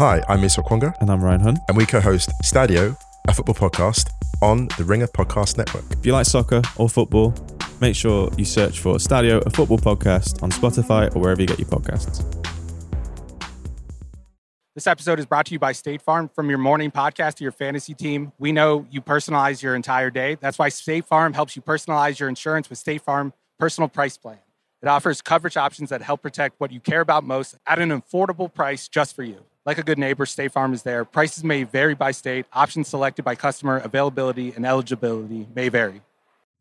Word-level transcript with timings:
Hi, 0.00 0.22
I'm 0.30 0.40
Musa 0.40 0.62
Okwonga, 0.62 0.94
And 1.02 1.10
I'm 1.10 1.22
Ryan 1.22 1.40
Hunt. 1.40 1.58
and 1.68 1.76
we 1.76 1.84
co-host 1.84 2.32
Stadio, 2.42 2.96
a 3.28 3.34
football 3.34 3.54
podcast 3.54 4.08
on 4.40 4.66
the 4.78 4.84
Ringer 4.84 5.08
Podcast 5.08 5.58
Network. 5.58 5.84
If 5.90 6.06
you 6.06 6.14
like 6.14 6.24
soccer 6.24 6.62
or 6.78 6.88
football, 6.88 7.34
make 7.82 7.94
sure 7.94 8.30
you 8.38 8.46
search 8.46 8.80
for 8.80 8.94
Stadio, 8.94 9.44
a 9.44 9.50
football 9.50 9.76
podcast 9.76 10.42
on 10.42 10.52
Spotify 10.52 11.14
or 11.14 11.18
wherever 11.20 11.42
you 11.42 11.46
get 11.46 11.58
your 11.58 11.68
podcasts. 11.68 12.24
This 14.74 14.86
episode 14.86 15.18
is 15.18 15.26
brought 15.26 15.44
to 15.44 15.52
you 15.52 15.58
by 15.58 15.72
State 15.72 16.00
Farm. 16.00 16.30
From 16.34 16.48
your 16.48 16.56
morning 16.56 16.90
podcast 16.90 17.34
to 17.34 17.44
your 17.44 17.52
fantasy 17.52 17.92
team, 17.92 18.32
we 18.38 18.52
know 18.52 18.86
you 18.90 19.02
personalize 19.02 19.62
your 19.62 19.74
entire 19.74 20.08
day. 20.08 20.38
That's 20.40 20.58
why 20.58 20.70
State 20.70 21.04
Farm 21.04 21.34
helps 21.34 21.56
you 21.56 21.60
personalize 21.60 22.18
your 22.18 22.30
insurance 22.30 22.70
with 22.70 22.78
State 22.78 23.02
Farm 23.02 23.34
Personal 23.58 23.90
Price 23.90 24.16
Plan. 24.16 24.38
It 24.80 24.88
offers 24.88 25.20
coverage 25.20 25.58
options 25.58 25.90
that 25.90 26.00
help 26.00 26.22
protect 26.22 26.58
what 26.58 26.72
you 26.72 26.80
care 26.80 27.02
about 27.02 27.22
most 27.22 27.58
at 27.66 27.78
an 27.78 27.90
affordable 27.90 28.50
price 28.50 28.88
just 28.88 29.14
for 29.14 29.22
you. 29.22 29.44
Like 29.66 29.76
a 29.76 29.82
good 29.82 29.98
neighbor, 29.98 30.24
State 30.24 30.52
Farm 30.52 30.72
is 30.72 30.84
there. 30.84 31.04
Prices 31.04 31.44
may 31.44 31.64
vary 31.64 31.94
by 31.94 32.12
state, 32.12 32.46
options 32.52 32.88
selected 32.88 33.24
by 33.24 33.34
customer, 33.34 33.76
availability, 33.76 34.52
and 34.56 34.64
eligibility 34.64 35.46
may 35.54 35.68
vary. 35.68 36.00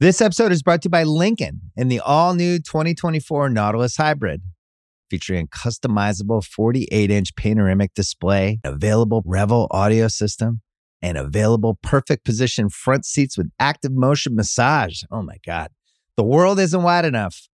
This 0.01 0.21
episode 0.21 0.51
is 0.51 0.61
brought 0.61 0.81
to 0.81 0.87
you 0.87 0.91
by 0.91 1.03
Lincoln 1.03 1.61
and 1.77 1.91
the 1.91 2.01
all 2.01 2.33
new 2.33 2.57
2024 2.59 3.49
Nautilus 3.49 3.95
Hybrid. 3.97 4.41
Featuring 5.09 5.45
a 5.45 5.47
customizable 5.47 6.43
48 6.43 7.09
inch 7.09 7.35
panoramic 7.35 7.93
display, 7.93 8.59
available 8.63 9.23
Revel 9.25 9.67
audio 9.71 10.07
system, 10.07 10.61
and 11.01 11.17
available 11.17 11.79
perfect 11.81 12.25
position 12.25 12.69
front 12.69 13.05
seats 13.05 13.37
with 13.37 13.49
active 13.59 13.93
motion 13.93 14.35
massage. 14.35 15.03
Oh 15.09 15.21
my 15.21 15.37
God. 15.45 15.69
The 16.15 16.23
world 16.23 16.59
isn't 16.59 16.83
wide 16.83 17.05
enough. 17.05 17.48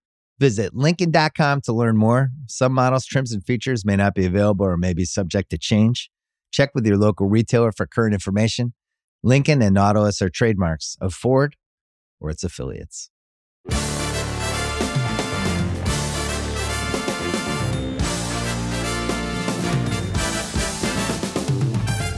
Visit 0.42 0.74
Lincoln.com 0.76 1.62
to 1.66 1.72
learn 1.72 1.98
more. 1.98 2.32
Some 2.48 2.74
models, 2.74 3.06
trims, 3.06 3.32
and 3.32 3.46
features 3.46 3.86
may 3.86 3.96
not 3.96 4.16
be 4.16 4.26
available 4.26 4.66
or 4.66 4.76
may 4.76 4.92
be 4.92 5.06
subject 5.06 5.52
to 5.52 5.58
change. 5.60 6.10
Check 6.52 6.72
with 6.74 6.84
your 6.84 6.98
local 6.98 7.30
retailer 7.30 7.72
for 7.72 7.86
current 7.86 8.16
information. 8.16 8.74
Lincoln 9.22 9.62
and 9.62 9.76
Nautilus 9.76 10.20
are 10.20 10.32
trademarks 10.32 10.98
of 11.00 11.14
Ford 11.14 11.58
or 12.20 12.32
its 12.32 12.44
affiliates. 12.44 13.12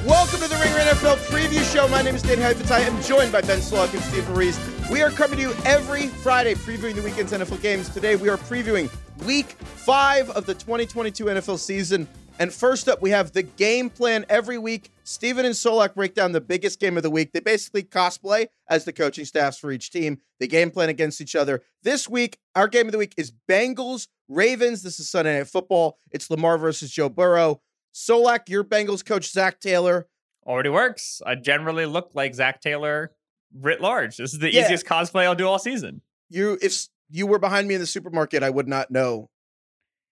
Welcome 0.08 0.40
to 0.40 0.48
the 0.48 0.58
Ringer 0.62 0.78
NFL 0.78 1.18
Preview 1.28 1.74
Show. 1.74 1.90
My 1.90 2.02
name 2.02 2.16
is 2.16 2.22
Dan 2.22 2.38
Heifetz. 2.38 2.72
I 2.72 2.80
am 2.80 3.02
joined 3.02 3.34
by 3.34 3.42
Ben 3.42 3.60
Solak 3.60 3.94
and 3.94 4.02
Steve 4.02 4.30
Ruiz. 4.30 4.58
We 4.94 5.02
are 5.02 5.10
coming 5.10 5.38
to 5.38 5.42
you 5.42 5.54
every 5.66 6.06
Friday, 6.06 6.54
previewing 6.54 6.94
the 6.94 7.02
weekend's 7.02 7.34
NFL 7.34 7.64
games. 7.64 7.90
Today, 7.90 8.16
we 8.16 8.30
are 8.30 8.38
previewing 8.38 8.96
Week 9.26 9.48
Five 9.48 10.30
of 10.30 10.46
the 10.46 10.54
2022 10.54 11.26
NFL 11.26 11.58
season. 11.58 12.08
And 12.38 12.54
first 12.54 12.88
up, 12.88 13.02
we 13.02 13.10
have 13.10 13.32
the 13.32 13.42
game 13.42 13.90
plan 13.90 14.24
every 14.30 14.60
week. 14.60 14.92
Steven 15.04 15.48
and 15.48 15.56
Solak 15.56 15.96
break 15.96 16.14
down 16.14 16.32
the 16.32 16.40
biggest 16.40 16.80
game 16.80 16.96
of 16.96 17.02
the 17.02 17.10
week. 17.10 17.32
They 17.32 17.40
basically 17.40 17.82
cosplay 17.82 18.50
as 18.70 18.86
the 18.86 18.94
coaching 18.94 19.26
staffs 19.26 19.58
for 19.58 19.72
each 19.72 19.90
team. 19.90 20.20
They 20.40 20.46
game 20.46 20.70
plan 20.70 20.90
against 20.90 21.22
each 21.22 21.36
other. 21.36 21.64
This 21.82 22.08
week, 22.08 22.38
our 22.54 22.68
game 22.68 22.86
of 22.86 22.92
the 22.92 23.00
week 23.00 23.16
is 23.18 23.34
Bengals 23.50 24.10
Ravens. 24.30 24.84
This 24.84 25.00
is 25.00 25.10
Sunday 25.10 25.40
Night 25.40 25.48
Football. 25.48 25.98
It's 26.12 26.30
Lamar 26.30 26.60
versus 26.60 26.92
Joe 26.92 27.10
Burrow. 27.10 27.62
Solak, 27.96 28.48
your 28.48 28.64
Bengals 28.64 29.04
coach 29.04 29.32
Zac 29.32 29.60
Taylor. 29.60 30.08
already 30.46 30.70
works. 30.70 31.20
I 31.26 31.34
generally 31.34 31.88
look 31.88 32.12
like 32.14 32.36
Zac 32.36 32.62
Taylor 32.62 33.12
writ 33.60 33.82
large. 33.82 34.18
This 34.18 34.34
is 34.34 34.40
the 34.40 34.52
Yeah. 34.52 34.64
easiest 34.66 34.86
cosplay 34.86 35.24
I'll 35.24 35.36
do 35.36 35.48
all 35.48 35.60
season. 35.60 36.02
You, 36.30 36.58
if 36.62 36.88
you 37.10 37.28
were 37.28 37.40
behind 37.40 37.68
me 37.68 37.76
in 37.76 37.80
the 37.82 37.88
supermarket, 37.88 38.44
I 38.44 38.50
would 38.50 38.68
not 38.68 38.90
know 38.92 39.30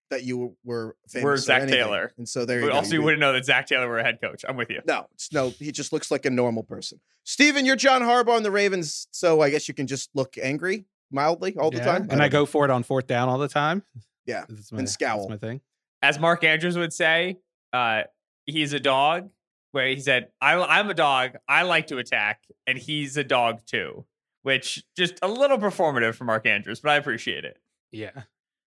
that 0.09 0.23
you 0.23 0.57
were 0.63 0.95
famous. 1.07 1.23
We're 1.23 1.37
Zac. 1.37 1.67
Taylor. 1.69 2.11
and 2.17 2.27
so 2.27 2.43
there 2.45 2.59
you 2.59 2.65
But 2.65 2.71
go. 2.71 2.77
also, 2.77 2.91
you 2.93 2.99
You- 2.99 3.05
wouldn't 3.05 3.21
know 3.21 3.31
that 3.33 3.45
Zac 3.45 3.67
Taylor 3.67 3.87
were 3.87 3.97
a 3.99 4.03
head 4.03 4.19
coach. 4.21 4.43
I'm 4.47 4.57
with 4.57 4.69
you. 4.69 4.81
No, 4.85 5.07
it's 5.13 5.31
no. 5.31 5.49
He 5.51 5.71
just 5.71 5.93
looks 5.93 6.11
like 6.11 6.25
a 6.25 6.29
normal 6.29 6.63
person. 6.63 6.99
Steven, 7.23 7.65
you're 7.65 7.75
John 7.77 8.01
Harbaugh 8.01 8.35
on 8.35 8.43
the 8.43 8.51
Ravens, 8.51 9.07
so 9.11 9.41
I 9.41 9.49
guess 9.49 9.67
you 9.67 9.73
can 9.73 9.87
just 9.87 10.09
look 10.13 10.37
angry 10.37 10.85
mildly 11.11 11.55
all 11.57 11.71
the 11.71 11.79
time. 11.79 12.03
And 12.09 12.13
I 12.21 12.27
don't 12.27 12.31
go 12.31 12.45
for 12.45 12.65
it 12.65 12.71
on 12.71 12.83
fourth 12.83 13.07
down 13.07 13.29
all 13.29 13.37
the 13.37 13.47
time. 13.47 13.83
Yeah, 14.25 14.45
That's 14.49 14.71
and 14.71 14.89
scowl. 14.89 15.27
That's 15.29 15.41
my 15.41 15.47
thing. 15.47 15.61
As 16.01 16.19
Mark 16.19 16.43
Andrews 16.43 16.77
would 16.77 16.93
say, 16.93 17.37
uh, 17.73 18.03
he's 18.45 18.73
a 18.73 18.79
dog. 18.79 19.29
Where 19.71 19.87
he 19.87 19.99
said, 19.99 20.27
I, 20.41 20.55
"I'm 20.55 20.89
a 20.89 20.93
dog. 20.93 21.37
I 21.47 21.63
like 21.63 21.87
to 21.87 21.97
attack, 21.97 22.43
and 22.67 22.77
he's 22.77 23.17
a 23.17 23.23
dog 23.23 23.61
too." 23.65 24.05
Which 24.43 24.83
just 24.97 25.19
a 25.21 25.27
little 25.27 25.59
performative 25.59 26.15
for 26.15 26.23
Mark 26.23 26.47
Andrews, 26.47 26.79
but 26.79 26.91
I 26.91 26.95
appreciate 26.95 27.45
it. 27.45 27.57
Yeah. 27.91 28.23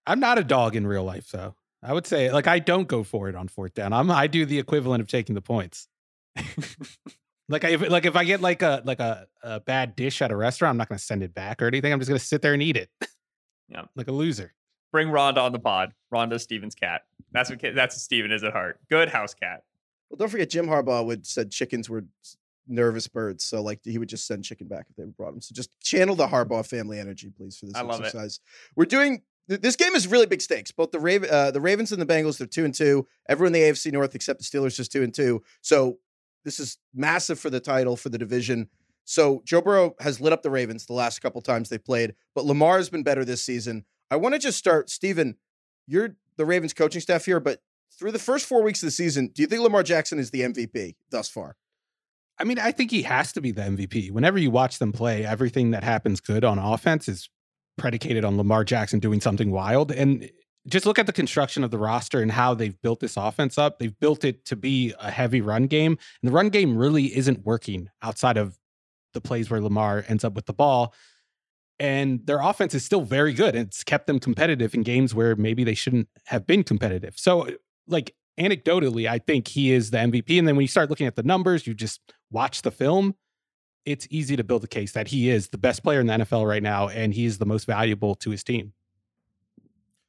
I'm 0.07 0.21
not 0.21 0.39
a 0.39 0.45
dog 0.45 0.77
in 0.77 0.87
real 0.87 1.03
life, 1.03 1.31
though. 1.31 1.57
I 1.83 1.93
would 1.93 2.07
say, 2.07 2.31
like, 2.31 2.47
I 2.47 2.59
don't 2.61 2.89
go 2.89 3.03
for 3.03 3.29
it 3.29 3.35
on 3.35 3.49
fourth 3.49 3.75
down. 3.75 3.93
I'm, 3.93 4.11
I 4.11 4.27
do 4.27 4.47
the 4.47 4.59
equivalent 4.59 5.01
of 5.01 5.09
taking 5.09 5.35
the 5.35 5.41
points. 5.41 5.89
like, 7.49 7.65
I, 7.65 7.71
if, 7.71 7.91
like 7.91 8.07
if 8.07 8.17
I 8.17 8.25
get 8.25 8.41
like 8.41 8.63
a 8.63 8.83
like 8.85 9.01
a, 9.01 9.27
a 9.43 9.61
bad 9.61 9.97
dish 9.97 10.23
at 10.23 10.31
a 10.31 10.37
restaurant, 10.37 10.71
I'm 10.71 10.77
not 10.77 10.89
going 10.89 10.99
to 10.99 11.05
send 11.05 11.23
it 11.23 11.35
back 11.35 11.61
or 11.61 11.67
anything. 11.67 11.93
I'm 11.93 11.99
just 12.01 12.09
going 12.09 12.19
to 12.19 12.25
sit 12.25 12.41
there 12.43 12.55
and 12.55 12.63
eat 12.63 12.77
it. 12.77 12.91
Yeah. 13.71 13.85
like 13.97 14.09
a 14.09 14.13
loser. 14.13 14.53
Bring 14.93 15.09
Rhonda 15.09 15.39
on 15.39 15.53
the 15.53 15.59
pod. 15.59 15.95
Rhonda's 16.13 16.43
Steven's 16.43 16.75
cat. 16.75 17.01
That's 17.33 17.49
what 17.49 17.61
that's 17.63 17.95
what 17.97 18.01
Steven 18.01 18.31
is 18.31 18.45
at 18.45 18.53
heart. 18.53 18.79
Good 18.91 19.09
house 19.09 19.33
cat. 19.33 19.63
Well, 20.15 20.27
don't 20.27 20.31
forget 20.31 20.49
Jim 20.49 20.67
Harbaugh 20.69 21.05
would 21.05 21.27
said 21.27 21.51
chickens 21.51 21.91
were 21.91 22.05
nervous 22.69 23.09
birds, 23.09 23.43
so 23.43 23.61
like 23.61 23.81
he 23.83 23.99
would 23.99 24.09
just 24.09 24.29
send 24.29 24.45
chicken 24.45 24.69
back 24.69 24.87
if 24.89 24.95
they 24.95 25.03
brought 25.05 25.35
him. 25.35 25.41
So 25.41 25.53
just 25.53 25.81
channel 25.81 26.15
the 26.15 26.29
Harbaugh 26.29 26.65
family 26.65 27.01
energy, 27.01 27.31
please, 27.37 27.59
for 27.59 27.67
this 27.67 27.75
I 27.75 27.81
love 27.81 28.01
it. 28.01 28.05
exercise. 28.05 28.39
We're 28.77 28.85
doing 28.85 29.23
this 29.49 29.75
game 29.75 29.97
is 29.97 30.07
really 30.07 30.27
big 30.27 30.41
stakes. 30.41 30.71
Both 30.71 30.93
the 30.93 31.01
Raven, 31.01 31.29
uh, 31.31 31.51
the 31.51 31.61
Ravens 31.61 31.91
and 31.91 32.01
the 32.01 32.07
Bengals, 32.07 32.39
they're 32.39 32.47
two 32.47 32.65
and 32.65 32.73
two. 32.73 33.09
Everyone 33.29 33.55
in 33.55 33.61
the 33.61 33.69
AFC 33.69 33.93
North 33.93 34.15
except 34.15 34.39
the 34.39 34.45
Steelers 34.45 34.77
just 34.77 34.93
two 34.93 35.03
and 35.03 35.13
two. 35.13 35.43
So 35.63 35.99
this 36.45 36.61
is 36.61 36.79
massive 36.95 37.41
for 37.41 37.51
the 37.51 37.59
title 37.59 37.97
for 37.97 38.09
the 38.09 38.19
division. 38.19 38.69
So 39.05 39.43
Joe 39.45 39.63
Burrow 39.63 39.97
has 39.99 40.21
lit 40.21 40.33
up 40.33 40.43
the 40.43 40.51
Ravens 40.51 40.87
the 40.87 40.93
last 40.93 41.19
couple 41.19 41.43
times 41.43 41.69
they 41.69 41.79
played, 41.79 42.15
but 42.37 42.45
Lamar 42.45 42.77
has 42.77 42.89
been 42.89 43.03
better 43.03 43.25
this 43.25 43.43
season. 43.43 43.85
I 44.13 44.17
want 44.17 44.35
to 44.35 44.39
just 44.39 44.59
start, 44.59 44.91
Steven, 44.91 45.37
You're 45.89 46.17
the 46.37 46.47
Ravens 46.47 46.73
coaching 46.73 47.01
staff 47.01 47.25
here, 47.25 47.41
but 47.41 47.61
through 47.99 48.13
the 48.13 48.19
first 48.19 48.47
four 48.47 48.63
weeks 48.63 48.83
of 48.83 48.87
the 48.87 48.93
season, 48.93 49.31
do 49.35 49.43
you 49.43 49.49
think 49.49 49.63
Lamar 49.63 49.83
Jackson 49.83 50.19
is 50.19 50.31
the 50.31 50.41
MVP 50.41 50.95
thus 51.11 51.29
far? 51.29 51.57
I 52.39 52.45
mean, 52.45 52.59
I 52.59 52.73
think 52.73 52.91
he 52.91 53.03
has 53.03 53.33
to 53.35 53.41
be 53.41 53.53
the 53.53 53.63
MVP. 53.63 54.11
Whenever 54.11 54.39
you 54.39 54.51
watch 54.51 54.79
them 54.79 54.93
play, 54.93 55.25
everything 55.25 55.71
that 55.71 55.85
happens 55.85 56.21
good 56.21 56.45
on 56.45 56.59
offense 56.59 57.09
is 57.09 57.29
predicated 57.79 58.25
on 58.25 58.37
Lamar 58.37 58.65
Jackson 58.65 58.99
doing 58.99 59.21
something 59.21 59.51
wild. 59.51 59.93
And 59.93 60.29
just 60.67 60.87
look 60.87 60.99
at 60.99 61.07
the 61.07 61.13
construction 61.13 61.63
of 61.63 61.71
the 61.71 61.79
roster 61.79 62.21
and 62.21 62.33
how 62.33 62.55
they've 62.55 62.81
built 62.81 63.01
this 63.01 63.17
offense 63.17 63.59
up. 63.59 63.79
They've 63.79 63.99
built 63.99 64.25
it 64.25 64.45
to 64.47 64.57
be 64.57 64.95
a 64.99 65.11
heavy 65.11 65.41
run 65.41 65.67
game. 65.67 65.93
And 66.23 66.29
the 66.31 66.35
run 66.35 66.49
game 66.49 66.77
really 66.77 67.17
isn't 67.17 67.45
working 67.45 67.89
outside 68.03 68.37
of 68.37 68.59
the 69.13 69.21
plays 69.21 69.51
where 69.51 69.61
Lamar 69.61 70.05
ends 70.09 70.25
up 70.25 70.35
with 70.35 70.47
the 70.47 70.53
ball. 70.53 70.95
And 71.79 72.27
their 72.27 72.41
offense 72.41 72.75
is 72.75 72.85
still 72.85 73.03
very 73.03 73.33
good. 73.33 73.55
It's 73.55 73.85
kept 73.85 74.07
them 74.07 74.19
competitive 74.21 74.75
in 74.75 74.83
games 74.83 75.15
where 75.15 75.37
maybe 75.37 75.65
they 75.65 75.75
shouldn't 75.75 76.09
have 76.27 76.47
been 76.47 76.63
competitive. 76.63 77.15
So, 77.17 77.49
like, 77.87 78.15
anecdotally, 78.39 79.09
I 79.09 79.19
think 79.19 79.49
he 79.49 79.73
is 79.73 79.91
the 79.91 79.99
MVP. 79.99 80.39
And 80.39 80.47
then 80.47 80.57
when 80.57 80.63
you 80.63 80.69
start 80.69 80.91
looking 80.91 81.07
at 81.07 81.17
the 81.17 81.23
numbers, 81.23 81.67
you 81.67 81.75
just 81.75 82.01
watch 82.31 82.63
the 82.63 82.71
film, 82.71 83.15
it's 83.85 84.07
easy 84.11 84.37
to 84.37 84.45
build 84.45 84.65
a 84.65 84.69
case 84.69 84.93
that 84.93 85.09
he 85.09 85.31
is 85.31 85.49
the 85.49 85.59
best 85.59 85.83
player 85.83 86.01
in 86.01 86.07
the 86.07 86.15
NFL 86.15 86.49
right 86.49 86.63
now 86.63 86.89
and 86.89 87.15
he 87.15 87.27
is 87.27 87.39
the 87.39 87.47
most 87.47 87.67
valuable 87.67 88.15
to 88.17 88.31
his 88.31 88.43
team. 88.43 88.73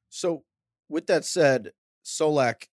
So, 0.09 0.43
with 0.87 1.07
that 1.07 1.25
said, 1.25 1.71
Solak, 2.05 2.67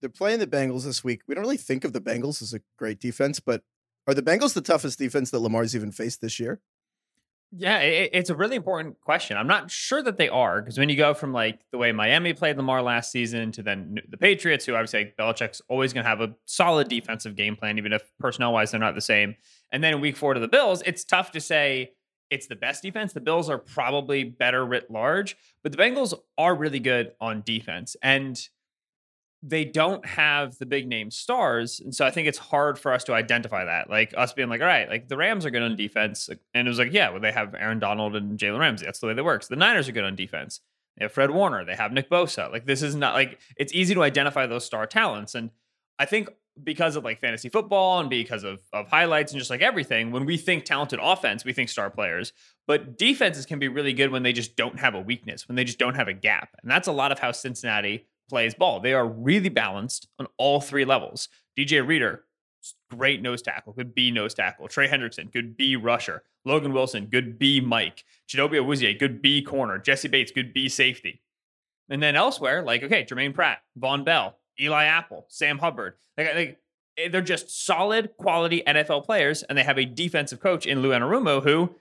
they're 0.00 0.10
playing 0.10 0.40
the 0.40 0.46
Bengals 0.46 0.84
this 0.84 1.04
week. 1.04 1.22
We 1.28 1.34
don't 1.34 1.44
really 1.44 1.56
think 1.56 1.84
of 1.84 1.92
the 1.92 2.00
Bengals 2.00 2.42
as 2.42 2.52
a 2.52 2.60
great 2.76 2.98
defense, 2.98 3.38
but 3.38 3.62
are 4.06 4.14
the 4.14 4.22
Bengals 4.22 4.54
the 4.54 4.60
toughest 4.60 4.98
defense 4.98 5.30
that 5.30 5.38
Lamar's 5.38 5.76
even 5.76 5.92
faced 5.92 6.20
this 6.20 6.40
year? 6.40 6.60
Yeah, 7.52 7.78
it, 7.78 8.10
it's 8.12 8.30
a 8.30 8.36
really 8.36 8.54
important 8.54 9.00
question. 9.00 9.36
I'm 9.36 9.48
not 9.48 9.70
sure 9.70 10.02
that 10.02 10.16
they 10.16 10.28
are 10.28 10.62
because 10.62 10.78
when 10.78 10.88
you 10.88 10.96
go 10.96 11.14
from 11.14 11.32
like 11.32 11.60
the 11.72 11.78
way 11.78 11.90
Miami 11.90 12.32
played 12.32 12.56
Lamar 12.56 12.80
last 12.80 13.10
season 13.10 13.50
to 13.52 13.62
then 13.62 13.96
the 14.08 14.16
Patriots, 14.16 14.64
who 14.64 14.74
I 14.74 14.80
would 14.80 14.88
say 14.88 15.12
Belichick's 15.18 15.60
always 15.68 15.92
going 15.92 16.04
to 16.04 16.08
have 16.08 16.20
a 16.20 16.34
solid 16.46 16.88
defensive 16.88 17.34
game 17.34 17.56
plan, 17.56 17.76
even 17.76 17.92
if 17.92 18.02
personnel 18.20 18.52
wise 18.52 18.70
they're 18.70 18.78
not 18.78 18.94
the 18.94 19.00
same. 19.00 19.34
And 19.72 19.82
then 19.82 20.00
week 20.00 20.16
four 20.16 20.34
to 20.34 20.40
the 20.40 20.48
Bills, 20.48 20.80
it's 20.86 21.04
tough 21.04 21.32
to 21.32 21.40
say 21.40 21.92
it's 22.30 22.46
the 22.46 22.54
best 22.54 22.84
defense. 22.84 23.12
The 23.12 23.20
Bills 23.20 23.50
are 23.50 23.58
probably 23.58 24.22
better 24.22 24.64
writ 24.64 24.88
large, 24.88 25.36
but 25.64 25.72
the 25.72 25.78
Bengals 25.78 26.14
are 26.38 26.54
really 26.54 26.78
good 26.78 27.12
on 27.20 27.42
defense. 27.44 27.96
And 28.00 28.40
they 29.42 29.64
don't 29.64 30.04
have 30.04 30.58
the 30.58 30.66
big 30.66 30.86
name 30.86 31.10
stars. 31.10 31.80
And 31.80 31.94
so 31.94 32.04
I 32.04 32.10
think 32.10 32.28
it's 32.28 32.38
hard 32.38 32.78
for 32.78 32.92
us 32.92 33.04
to 33.04 33.14
identify 33.14 33.64
that. 33.64 33.88
Like 33.88 34.12
us 34.16 34.32
being 34.32 34.50
like, 34.50 34.60
all 34.60 34.66
right, 34.66 34.88
like 34.88 35.08
the 35.08 35.16
Rams 35.16 35.46
are 35.46 35.50
good 35.50 35.62
on 35.62 35.76
defense. 35.76 36.28
And 36.52 36.66
it 36.66 36.70
was 36.70 36.78
like, 36.78 36.92
yeah, 36.92 37.10
well, 37.10 37.20
they 37.20 37.32
have 37.32 37.54
Aaron 37.54 37.78
Donald 37.78 38.16
and 38.16 38.38
Jalen 38.38 38.58
Ramsey. 38.58 38.84
That's 38.84 38.98
the 38.98 39.06
way 39.06 39.14
that 39.14 39.24
works. 39.24 39.48
The 39.48 39.56
Niners 39.56 39.88
are 39.88 39.92
good 39.92 40.04
on 40.04 40.14
defense. 40.14 40.60
They 40.98 41.06
have 41.06 41.12
Fred 41.12 41.30
Warner. 41.30 41.64
They 41.64 41.74
have 41.74 41.92
Nick 41.92 42.10
Bosa. 42.10 42.52
Like 42.52 42.66
this 42.66 42.82
is 42.82 42.94
not 42.94 43.14
like 43.14 43.38
it's 43.56 43.72
easy 43.72 43.94
to 43.94 44.02
identify 44.02 44.46
those 44.46 44.64
star 44.64 44.86
talents. 44.86 45.34
And 45.34 45.50
I 45.98 46.04
think 46.04 46.28
because 46.62 46.96
of 46.96 47.04
like 47.04 47.20
fantasy 47.20 47.48
football 47.48 48.00
and 48.00 48.10
because 48.10 48.44
of, 48.44 48.60
of 48.74 48.88
highlights 48.88 49.32
and 49.32 49.38
just 49.38 49.50
like 49.50 49.62
everything, 49.62 50.10
when 50.10 50.26
we 50.26 50.36
think 50.36 50.64
talented 50.64 50.98
offense, 51.02 51.46
we 51.46 51.54
think 51.54 51.70
star 51.70 51.88
players. 51.88 52.34
But 52.66 52.98
defenses 52.98 53.46
can 53.46 53.58
be 53.58 53.68
really 53.68 53.94
good 53.94 54.10
when 54.10 54.22
they 54.22 54.34
just 54.34 54.56
don't 54.56 54.78
have 54.78 54.94
a 54.94 55.00
weakness, 55.00 55.48
when 55.48 55.56
they 55.56 55.64
just 55.64 55.78
don't 55.78 55.96
have 55.96 56.08
a 56.08 56.12
gap. 56.12 56.50
And 56.60 56.70
that's 56.70 56.88
a 56.88 56.92
lot 56.92 57.12
of 57.12 57.18
how 57.18 57.32
Cincinnati 57.32 58.06
plays 58.30 58.54
ball. 58.54 58.80
They 58.80 58.94
are 58.94 59.06
really 59.06 59.48
balanced 59.48 60.08
on 60.18 60.26
all 60.38 60.60
three 60.60 60.84
levels. 60.84 61.28
DJ 61.58 61.86
Reader, 61.86 62.24
great 62.90 63.22
nose 63.22 63.42
tackle, 63.42 63.72
good 63.72 63.94
B 63.94 64.10
nose 64.10 64.34
tackle. 64.34 64.68
Trey 64.68 64.88
Hendrickson, 64.88 65.32
good 65.32 65.56
B 65.56 65.76
rusher. 65.76 66.22
Logan 66.44 66.72
Wilson, 66.72 67.06
good 67.06 67.38
B 67.38 67.60
Mike. 67.60 68.04
Chidobe 68.28 68.52
Awuzie, 68.52 68.98
good 68.98 69.20
B 69.20 69.42
corner. 69.42 69.78
Jessie 69.78 70.08
Bates, 70.08 70.32
good 70.32 70.54
B 70.54 70.68
safety. 70.68 71.20
And 71.90 72.02
then 72.02 72.16
elsewhere, 72.16 72.62
like, 72.62 72.82
okay, 72.82 73.04
Jermaine 73.04 73.34
Pratt, 73.34 73.58
Vonn 73.78 74.04
Bell, 74.04 74.36
Eli 74.60 74.84
Apple, 74.84 75.26
Sam 75.28 75.58
Hubbard. 75.58 75.94
Like, 76.16 76.34
like, 76.34 76.58
eh, 76.96 77.08
they're 77.08 77.20
just 77.20 77.66
solid, 77.66 78.16
quality 78.16 78.62
NFL 78.66 79.04
players, 79.04 79.42
and 79.42 79.58
they 79.58 79.64
have 79.64 79.78
a 79.78 79.84
defensive 79.84 80.40
coach 80.40 80.66
in 80.66 80.82
Lou 80.82 80.90
Anarumo 80.90 81.42
who 81.42 81.74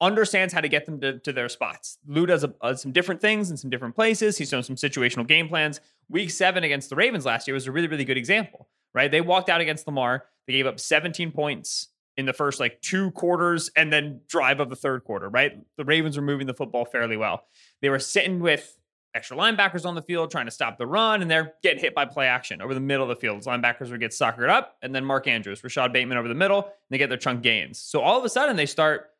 understands 0.00 0.52
how 0.52 0.60
to 0.60 0.68
get 0.68 0.86
them 0.86 1.00
to, 1.00 1.18
to 1.20 1.32
their 1.32 1.48
spots. 1.48 1.98
Lou 2.06 2.26
does 2.26 2.44
a, 2.44 2.54
uh, 2.60 2.74
some 2.74 2.92
different 2.92 3.20
things 3.20 3.50
in 3.50 3.56
some 3.56 3.70
different 3.70 3.94
places. 3.94 4.36
He's 4.36 4.50
done 4.50 4.62
some 4.62 4.76
situational 4.76 5.26
game 5.26 5.48
plans. 5.48 5.80
Week 6.08 6.30
seven 6.30 6.64
against 6.64 6.90
the 6.90 6.96
Ravens 6.96 7.24
last 7.24 7.46
year 7.46 7.54
was 7.54 7.66
a 7.66 7.72
really, 7.72 7.88
really 7.88 8.04
good 8.04 8.18
example, 8.18 8.68
right? 8.94 9.10
They 9.10 9.20
walked 9.20 9.48
out 9.48 9.60
against 9.60 9.86
Lamar. 9.86 10.24
They 10.46 10.52
gave 10.52 10.66
up 10.66 10.78
17 10.78 11.32
points 11.32 11.88
in 12.16 12.26
the 12.26 12.32
first 12.32 12.60
like 12.60 12.80
two 12.80 13.10
quarters 13.12 13.70
and 13.76 13.92
then 13.92 14.20
drive 14.28 14.60
of 14.60 14.70
the 14.70 14.76
third 14.76 15.04
quarter, 15.04 15.28
right? 15.28 15.52
The 15.76 15.84
Ravens 15.84 16.16
were 16.16 16.22
moving 16.22 16.46
the 16.46 16.54
football 16.54 16.84
fairly 16.84 17.16
well. 17.16 17.44
They 17.82 17.88
were 17.88 17.98
sitting 17.98 18.40
with 18.40 18.78
extra 19.14 19.36
linebackers 19.36 19.86
on 19.86 19.94
the 19.94 20.02
field 20.02 20.30
trying 20.30 20.44
to 20.44 20.50
stop 20.50 20.76
the 20.76 20.86
run, 20.86 21.22
and 21.22 21.30
they're 21.30 21.54
getting 21.62 21.80
hit 21.80 21.94
by 21.94 22.04
play 22.04 22.26
action 22.26 22.60
over 22.60 22.74
the 22.74 22.80
middle 22.80 23.02
of 23.02 23.08
the 23.08 23.16
field. 23.16 23.42
Linebackers 23.42 23.90
would 23.90 24.00
get 24.00 24.10
suckered 24.10 24.50
up, 24.50 24.76
and 24.82 24.94
then 24.94 25.04
Mark 25.04 25.26
Andrews, 25.26 25.64
Rashod 25.64 25.92
Bateman 25.92 26.18
over 26.18 26.28
the 26.28 26.34
middle, 26.34 26.64
and 26.64 26.72
they 26.90 26.98
get 26.98 27.08
their 27.08 27.18
chunk 27.18 27.42
gains. 27.42 27.78
So 27.78 28.00
all 28.02 28.18
of 28.18 28.24
a 28.24 28.28
sudden, 28.28 28.56
they 28.56 28.66
start 28.66 29.10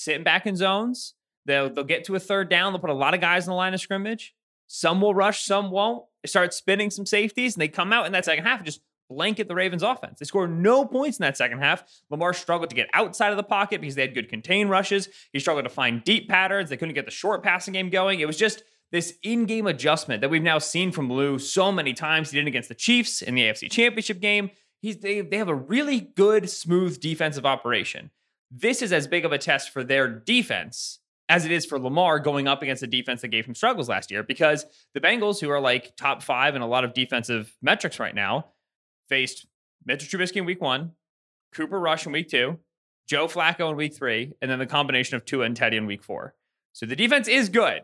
sitting 0.00 0.24
back 0.24 0.46
in 0.46 0.56
zones. 0.56 1.14
They'll, 1.46 1.70
they'll 1.70 1.84
get 1.84 2.04
to 2.04 2.14
a 2.14 2.20
third 2.20 2.48
down. 2.48 2.72
They'll 2.72 2.80
put 2.80 2.90
a 2.90 2.94
lot 2.94 3.14
of 3.14 3.20
guys 3.20 3.46
in 3.46 3.50
the 3.50 3.56
line 3.56 3.74
of 3.74 3.80
scrimmage. 3.80 4.34
Some 4.66 5.00
will 5.00 5.14
rush, 5.14 5.44
some 5.44 5.70
won't. 5.70 6.04
They 6.22 6.28
start 6.28 6.54
spinning 6.54 6.90
some 6.90 7.06
safeties, 7.06 7.54
and 7.54 7.62
they 7.62 7.68
come 7.68 7.92
out 7.92 8.06
in 8.06 8.12
that 8.12 8.24
second 8.24 8.44
half 8.44 8.58
and 8.58 8.66
just 8.66 8.80
blanket 9.08 9.48
the 9.48 9.54
Ravens 9.54 9.82
offense. 9.82 10.20
They 10.20 10.24
scored 10.24 10.56
no 10.56 10.84
points 10.84 11.18
in 11.18 11.24
that 11.24 11.36
second 11.36 11.58
half. 11.58 11.82
Lamar 12.08 12.32
struggled 12.32 12.70
to 12.70 12.76
get 12.76 12.88
outside 12.94 13.30
of 13.30 13.36
the 13.36 13.42
pocket 13.42 13.80
because 13.80 13.96
they 13.96 14.02
had 14.02 14.14
good 14.14 14.28
contain 14.28 14.68
rushes. 14.68 15.08
He 15.32 15.40
struggled 15.40 15.64
to 15.64 15.70
find 15.70 16.04
deep 16.04 16.28
patterns. 16.28 16.70
They 16.70 16.76
couldn't 16.76 16.94
get 16.94 17.06
the 17.06 17.10
short 17.10 17.42
passing 17.42 17.72
game 17.72 17.90
going. 17.90 18.20
It 18.20 18.26
was 18.26 18.36
just 18.36 18.62
this 18.92 19.14
in-game 19.22 19.66
adjustment 19.66 20.20
that 20.20 20.30
we've 20.30 20.42
now 20.42 20.58
seen 20.58 20.92
from 20.92 21.10
Lou 21.10 21.38
so 21.38 21.72
many 21.72 21.92
times. 21.92 22.30
He 22.30 22.38
did 22.38 22.46
against 22.46 22.68
the 22.68 22.74
Chiefs 22.74 23.22
in 23.22 23.34
the 23.34 23.42
AFC 23.42 23.70
Championship 23.70 24.20
game. 24.20 24.50
He's 24.80 24.98
they, 24.98 25.20
they 25.20 25.36
have 25.36 25.48
a 25.48 25.54
really 25.54 26.00
good, 26.00 26.48
smooth 26.48 27.00
defensive 27.00 27.44
operation. 27.44 28.10
This 28.50 28.82
is 28.82 28.92
as 28.92 29.06
big 29.06 29.24
of 29.24 29.32
a 29.32 29.38
test 29.38 29.70
for 29.70 29.84
their 29.84 30.08
defense 30.08 30.98
as 31.30 31.44
it 31.44 31.52
is 31.52 31.64
for 31.64 31.78
Lamar 31.78 32.18
going 32.18 32.48
up 32.48 32.60
against 32.60 32.82
a 32.82 32.88
defense 32.88 33.20
that 33.20 33.28
gave 33.28 33.46
him 33.46 33.54
struggles 33.54 33.88
last 33.88 34.10
year 34.10 34.24
because 34.24 34.66
the 34.94 35.00
Bengals, 35.00 35.40
who 35.40 35.48
are 35.48 35.60
like 35.60 35.94
top 35.96 36.22
five 36.22 36.56
in 36.56 36.62
a 36.62 36.66
lot 36.66 36.82
of 36.82 36.92
defensive 36.92 37.56
metrics 37.62 38.00
right 38.00 38.14
now, 38.14 38.46
faced 39.08 39.46
Mitchell 39.86 40.08
Trubisky 40.08 40.36
in 40.36 40.44
week 40.44 40.60
one, 40.60 40.92
Cooper 41.54 41.78
Rush 41.78 42.04
in 42.04 42.10
week 42.10 42.28
two, 42.28 42.58
Joe 43.08 43.28
Flacco 43.28 43.70
in 43.70 43.76
week 43.76 43.94
three, 43.94 44.32
and 44.42 44.50
then 44.50 44.58
the 44.58 44.66
combination 44.66 45.14
of 45.14 45.24
Tua 45.24 45.44
and 45.44 45.56
Teddy 45.56 45.76
in 45.76 45.86
week 45.86 46.02
four. 46.02 46.34
So 46.72 46.84
the 46.84 46.96
defense 46.96 47.28
is 47.28 47.48
good. 47.48 47.82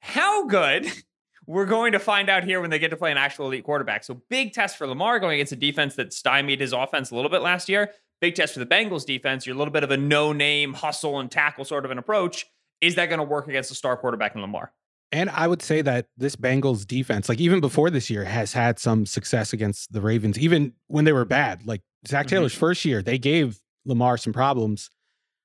How 0.00 0.46
good? 0.46 0.90
We're 1.46 1.66
going 1.66 1.92
to 1.92 1.98
find 1.98 2.30
out 2.30 2.44
here 2.44 2.60
when 2.60 2.70
they 2.70 2.78
get 2.78 2.90
to 2.90 2.96
play 2.96 3.10
an 3.10 3.18
actual 3.18 3.46
elite 3.46 3.64
quarterback. 3.64 4.04
So 4.04 4.22
big 4.30 4.52
test 4.52 4.76
for 4.76 4.86
Lamar 4.86 5.18
going 5.18 5.34
against 5.34 5.52
a 5.52 5.56
defense 5.56 5.96
that 5.96 6.12
stymied 6.12 6.60
his 6.60 6.72
offense 6.72 7.10
a 7.10 7.14
little 7.14 7.30
bit 7.30 7.42
last 7.42 7.68
year. 7.68 7.90
Big 8.20 8.34
test 8.34 8.52
for 8.54 8.60
the 8.60 8.66
Bengals 8.66 9.06
defense. 9.06 9.46
You're 9.46 9.56
a 9.56 9.58
little 9.58 9.72
bit 9.72 9.82
of 9.82 9.90
a 9.90 9.96
no-name 9.96 10.74
hustle 10.74 11.18
and 11.18 11.30
tackle 11.30 11.64
sort 11.64 11.84
of 11.84 11.90
an 11.90 11.98
approach. 11.98 12.46
Is 12.80 12.94
that 12.96 13.06
going 13.06 13.18
to 13.18 13.24
work 13.24 13.48
against 13.48 13.70
a 13.70 13.74
star 13.74 13.96
quarterback 13.96 14.34
in 14.34 14.40
Lamar? 14.40 14.72
And 15.12 15.28
I 15.30 15.48
would 15.48 15.60
say 15.60 15.82
that 15.82 16.06
this 16.16 16.36
Bengals 16.36 16.86
defense, 16.86 17.28
like 17.28 17.40
even 17.40 17.60
before 17.60 17.90
this 17.90 18.10
year, 18.10 18.24
has 18.24 18.52
had 18.52 18.78
some 18.78 19.06
success 19.06 19.52
against 19.52 19.92
the 19.92 20.00
Ravens, 20.00 20.38
even 20.38 20.74
when 20.86 21.04
they 21.04 21.12
were 21.12 21.24
bad. 21.24 21.66
Like 21.66 21.82
Zac 22.06 22.26
Mm-hmm. 22.26 22.36
Taylor's 22.36 22.54
first 22.54 22.84
year, 22.84 23.02
they 23.02 23.18
gave 23.18 23.58
Lamar 23.84 24.16
some 24.16 24.32
problems 24.32 24.90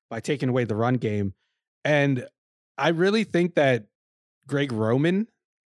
by 0.09 0.19
taking 0.19 0.49
away 0.49 0.65
the 0.65 0.75
run 0.75 0.95
game. 0.95 1.33
And 1.83 2.27
I 2.77 2.89
really 2.89 3.23
think 3.23 3.55
that 3.55 3.85
Greg 4.47 4.71
Roman 4.71 5.27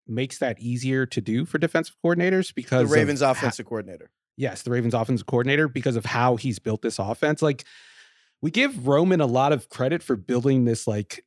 makes 0.07 0.39
that 0.39 0.59
easier 0.59 1.05
to 1.05 1.21
do 1.21 1.45
for 1.45 1.57
defensive 1.57 1.95
coordinators 2.03 2.53
because 2.53 2.89
the 2.89 2.95
Ravens 2.95 3.21
ho- 3.21 3.31
offensive 3.31 3.65
coordinator. 3.65 4.11
Yes, 4.37 4.61
the 4.61 4.71
Ravens 4.71 4.93
offensive 4.93 5.27
coordinator 5.27 5.67
because 5.67 5.95
of 5.95 6.05
how 6.05 6.35
he's 6.35 6.59
built 6.59 6.81
this 6.81 6.99
offense. 6.99 7.41
Like 7.41 7.65
we 8.41 8.51
give 8.51 8.87
Roman 8.87 9.21
a 9.21 9.25
lot 9.25 9.51
of 9.51 9.69
credit 9.69 10.03
for 10.03 10.15
building 10.15 10.65
this 10.65 10.87
like 10.87 11.25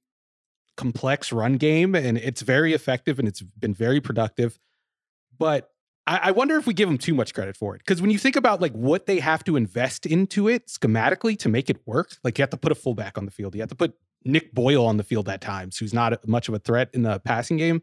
complex 0.76 1.32
run 1.32 1.54
game, 1.54 1.94
and 1.94 2.18
it's 2.18 2.42
very 2.42 2.72
effective 2.72 3.18
and 3.18 3.26
it's 3.26 3.42
been 3.42 3.74
very 3.74 4.00
productive. 4.00 4.58
But 5.38 5.70
I, 6.06 6.20
I 6.24 6.30
wonder 6.30 6.56
if 6.56 6.66
we 6.66 6.74
give 6.74 6.88
him 6.88 6.98
too 6.98 7.14
much 7.14 7.34
credit 7.34 7.56
for 7.56 7.74
it. 7.74 7.80
Because 7.80 8.00
when 8.00 8.10
you 8.10 8.18
think 8.18 8.36
about 8.36 8.60
like 8.60 8.72
what 8.72 9.06
they 9.06 9.20
have 9.20 9.44
to 9.44 9.56
invest 9.56 10.06
into 10.06 10.48
it 10.48 10.66
schematically 10.66 11.38
to 11.40 11.48
make 11.48 11.68
it 11.68 11.78
work, 11.86 12.16
like 12.24 12.38
you 12.38 12.42
have 12.42 12.50
to 12.50 12.56
put 12.56 12.72
a 12.72 12.74
fullback 12.74 13.18
on 13.18 13.24
the 13.24 13.30
field, 13.30 13.54
you 13.54 13.60
have 13.60 13.68
to 13.68 13.74
put 13.74 13.94
Nick 14.24 14.54
Boyle 14.54 14.86
on 14.86 14.96
the 14.96 15.04
field 15.04 15.28
at 15.28 15.40
times, 15.40 15.76
who's 15.76 15.94
not 15.94 16.26
much 16.26 16.48
of 16.48 16.54
a 16.54 16.58
threat 16.58 16.88
in 16.92 17.02
the 17.02 17.20
passing 17.20 17.56
game. 17.56 17.82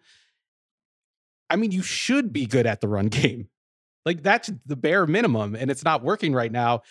I 1.49 1.55
mean, 1.55 1.71
you 1.71 1.83
should 1.83 2.33
be 2.33 2.45
good 2.45 2.65
at 2.65 2.81
the 2.81 2.87
run 2.87 3.07
game. 3.09 3.49
Like 4.05 4.21
that's 4.23 4.51
the 4.65 4.75
bare 4.75 5.07
minimum, 5.07 5.55
and 5.55 5.71
it's 5.71 5.83
not 5.83 6.03
working 6.03 6.33
right 6.33 6.51
now. 6.51 6.81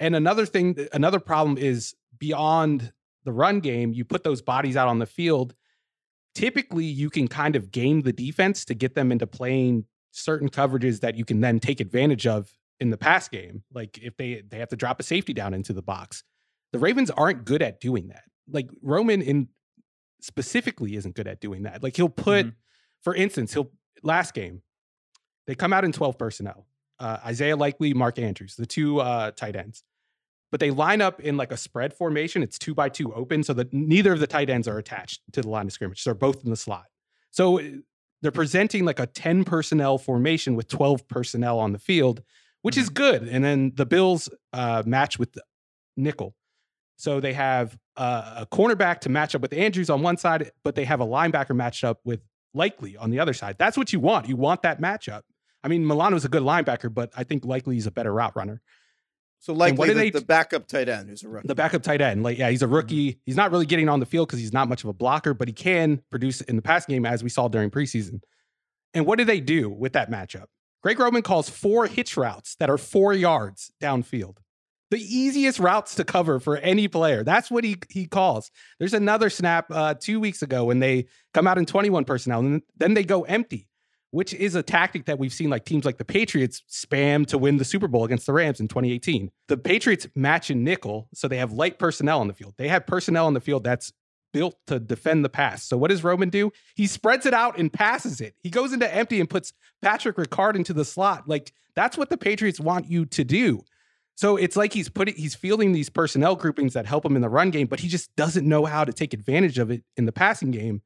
And 0.00 0.14
another 0.14 0.46
thing, 0.46 0.76
another 0.92 1.18
problem 1.20 1.58
is 1.58 1.94
beyond 2.18 2.92
the 3.24 3.32
run 3.32 3.60
game, 3.60 3.92
you 3.92 4.04
put 4.04 4.22
those 4.24 4.42
bodies 4.42 4.76
out 4.76 4.88
on 4.88 4.98
the 4.98 5.06
field. 5.06 5.54
Typically, 6.34 6.84
you 6.84 7.10
can 7.10 7.26
kind 7.26 7.56
of 7.56 7.70
game 7.72 8.02
the 8.02 8.12
defense 8.12 8.64
to 8.66 8.74
get 8.74 8.94
them 8.94 9.10
into 9.10 9.26
playing 9.26 9.84
certain 10.12 10.48
coverages 10.48 11.00
that 11.00 11.16
you 11.16 11.24
can 11.24 11.40
then 11.40 11.58
take 11.58 11.80
advantage 11.80 12.26
of 12.26 12.50
in 12.80 12.90
the 12.90 12.96
pass 12.98 13.28
game. 13.28 13.62
Like 13.72 13.98
if 13.98 14.16
they 14.16 14.42
they 14.48 14.58
have 14.58 14.68
to 14.68 14.76
drop 14.76 15.00
a 15.00 15.02
safety 15.02 15.32
down 15.32 15.54
into 15.54 15.72
the 15.72 15.82
box. 15.82 16.22
The 16.72 16.78
Ravens 16.78 17.10
aren't 17.10 17.44
good 17.44 17.62
at 17.62 17.80
doing 17.80 18.08
that. 18.08 18.22
Like 18.50 18.68
Roman 18.82 19.22
in 19.22 19.48
specifically 20.20 20.96
isn't 20.96 21.14
good 21.14 21.26
at 21.28 21.40
doing 21.40 21.62
that. 21.62 21.82
Like 21.82 21.96
he'll 21.96 22.08
put, 22.08 22.46
Mhm. 22.46 22.54
for 23.02 23.14
instance, 23.14 23.52
he'll 23.54 23.70
last 24.02 24.34
game, 24.34 24.62
they 25.48 25.54
come 25.54 25.72
out 25.72 25.82
in 25.82 25.92
12 25.92 26.18
personnel. 26.18 26.66
Uh, 27.00 27.16
Isaiah 27.24 27.56
Likely, 27.56 27.94
Mark 27.94 28.18
Andrews, 28.18 28.54
the 28.54 28.66
two 28.66 29.00
uh, 29.00 29.30
tight 29.30 29.56
ends. 29.56 29.82
But 30.50 30.60
they 30.60 30.70
line 30.70 31.00
up 31.00 31.20
in 31.20 31.38
like 31.38 31.52
a 31.52 31.56
spread 31.56 31.94
formation. 31.94 32.42
It's 32.42 32.58
two 32.58 32.74
by 32.74 32.90
two 32.90 33.14
open, 33.14 33.42
so 33.42 33.54
that 33.54 33.72
neither 33.72 34.12
of 34.12 34.20
the 34.20 34.26
tight 34.26 34.50
ends 34.50 34.68
are 34.68 34.76
attached 34.78 35.22
to 35.32 35.42
the 35.42 35.48
line 35.48 35.66
of 35.66 35.72
scrimmage. 35.72 36.04
They're 36.04 36.14
both 36.14 36.44
in 36.44 36.50
the 36.50 36.56
slot. 36.56 36.84
So 37.30 37.60
uh, 37.60 37.62
they're 38.20 38.30
presenting 38.30 38.84
like 38.84 39.00
a 39.00 39.06
10 39.06 39.44
personnel 39.44 39.96
formation 39.96 40.54
with 40.54 40.68
12 40.68 41.08
personnel 41.08 41.58
on 41.58 41.72
the 41.72 41.78
field, 41.78 42.22
which 42.60 42.76
is 42.76 42.90
good. 42.90 43.22
And 43.22 43.42
then 43.42 43.72
the 43.74 43.86
Bills 43.86 44.28
uh, 44.52 44.82
match 44.84 45.18
with 45.18 45.32
the 45.32 45.42
nickel. 45.96 46.34
So 46.96 47.20
they 47.20 47.32
have 47.32 47.78
uh, 47.96 48.34
a 48.38 48.46
cornerback 48.46 49.00
to 49.00 49.08
match 49.08 49.34
up 49.34 49.40
with 49.40 49.54
Andrews 49.54 49.88
on 49.88 50.02
one 50.02 50.18
side, 50.18 50.50
but 50.62 50.74
they 50.74 50.84
have 50.84 51.00
a 51.00 51.06
linebacker 51.06 51.56
matched 51.56 51.84
up 51.84 52.00
with 52.04 52.20
Likely 52.54 52.96
on 52.96 53.10
the 53.10 53.20
other 53.20 53.34
side. 53.34 53.56
That's 53.58 53.76
what 53.76 53.92
you 53.92 54.00
want. 54.00 54.26
You 54.26 54.36
want 54.36 54.62
that 54.62 54.80
matchup. 54.80 55.22
I 55.68 55.70
mean, 55.70 55.86
Milano's 55.86 56.24
a 56.24 56.30
good 56.30 56.42
linebacker, 56.42 56.92
but 56.92 57.12
I 57.14 57.24
think 57.24 57.44
Likely 57.44 57.74
he's 57.74 57.86
a 57.86 57.90
better 57.90 58.10
route 58.10 58.34
runner. 58.34 58.62
So 59.38 59.52
likely 59.52 59.76
what 59.76 59.88
the, 59.88 59.94
they- 59.94 60.10
the 60.10 60.22
backup 60.22 60.66
tight 60.66 60.88
end 60.88 61.10
who's 61.10 61.22
a 61.22 61.28
rookie. 61.28 61.46
The 61.46 61.54
backup 61.54 61.82
tight 61.82 62.00
end, 62.00 62.22
like 62.22 62.38
yeah, 62.38 62.48
he's 62.48 62.62
a 62.62 62.66
rookie. 62.66 63.20
He's 63.26 63.36
not 63.36 63.50
really 63.52 63.66
getting 63.66 63.88
on 63.90 64.00
the 64.00 64.06
field 64.06 64.28
because 64.28 64.40
he's 64.40 64.52
not 64.54 64.66
much 64.66 64.82
of 64.82 64.88
a 64.88 64.94
blocker, 64.94 65.34
but 65.34 65.46
he 65.46 65.52
can 65.52 66.00
produce 66.10 66.40
in 66.40 66.56
the 66.56 66.62
pass 66.62 66.86
game 66.86 67.04
as 67.04 67.22
we 67.22 67.28
saw 67.28 67.48
during 67.48 67.70
preseason. 67.70 68.22
And 68.94 69.04
what 69.04 69.18
do 69.18 69.24
they 69.26 69.40
do 69.40 69.68
with 69.68 69.92
that 69.92 70.10
matchup? 70.10 70.46
Greg 70.82 70.98
Roman 70.98 71.20
calls 71.22 71.50
four 71.50 71.86
hitch 71.86 72.16
routes 72.16 72.56
that 72.56 72.70
are 72.70 72.78
four 72.78 73.12
yards 73.12 73.70
downfield. 73.80 74.38
The 74.90 74.98
easiest 74.98 75.58
routes 75.58 75.94
to 75.96 76.04
cover 76.04 76.40
for 76.40 76.56
any 76.56 76.88
player. 76.88 77.22
That's 77.22 77.50
what 77.50 77.62
he 77.62 77.76
he 77.90 78.06
calls. 78.06 78.50
There's 78.78 78.94
another 78.94 79.28
snap 79.28 79.66
uh, 79.70 79.94
two 79.94 80.18
weeks 80.18 80.40
ago 80.40 80.64
when 80.64 80.78
they 80.78 81.06
come 81.34 81.46
out 81.46 81.58
in 81.58 81.66
21 81.66 82.06
personnel 82.06 82.40
and 82.40 82.62
then 82.78 82.94
they 82.94 83.04
go 83.04 83.22
empty, 83.24 83.67
which 84.10 84.32
is 84.34 84.54
a 84.54 84.62
tactic 84.62 85.04
that 85.06 85.18
we've 85.18 85.32
seen 85.32 85.50
like 85.50 85.64
teams 85.64 85.84
like 85.84 85.98
the 85.98 86.04
Patriots 86.04 86.62
spam 86.70 87.26
to 87.26 87.36
win 87.38 87.56
the 87.58 87.64
Super 87.64 87.88
Bowl 87.88 88.04
against 88.04 88.26
the 88.26 88.32
Rams 88.32 88.60
in 88.60 88.68
2018. 88.68 89.30
The 89.48 89.56
Patriots 89.56 90.06
match 90.14 90.50
in 90.50 90.64
nickel, 90.64 91.08
so 91.14 91.28
they 91.28 91.36
have 91.38 91.52
light 91.52 91.78
personnel 91.78 92.20
on 92.20 92.28
the 92.28 92.34
field. 92.34 92.54
They 92.56 92.68
have 92.68 92.86
personnel 92.86 93.26
on 93.26 93.34
the 93.34 93.40
field 93.40 93.64
that's 93.64 93.92
built 94.32 94.56
to 94.66 94.78
defend 94.78 95.24
the 95.24 95.28
pass. 95.28 95.64
So 95.64 95.76
what 95.78 95.90
does 95.90 96.04
Roman 96.04 96.28
do? 96.30 96.50
He 96.74 96.86
spreads 96.86 97.26
it 97.26 97.32
out 97.34 97.58
and 97.58 97.72
passes 97.72 98.20
it. 98.20 98.34
He 98.42 98.50
goes 98.50 98.72
into 98.72 98.92
empty 98.94 99.20
and 99.20 99.28
puts 99.28 99.52
Patrick 99.82 100.16
Ricard 100.16 100.54
into 100.54 100.72
the 100.72 100.84
slot. 100.84 101.28
Like 101.28 101.52
that's 101.74 101.96
what 101.96 102.10
the 102.10 102.18
Patriots 102.18 102.60
want 102.60 102.90
you 102.90 103.06
to 103.06 103.24
do. 103.24 103.62
So 104.16 104.36
it's 104.36 104.56
like 104.56 104.72
he's 104.72 104.88
putting 104.88 105.14
he's 105.14 105.34
fielding 105.34 105.72
these 105.72 105.88
personnel 105.88 106.34
groupings 106.34 106.74
that 106.74 106.86
help 106.86 107.04
him 107.04 107.14
in 107.14 107.22
the 107.22 107.28
run 107.28 107.50
game, 107.50 107.68
but 107.68 107.80
he 107.80 107.88
just 107.88 108.14
doesn't 108.16 108.46
know 108.46 108.64
how 108.64 108.84
to 108.84 108.92
take 108.92 109.14
advantage 109.14 109.58
of 109.58 109.70
it 109.70 109.82
in 109.96 110.06
the 110.06 110.12
passing 110.12 110.50
game. 110.50 110.82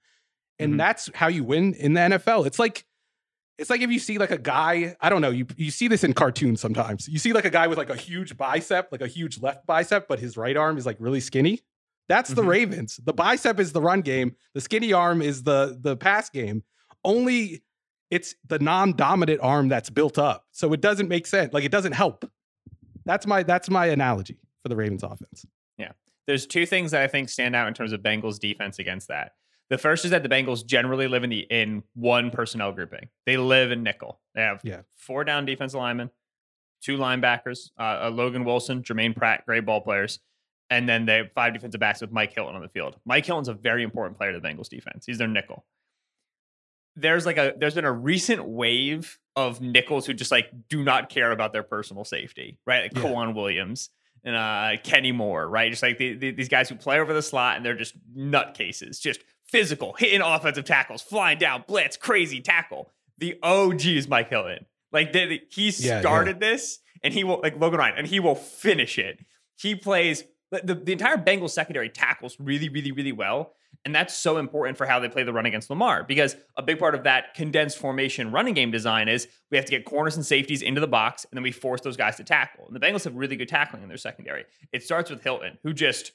And 0.58 0.74
Mhm. 0.74 0.78
that's 0.78 1.10
how 1.14 1.28
you 1.28 1.42
win 1.42 1.74
in 1.74 1.94
the 1.94 2.00
NFL. 2.00 2.44
It's 2.44 2.58
like 2.58 2.84
it's 3.58 3.70
like 3.70 3.80
if 3.82 3.90
you 3.90 3.98
see 3.98 4.18
like 4.18 4.30
a 4.30 4.38
guy, 4.38 4.96
I 5.00 5.08
don't 5.08 5.20
know, 5.20 5.30
you 5.30 5.46
you 5.56 5.70
see 5.70 5.88
this 5.88 6.04
in 6.04 6.12
cartoons 6.14 6.60
sometimes. 6.60 7.06
You 7.08 7.18
see 7.18 7.32
like 7.32 7.44
a 7.44 7.50
guy 7.50 7.66
with 7.66 7.78
like 7.78 7.90
a 7.90 7.96
huge 7.96 8.36
bicep, 8.36 8.88
like 8.92 9.00
a 9.02 9.06
huge 9.06 9.40
left 9.40 9.66
bicep, 9.66 10.08
but 10.08 10.18
his 10.18 10.36
right 10.36 10.56
arm 10.56 10.78
is 10.78 10.86
like 10.86 10.96
really 10.98 11.20
skinny. 11.20 11.60
That's 12.08 12.30
the 12.30 12.42
Mhm. 12.42 12.48
Ravens. 12.48 13.00
The 13.04 13.12
bicep 13.12 13.60
is 13.60 13.72
the 13.72 13.80
run 13.80 14.00
game, 14.00 14.36
the 14.54 14.60
skinny 14.60 14.92
arm 14.92 15.22
is 15.22 15.42
the 15.44 15.78
the 15.80 15.96
pass 15.96 16.28
game. 16.30 16.64
Only 17.04 17.62
it's 18.10 18.34
the 18.46 18.58
non-dominant 18.58 19.40
arm 19.42 19.68
that's 19.68 19.88
built 19.90 20.18
up. 20.18 20.44
So 20.50 20.72
it 20.72 20.80
doesn't 20.80 21.08
make 21.08 21.26
sense. 21.26 21.52
Like 21.52 21.64
it 21.64 21.72
doesn't 21.72 21.92
help. 21.92 22.30
That's 23.04 23.26
my 23.26 23.42
that's 23.42 23.70
my 23.70 23.86
analogy 23.86 24.38
for 24.62 24.68
the 24.68 24.76
Ravens 24.76 25.02
offense. 25.02 25.46
Yeah. 25.78 25.92
There's 26.26 26.46
two 26.46 26.66
things 26.66 26.90
that 26.92 27.02
I 27.02 27.08
think 27.08 27.28
stand 27.28 27.56
out 27.56 27.68
in 27.68 27.74
terms 27.74 27.92
of 27.92 28.00
Bengals 28.00 28.38
defense 28.38 28.78
against 28.78 29.08
that. 29.08 29.32
The 29.70 29.78
first 29.78 30.04
is 30.04 30.10
that 30.10 30.22
the 30.22 30.28
Bengals 30.28 30.66
generally 30.66 31.08
live 31.08 31.24
in 31.24 31.30
the 31.30 31.40
in 31.50 31.82
one 31.94 32.30
personnel 32.30 32.72
grouping. 32.72 33.08
They 33.26 33.36
live 33.38 33.70
in 33.70 33.82
nickel. 33.82 34.20
They 34.34 34.42
have 34.42 34.60
Yeah. 34.62 34.82
four 34.96 35.24
down 35.24 35.46
defensive 35.46 35.78
linemen, 35.78 36.10
two 36.82 36.98
linebackers, 36.98 37.70
uh, 37.78 38.04
uh, 38.04 38.10
Logan 38.12 38.44
Wilson, 38.44 38.82
Jermaine 38.82 39.16
Pratt, 39.16 39.46
great 39.46 39.64
ball 39.64 39.80
players, 39.80 40.20
and 40.68 40.86
then 40.88 41.06
they 41.06 41.16
have 41.18 41.32
five 41.32 41.54
defensive 41.54 41.80
backs 41.80 42.00
with 42.02 42.12
Mike 42.12 42.34
Hilton 42.34 42.54
on 42.54 42.60
the 42.62 42.68
field. 42.68 42.96
Mike 43.06 43.24
Hilton's 43.24 43.48
a 43.48 43.54
very 43.54 43.82
important 43.82 44.18
player 44.18 44.32
to 44.32 44.40
the 44.40 44.46
Bengals 44.46 44.68
defense. 44.68 45.06
He's 45.06 45.18
their 45.18 45.28
nickel. 45.28 45.64
There's 46.94 47.24
like 47.24 47.38
a 47.38 47.54
there's 47.56 47.74
been 47.74 47.86
a 47.86 47.92
recent 47.92 48.44
wave 48.44 49.18
of 49.34 49.62
nickels 49.62 50.04
who 50.06 50.12
just 50.12 50.30
like 50.30 50.50
do 50.68 50.84
not 50.84 51.08
care 51.08 51.30
about 51.32 51.54
their 51.54 51.62
personal 51.62 52.04
safety, 52.04 52.58
right? 52.66 52.82
Like 52.82 53.02
Yeah. 53.02 53.10
K'Waun 53.10 53.34
Williams 53.34 53.88
and 54.24 54.36
uh, 54.36 54.72
Kenny 54.84 55.10
Moore, 55.10 55.48
right? 55.48 55.70
Just 55.70 55.82
like 55.82 55.96
the, 55.96 56.12
the, 56.12 56.30
these 56.32 56.50
guys 56.50 56.68
who 56.68 56.74
play 56.74 57.00
over 57.00 57.14
the 57.14 57.22
slot 57.22 57.56
and 57.56 57.64
they're 57.64 57.74
just 57.74 57.94
nutcases, 58.14 59.00
just 59.00 59.20
physical, 59.52 59.92
hitting 59.98 60.20
offensive 60.22 60.64
tackles, 60.64 61.02
flying 61.02 61.38
down, 61.38 61.62
blitz, 61.68 61.96
crazy 61.96 62.40
tackle. 62.40 62.90
The 63.18 63.38
OG 63.42 63.86
is 63.86 64.08
Mike 64.08 64.30
Hilton. 64.30 64.66
Like 64.90 65.12
the- 65.12 65.40
he 65.50 65.66
Yeah, 65.68 65.94
yeah. 65.94 66.00
started 66.00 66.40
this 66.40 66.80
and 67.04 67.14
he 67.14 67.22
will, 67.22 67.40
like 67.42 67.60
Logan 67.60 67.78
Ryan, 67.78 67.94
and 67.98 68.06
he 68.06 68.18
will 68.18 68.34
finish 68.34 68.98
it. 68.98 69.20
He 69.56 69.74
plays, 69.76 70.24
the, 70.50 70.74
the 70.74 70.92
entire 70.92 71.16
Bengals 71.16 71.50
secondary 71.50 71.88
tackles 71.90 72.36
really, 72.40 72.68
really, 72.68 72.92
really 72.92 73.12
well. 73.12 73.54
And 73.84 73.94
that's 73.94 74.14
so 74.14 74.36
important 74.38 74.78
for 74.78 74.86
how 74.86 75.00
they 75.00 75.08
play 75.08 75.22
the 75.24 75.32
run 75.32 75.44
against 75.46 75.68
Lamar 75.70 76.04
because 76.04 76.36
a 76.56 76.62
big 76.62 76.78
part 76.78 76.94
of 76.94 77.02
that 77.04 77.34
condensed 77.34 77.78
formation 77.78 78.30
running 78.30 78.54
game 78.54 78.70
design 78.70 79.08
is 79.08 79.26
we 79.50 79.56
have 79.56 79.64
to 79.64 79.70
get 79.72 79.84
corners 79.84 80.14
and 80.14 80.24
safeties 80.24 80.62
into 80.62 80.80
the 80.80 80.86
box 80.86 81.24
and 81.30 81.36
then 81.36 81.42
we 81.42 81.50
force 81.52 81.80
those 81.80 81.96
guys 81.96 82.16
to 82.16 82.24
tackle. 82.24 82.66
And 82.66 82.76
the 82.76 82.80
Bengals 82.80 83.04
have 83.04 83.16
really 83.16 83.34
good 83.34 83.48
tackling 83.48 83.82
in 83.82 83.88
their 83.88 83.96
secondary. 83.96 84.44
It 84.72 84.82
starts 84.84 85.10
with 85.10 85.22
Hilton, 85.22 85.58
who 85.64 85.72
just 85.72 86.12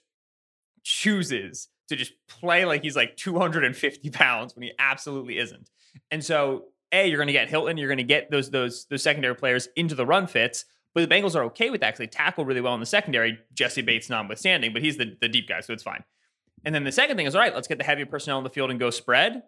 chooses 0.83 1.67
to 1.87 1.95
just 1.95 2.13
play 2.27 2.65
like 2.65 2.83
he's 2.83 2.95
like 2.95 3.15
250 3.17 4.09
pounds 4.11 4.55
when 4.55 4.63
he 4.63 4.71
absolutely 4.79 5.37
isn't. 5.37 5.69
And 6.11 6.23
so, 6.23 6.65
A, 6.91 7.07
you're 7.07 7.17
going 7.17 7.27
to 7.27 7.33
get 7.33 7.49
Hilton, 7.49 7.77
you're 7.77 7.87
going 7.87 7.97
to 7.97 8.03
get 8.03 8.31
those 8.31 8.49
those 8.49 8.85
those 8.89 9.03
secondary 9.03 9.35
players 9.35 9.67
into 9.75 9.95
the 9.95 10.05
run 10.05 10.27
fits. 10.27 10.65
But 10.93 11.07
the 11.07 11.15
Bengals 11.15 11.35
are 11.35 11.43
okay 11.45 11.69
with 11.69 11.81
that 11.81 11.89
because 11.89 11.99
they 11.99 12.07
tackle 12.07 12.43
really 12.43 12.61
well 12.61 12.73
in 12.73 12.79
the 12.79 12.85
secondary, 12.85 13.37
Jessie 13.53 13.81
mm-hmm. 13.81 13.85
Bates 13.85 14.09
notwithstanding, 14.09 14.73
but 14.73 14.81
he's 14.81 14.97
the, 14.97 15.15
the 15.21 15.29
deep 15.29 15.47
guy, 15.47 15.59
so 15.59 15.71
it's 15.71 15.83
fine. 15.83 16.03
And 16.65 16.73
then 16.73 16.85
the 16.85 16.91
second 16.91 17.17
thing 17.17 17.27
is, 17.27 17.35
all 17.35 17.41
right, 17.41 17.53
let's 17.53 17.67
get 17.67 17.77
the 17.77 17.83
heavy 17.83 18.03
personnel 18.03 18.39
in 18.39 18.43
the 18.43 18.49
field 18.49 18.71
and 18.71 18.79
go 18.79 18.89
spread. 18.89 19.43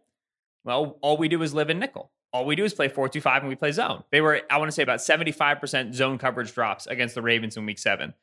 Well, 0.64 1.00
all 1.02 1.18
we 1.18 1.28
do 1.28 1.42
is 1.42 1.54
live 1.54 1.72
in 1.72 1.80
nickel. 1.80 2.12
All 2.32 2.46
we 2.46 2.56
do 2.56 2.64
is 2.64 2.74
play 2.74 2.88
4 2.88 3.10
2 3.10 3.22
5 3.22 3.42
and 3.42 3.50
we 3.50 3.56
play 3.56 3.72
zone. 3.72 4.04
They 4.12 4.22
were, 4.22 4.42
I 4.50 4.58
want 4.58 4.68
to 4.68 4.72
say, 4.72 4.84
about 4.84 5.00
75% 5.00 5.96
zone 5.96 6.18
coverage 6.20 6.54
drops 6.54 6.86
against 6.86 7.16
the 7.16 7.22
Ravens 7.22 7.58
in 7.58 7.66
week 7.66 7.80
seven. 7.80 8.14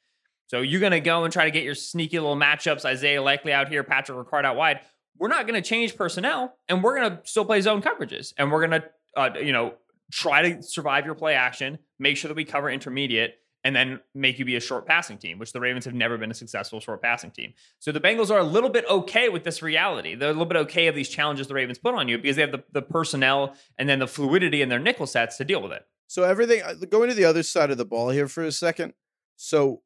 So 0.46 0.60
you're 0.60 0.80
going 0.80 0.92
to 0.92 1.00
go 1.00 1.24
and 1.24 1.32
try 1.32 1.44
to 1.44 1.50
get 1.50 1.64
your 1.64 1.74
sneaky 1.74 2.18
little 2.18 2.36
matchups, 2.36 2.84
Isaiah 2.84 3.22
likely 3.22 3.52
out 3.52 3.68
here, 3.68 3.82
Patrick 3.82 4.18
Ricard 4.18 4.44
out 4.44 4.56
wide. 4.56 4.80
We're 5.18 5.28
not 5.28 5.46
going 5.46 5.60
to 5.60 5.66
change 5.66 5.96
personnel 5.96 6.56
and 6.68 6.82
we're 6.82 6.96
going 6.96 7.10
to 7.10 7.20
still 7.24 7.44
play 7.44 7.60
zone 7.60 7.82
coverages. 7.82 8.32
And 8.38 8.52
we're 8.52 8.66
going 8.66 8.82
to, 8.82 8.88
uh, 9.16 9.30
you 9.40 9.52
know, 9.52 9.74
try 10.12 10.50
to 10.50 10.62
survive 10.62 11.04
your 11.04 11.14
play 11.14 11.34
action, 11.34 11.78
make 11.98 12.16
sure 12.16 12.28
that 12.28 12.36
we 12.36 12.44
cover 12.44 12.70
intermediate, 12.70 13.34
and 13.64 13.74
then 13.74 13.98
make 14.14 14.38
you 14.38 14.44
be 14.44 14.54
a 14.54 14.60
short 14.60 14.86
passing 14.86 15.18
team, 15.18 15.40
which 15.40 15.52
the 15.52 15.58
Ravens 15.58 15.84
have 15.86 15.94
never 15.94 16.16
been 16.16 16.30
a 16.30 16.34
successful 16.34 16.78
short 16.78 17.02
passing 17.02 17.32
team. 17.32 17.52
So 17.80 17.90
the 17.90 17.98
Bengals 17.98 18.30
are 18.30 18.38
a 18.38 18.44
little 18.44 18.70
bit 18.70 18.84
okay 18.88 19.28
with 19.28 19.42
this 19.42 19.60
reality. 19.60 20.14
They're 20.14 20.28
a 20.28 20.32
little 20.32 20.46
bit 20.46 20.58
okay 20.58 20.86
of 20.86 20.94
these 20.94 21.08
challenges 21.08 21.48
the 21.48 21.54
Ravens 21.54 21.78
put 21.78 21.92
on 21.94 22.06
you 22.06 22.16
because 22.16 22.36
they 22.36 22.42
have 22.42 22.52
the, 22.52 22.62
the 22.70 22.82
personnel 22.82 23.56
and 23.76 23.88
then 23.88 23.98
the 23.98 24.06
fluidity 24.06 24.62
in 24.62 24.68
their 24.68 24.78
nickel 24.78 25.08
sets 25.08 25.36
to 25.38 25.44
deal 25.44 25.60
with 25.60 25.72
it. 25.72 25.84
So 26.06 26.22
everything 26.22 26.62
uh, 26.62 26.74
going 26.88 27.08
to 27.08 27.14
the 27.16 27.24
other 27.24 27.42
side 27.42 27.72
of 27.72 27.78
the 27.78 27.84
ball 27.84 28.10
here 28.10 28.28
for 28.28 28.44
a 28.44 28.52
second. 28.52 28.92
So 29.34 29.82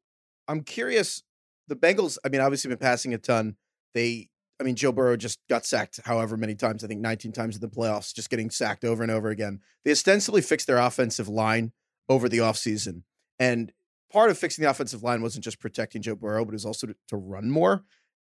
I'm 0.47 0.61
curious. 0.61 1.23
The 1.67 1.75
Bengals, 1.75 2.17
I 2.25 2.29
mean, 2.29 2.41
obviously 2.41 2.69
been 2.69 2.77
passing 2.77 3.13
a 3.13 3.17
ton. 3.17 3.55
They, 3.93 4.29
I 4.59 4.63
mean, 4.63 4.75
Joe 4.75 4.91
Burrow 4.91 5.17
just 5.17 5.39
got 5.49 5.65
sacked 5.65 5.99
however 6.03 6.37
many 6.37 6.55
times. 6.55 6.83
I 6.83 6.87
think 6.87 7.01
19 7.01 7.31
times 7.31 7.55
in 7.55 7.61
the 7.61 7.69
playoffs, 7.69 8.13
just 8.13 8.29
getting 8.29 8.49
sacked 8.49 8.83
over 8.83 9.03
and 9.03 9.11
over 9.11 9.29
again. 9.29 9.61
They 9.85 9.91
ostensibly 9.91 10.41
fixed 10.41 10.67
their 10.67 10.77
offensive 10.77 11.27
line 11.27 11.71
over 12.09 12.27
the 12.27 12.39
offseason. 12.39 13.03
And 13.39 13.71
part 14.11 14.29
of 14.29 14.37
fixing 14.37 14.63
the 14.63 14.69
offensive 14.69 15.03
line 15.03 15.21
wasn't 15.21 15.43
just 15.43 15.59
protecting 15.59 16.01
Joe 16.01 16.15
Burrow, 16.15 16.45
but 16.45 16.51
it 16.51 16.55
was 16.55 16.65
also 16.65 16.87
to, 16.87 16.95
to 17.07 17.17
run 17.17 17.49
more. 17.49 17.83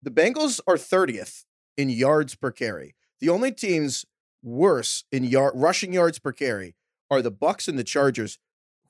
The 0.02 0.10
Bengals 0.10 0.60
are 0.66 0.76
30th 0.76 1.44
in 1.76 1.88
yards 1.88 2.34
per 2.34 2.50
carry. 2.50 2.94
The 3.20 3.28
only 3.28 3.52
teams 3.52 4.04
worse 4.42 5.04
in 5.10 5.24
yard 5.24 5.54
rushing 5.56 5.92
yards 5.92 6.18
per 6.18 6.32
carry 6.32 6.74
are 7.10 7.22
the 7.22 7.32
Bucs 7.32 7.68
and 7.68 7.78
the 7.78 7.84
Chargers, 7.84 8.38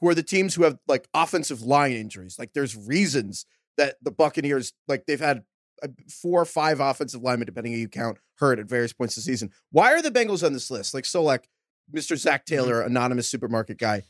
who 0.04 0.10
are 0.10 0.14
the 0.14 0.22
teams 0.22 0.54
who 0.54 0.64
have 0.64 0.76
like 0.86 1.08
offensive 1.14 1.62
line 1.62 1.92
injuries. 1.92 2.38
Like 2.38 2.52
there's 2.52 2.76
reasons 2.76 3.46
that 3.78 3.94
the 4.02 4.10
Buccaneers 4.10 4.74
like 4.86 5.06
they've 5.06 5.18
had 5.18 5.44
uh, 5.82 5.88
four 6.10 6.42
or 6.42 6.44
five 6.44 6.78
offensive 6.78 7.22
linemen, 7.22 7.46
depending 7.46 7.72
on 7.72 7.78
you 7.78 7.88
count, 7.88 8.18
hurt 8.36 8.58
at 8.58 8.66
various 8.66 8.92
points 8.92 9.16
of 9.16 9.22
the 9.22 9.32
season. 9.32 9.50
Why 9.72 9.94
are 9.94 10.02
the 10.02 10.10
Bengals 10.10 10.44
on 10.44 10.52
this 10.52 10.70
list? 10.70 10.92
Like 10.92 11.06
so, 11.06 11.22
like 11.22 11.48
Mr. 11.90 12.18
Zac 12.18 12.44
Taylor, 12.44 12.82
anonymous 12.82 13.30
supermarket 13.30 13.78
guy. 13.78 14.02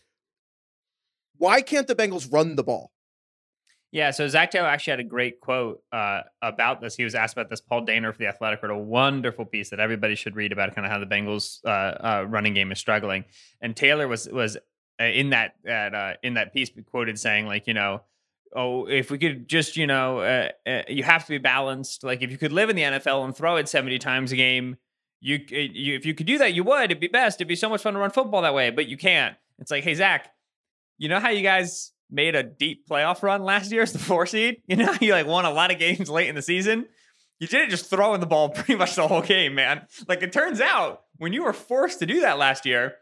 Why 1.37 1.63
can't 1.63 1.87
the 1.87 1.95
Bengals 1.95 2.33
run 2.33 2.57
the 2.57 2.65
ball? 2.65 2.91
Yeah, 3.93 4.11
so 4.11 4.27
Zac 4.27 4.51
Taylor 4.51 4.67
actually 4.67 4.91
had 4.91 5.01
a 5.01 5.05
great 5.05 5.41
quote 5.41 5.81
uh, 5.93 6.23
about 6.43 6.81
this. 6.81 6.97
He 6.97 7.05
was 7.05 7.15
asked 7.15 7.35
about 7.35 7.51
this. 7.51 7.61
Paul 7.61 7.87
Dehner 7.87 8.11
for 8.11 8.19
the 8.19 8.27
Athletic 8.27 8.61
wrote 8.65 8.73
a 8.73 8.77
wonderful 8.77 9.45
piece 9.45 9.71
that 9.71 9.79
everybody 9.79 10.17
should 10.17 10.35
read 10.35 10.51
about 10.51 10.75
kind 10.75 10.85
of 10.85 10.91
how 10.91 10.99
the 10.99 11.07
Bengals 11.07 11.61
uh, 11.65 11.69
uh, 11.69 12.27
running 12.29 12.55
game 12.55 12.73
is 12.73 12.81
struggling. 12.81 13.25
And 13.61 13.77
Taylor 13.77 14.09
was 14.09 14.29
was 14.29 14.57
in 15.03 15.31
that 15.31 15.55
uh, 15.69 16.15
in 16.23 16.35
that 16.35 16.53
piece 16.53 16.71
quoted 16.91 17.19
saying 17.19 17.47
like 17.47 17.67
you 17.67 17.75
know 17.75 18.03
oh 18.55 18.87
if 18.87 19.11
we 19.11 19.19
could 19.19 19.49
just 19.49 19.77
you 19.77 19.87
know 19.87 20.21
uh, 20.21 20.49
uh, 20.67 20.83
you 20.89 21.03
have 21.03 21.25
to 21.25 21.31
be 21.31 21.39
balanced. 21.39 22.05
Like 22.05 22.23
if 22.23 22.31
you 22.31 22.39
could 22.39 22.53
live 22.53 22.71
in 22.71 22.77
the 22.77 22.83
NFL 22.83 23.25
and 23.25 23.37
throw 23.37 23.57
it 23.57 23.69
seventy 23.69 23.99
times 23.99 24.33
a 24.33 24.37
game, 24.37 24.77
you, 25.21 25.41
you 25.49 25.95
if 25.97 26.07
you 26.07 26.15
could 26.15 26.27
do 26.27 26.39
that, 26.39 26.55
you 26.55 26.65
would. 26.65 26.85
It'd 26.85 27.01
be 27.01 27.09
best. 27.09 27.39
It'd 27.39 27.49
be 27.49 27.57
so 27.57 27.69
much 27.69 27.83
fun 27.83 27.95
to 27.95 28.01
run 28.01 28.11
football 28.11 28.43
that 28.43 28.55
way, 28.55 28.71
but 28.71 28.87
you 28.87 28.97
can't. 28.97 29.37
It's 29.59 29.71
like 29.71 29.85
hey 29.85 29.95
Zac, 29.95 30.33
you 30.99 31.09
know 31.09 31.21
how 31.21 31.31
you 31.31 31.43
guys 31.43 31.93
made 32.11 32.35
a 32.35 32.43
deep 32.43 32.89
playoff 32.89 33.23
run 33.23 33.43
last 33.43 33.73
year 33.73 33.83
as 33.83 33.93
the 33.93 33.99
four 33.99 34.27
seed. 34.27 34.63
You 34.67 34.77
know, 34.77 34.95
you 35.01 35.13
like 35.13 35.27
won 35.27 35.45
a 35.45 35.51
lot 35.51 35.73
of 35.73 35.79
games 35.79 36.09
late 36.11 36.29
in 36.29 36.35
the 36.35 36.43
season. 36.43 36.87
You 37.41 37.49
didn't 37.49 37.71
just 37.71 37.91
throw 37.91 38.15
in 38.15 38.21
the 38.21 38.27
ball 38.27 38.49
pretty 38.51 38.77
much 38.77 38.95
the 38.95 39.09
whole 39.09 39.23
game, 39.23 39.55
man. 39.55 39.87
Like 40.09 40.23
it 40.23 40.33
turns 40.33 40.61
out, 40.61 41.03
when 41.17 41.33
you 41.33 41.45
were 41.45 41.53
forced 41.53 41.99
to 42.01 42.07
do 42.07 42.21
that 42.21 42.39
last 42.39 42.67
year, 42.67 42.97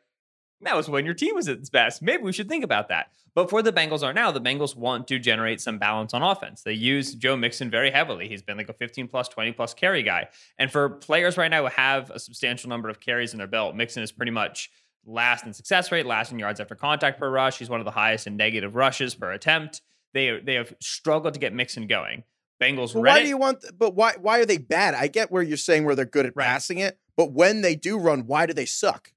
that 0.62 0.76
was 0.76 0.88
when 0.88 1.04
your 1.04 1.14
team 1.14 1.35
was 1.35 1.49
at 1.49 1.59
its 1.59 1.71
best. 1.71 2.02
Maybe 2.02 2.23
we 2.23 2.33
should 2.33 2.49
think 2.49 2.64
about 2.64 2.88
that. 2.88 3.11
But 3.35 3.49
for 3.49 3.62
the 3.62 3.73
Bengals 3.73 4.02
are 4.02 4.12
now, 4.12 4.31
the 4.31 4.40
Bengals 4.40 4.76
want 4.76 5.09
to 5.09 5.19
generate 5.19 5.61
some 5.61 5.78
balance 5.78 6.12
on 6.12 6.23
offense. 6.23 6.62
They 6.62 6.75
use 6.75 7.14
Joe 7.14 7.37
Mixon 7.37 7.71
very 7.71 7.90
heavily. 7.90 8.28
He's 8.28 8.42
been 8.42 8.59
like 8.59 8.69
a 8.69 8.75
15 8.75 9.09
plus, 9.09 9.28
20 9.28 9.52
plus 9.52 9.73
carry 9.75 10.02
guy. 10.02 10.28
And 10.59 10.71
for 10.71 10.90
players 10.90 11.37
right 11.38 11.50
now 11.50 11.62
who 11.62 11.69
have 11.69 12.11
a 12.11 12.19
substantial 12.19 12.69
number 12.69 12.88
of 12.88 13.00
carries 13.00 13.33
in 13.33 13.38
their 13.38 13.47
belt, 13.47 13.75
Mixon 13.75 14.02
is 14.02 14.12
pretty 14.12 14.33
much 14.33 14.71
last 15.07 15.45
in 15.47 15.52
success 15.52 15.90
rate, 15.90 16.07
last 16.07 16.31
in 16.31 16.38
yards 16.38 16.61
after 16.61 16.75
contact 16.75 17.19
per 17.19 17.31
rush. 17.31 17.59
He's 17.59 17.71
one 17.71 17.81
of 17.81 17.85
the 17.87 17.90
highest 17.90 18.26
in 18.26 18.37
negative 18.37 18.75
rushes 18.76 19.14
per 19.14 19.33
attempt. 19.33 19.81
They 20.12 20.38
they 20.40 20.54
have 20.54 20.75
struggled 20.81 21.35
to 21.35 21.40
get 21.40 21.54
Mixon 21.54 21.87
going. 21.87 22.25
Bengals 22.61 22.95
Reddit, 22.95 23.07
why 23.07 23.23
do 23.23 23.28
you 23.28 23.38
want? 23.38 23.64
But 23.76 23.95
why? 23.97 24.12
Why 24.21 24.38
are 24.40 24.45
they 24.47 24.59
bad? 24.59 24.95
I 24.95 25.09
get 25.09 25.33
where 25.33 25.42
you're 25.42 25.57
saying 25.57 25.85
where 25.85 25.97
they're 25.97 26.04
good 26.04 26.26
at 26.26 26.37
Right. 26.37 26.47
passing 26.47 26.78
it, 26.78 26.99
but 27.16 27.33
when 27.33 27.62
they 27.62 27.75
do 27.75 27.99
run, 27.99 28.26
why 28.26 28.47
do 28.47 28.52
they 28.52 28.66
suck? 28.66 29.12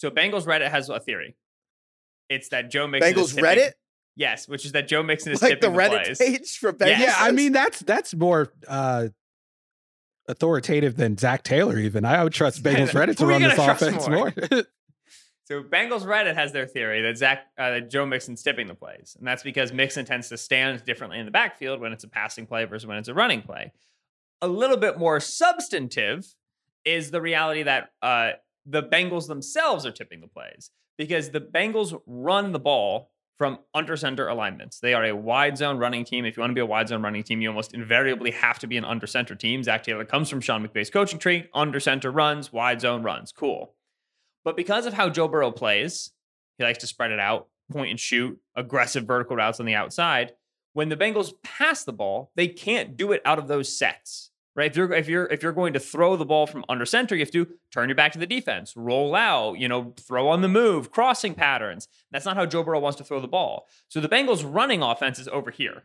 So 0.00 0.10
Bengals 0.10 0.46
Reddit 0.46 0.70
has 0.70 0.88
a 0.88 0.98
theory. 0.98 1.36
It's 2.30 2.48
that 2.48 2.70
Joe 2.70 2.86
Mixon. 2.86 3.10
is 3.10 3.14
Bengals 3.16 3.34
tipping- 3.34 3.44
Reddit, 3.44 3.72
Yes, 4.16 4.48
which 4.48 4.64
is 4.64 4.72
that 4.72 4.88
Joe 4.88 5.02
Mixon 5.02 5.32
is 5.32 5.40
like 5.42 5.60
the 5.60 5.68
tipping 5.68 5.76
Reddit 5.78 6.04
plays. 6.04 6.18
page 6.18 6.58
for 6.58 6.72
Bengals. 6.72 6.98
Yeah, 6.98 7.14
I 7.18 7.30
mean 7.32 7.52
that's 7.52 7.80
that's 7.80 8.14
more 8.14 8.52
uh 8.66 9.08
authoritative 10.28 10.96
than 10.96 11.16
Zac 11.16 11.42
Taylor. 11.42 11.78
Even 11.78 12.04
I 12.04 12.22
would 12.24 12.32
trust 12.32 12.62
Bengals 12.64 12.90
Reddit 12.90 13.16
to 13.18 13.24
Who 13.24 13.30
are 13.30 13.38
you 13.38 13.48
run 13.48 13.56
this 13.56 13.58
offense 13.58 14.08
more? 14.08 14.32
more. 14.50 14.62
So 15.46 15.64
Bengals 15.64 16.02
Reddit 16.04 16.36
has 16.36 16.52
their 16.52 16.64
theory 16.64 17.02
that 17.02 17.16
Zac 17.18 17.46
uh, 17.58 17.70
that 17.70 17.90
Joe 17.90 18.06
Mixon's 18.06 18.40
tipping 18.40 18.68
the 18.68 18.74
plays, 18.76 19.16
and 19.18 19.26
that's 19.26 19.42
because 19.42 19.72
Mixon 19.72 20.04
tends 20.04 20.28
to 20.28 20.36
stand 20.36 20.84
differently 20.84 21.18
in 21.18 21.24
the 21.24 21.32
backfield 21.32 21.80
when 21.80 21.92
it's 21.92 22.04
a 22.04 22.08
passing 22.08 22.46
play 22.46 22.64
versus 22.66 22.86
when 22.86 22.98
it's 22.98 23.08
a 23.08 23.14
running 23.14 23.42
play. 23.42 23.72
A 24.40 24.46
little 24.46 24.76
bit 24.76 24.96
more 24.96 25.18
substantive 25.18 26.24
is 26.84 27.10
the 27.10 27.20
reality 27.20 27.64
that 27.64 27.90
uh, 28.00 28.30
the 28.66 28.82
Bengals 28.82 29.26
themselves 29.26 29.86
are 29.86 29.92
tipping 29.92 30.20
the 30.20 30.26
plays 30.26 30.70
because 30.98 31.30
the 31.30 31.40
Bengals 31.40 31.98
run 32.06 32.52
the 32.52 32.58
ball 32.58 33.10
from 33.38 33.58
under 33.72 33.96
center 33.96 34.28
alignments. 34.28 34.80
They 34.80 34.92
are 34.92 35.04
a 35.06 35.16
wide 35.16 35.56
zone 35.56 35.78
running 35.78 36.04
team. 36.04 36.26
If 36.26 36.36
you 36.36 36.42
want 36.42 36.50
to 36.50 36.54
be 36.54 36.60
a 36.60 36.66
wide 36.66 36.88
zone 36.88 37.02
running 37.02 37.22
team, 37.22 37.40
you 37.40 37.48
almost 37.48 37.72
invariably 37.72 38.32
have 38.32 38.58
to 38.58 38.66
be 38.66 38.76
an 38.76 38.84
under 38.84 39.06
center 39.06 39.34
team. 39.34 39.62
Zac 39.62 39.82
Taylor 39.82 40.04
comes 40.04 40.28
from 40.28 40.42
Sean 40.42 40.66
McVay's 40.66 40.90
coaching 40.90 41.18
tree. 41.18 41.48
Under 41.54 41.80
center 41.80 42.10
runs, 42.10 42.52
wide 42.52 42.82
zone 42.82 43.02
runs. 43.02 43.32
Cool. 43.32 43.72
But 44.44 44.58
because 44.58 44.84
of 44.84 44.92
how 44.92 45.08
Joe 45.08 45.26
Burrow 45.26 45.52
plays, 45.52 46.10
he 46.58 46.64
likes 46.64 46.80
to 46.80 46.86
spread 46.86 47.12
it 47.12 47.18
out, 47.18 47.48
point 47.72 47.90
and 47.90 47.98
shoot, 47.98 48.38
aggressive 48.54 49.04
vertical 49.04 49.36
routes 49.36 49.58
on 49.58 49.64
the 49.64 49.74
outside. 49.74 50.32
When 50.74 50.90
the 50.90 50.96
Bengals 50.96 51.32
pass 51.42 51.82
the 51.82 51.94
ball, 51.94 52.32
they 52.36 52.46
can't 52.46 52.94
do 52.96 53.12
it 53.12 53.22
out 53.24 53.38
of 53.38 53.48
those 53.48 53.74
sets, 53.74 54.29
right? 54.60 54.70
If 54.70 54.76
you're 54.76 54.92
if 54.92 55.08
you're 55.08 55.26
if 55.26 55.42
you're 55.42 55.52
going 55.52 55.72
to 55.72 55.80
throw 55.80 56.16
the 56.16 56.26
ball 56.26 56.46
from 56.46 56.64
under 56.68 56.84
center, 56.84 57.14
you 57.14 57.20
have 57.20 57.30
to 57.32 57.48
turn 57.72 57.88
your 57.88 57.96
back 57.96 58.12
to 58.12 58.18
the 58.18 58.26
defense, 58.26 58.74
roll 58.76 59.14
out, 59.14 59.54
you 59.54 59.66
know, 59.66 59.94
throw 59.98 60.28
on 60.28 60.42
the 60.42 60.48
move, 60.48 60.90
crossing 60.90 61.34
patterns. 61.34 61.88
That's 62.10 62.26
not 62.26 62.36
how 62.36 62.44
Joe 62.44 62.62
Burrow 62.62 62.78
wants 62.78 62.98
to 62.98 63.04
throw 63.04 63.20
the 63.20 63.28
ball. 63.28 63.66
So 63.88 64.00
the 64.00 64.08
Bengals' 64.08 64.44
running 64.46 64.82
offense 64.82 65.18
is 65.18 65.28
over 65.28 65.50
here. 65.50 65.84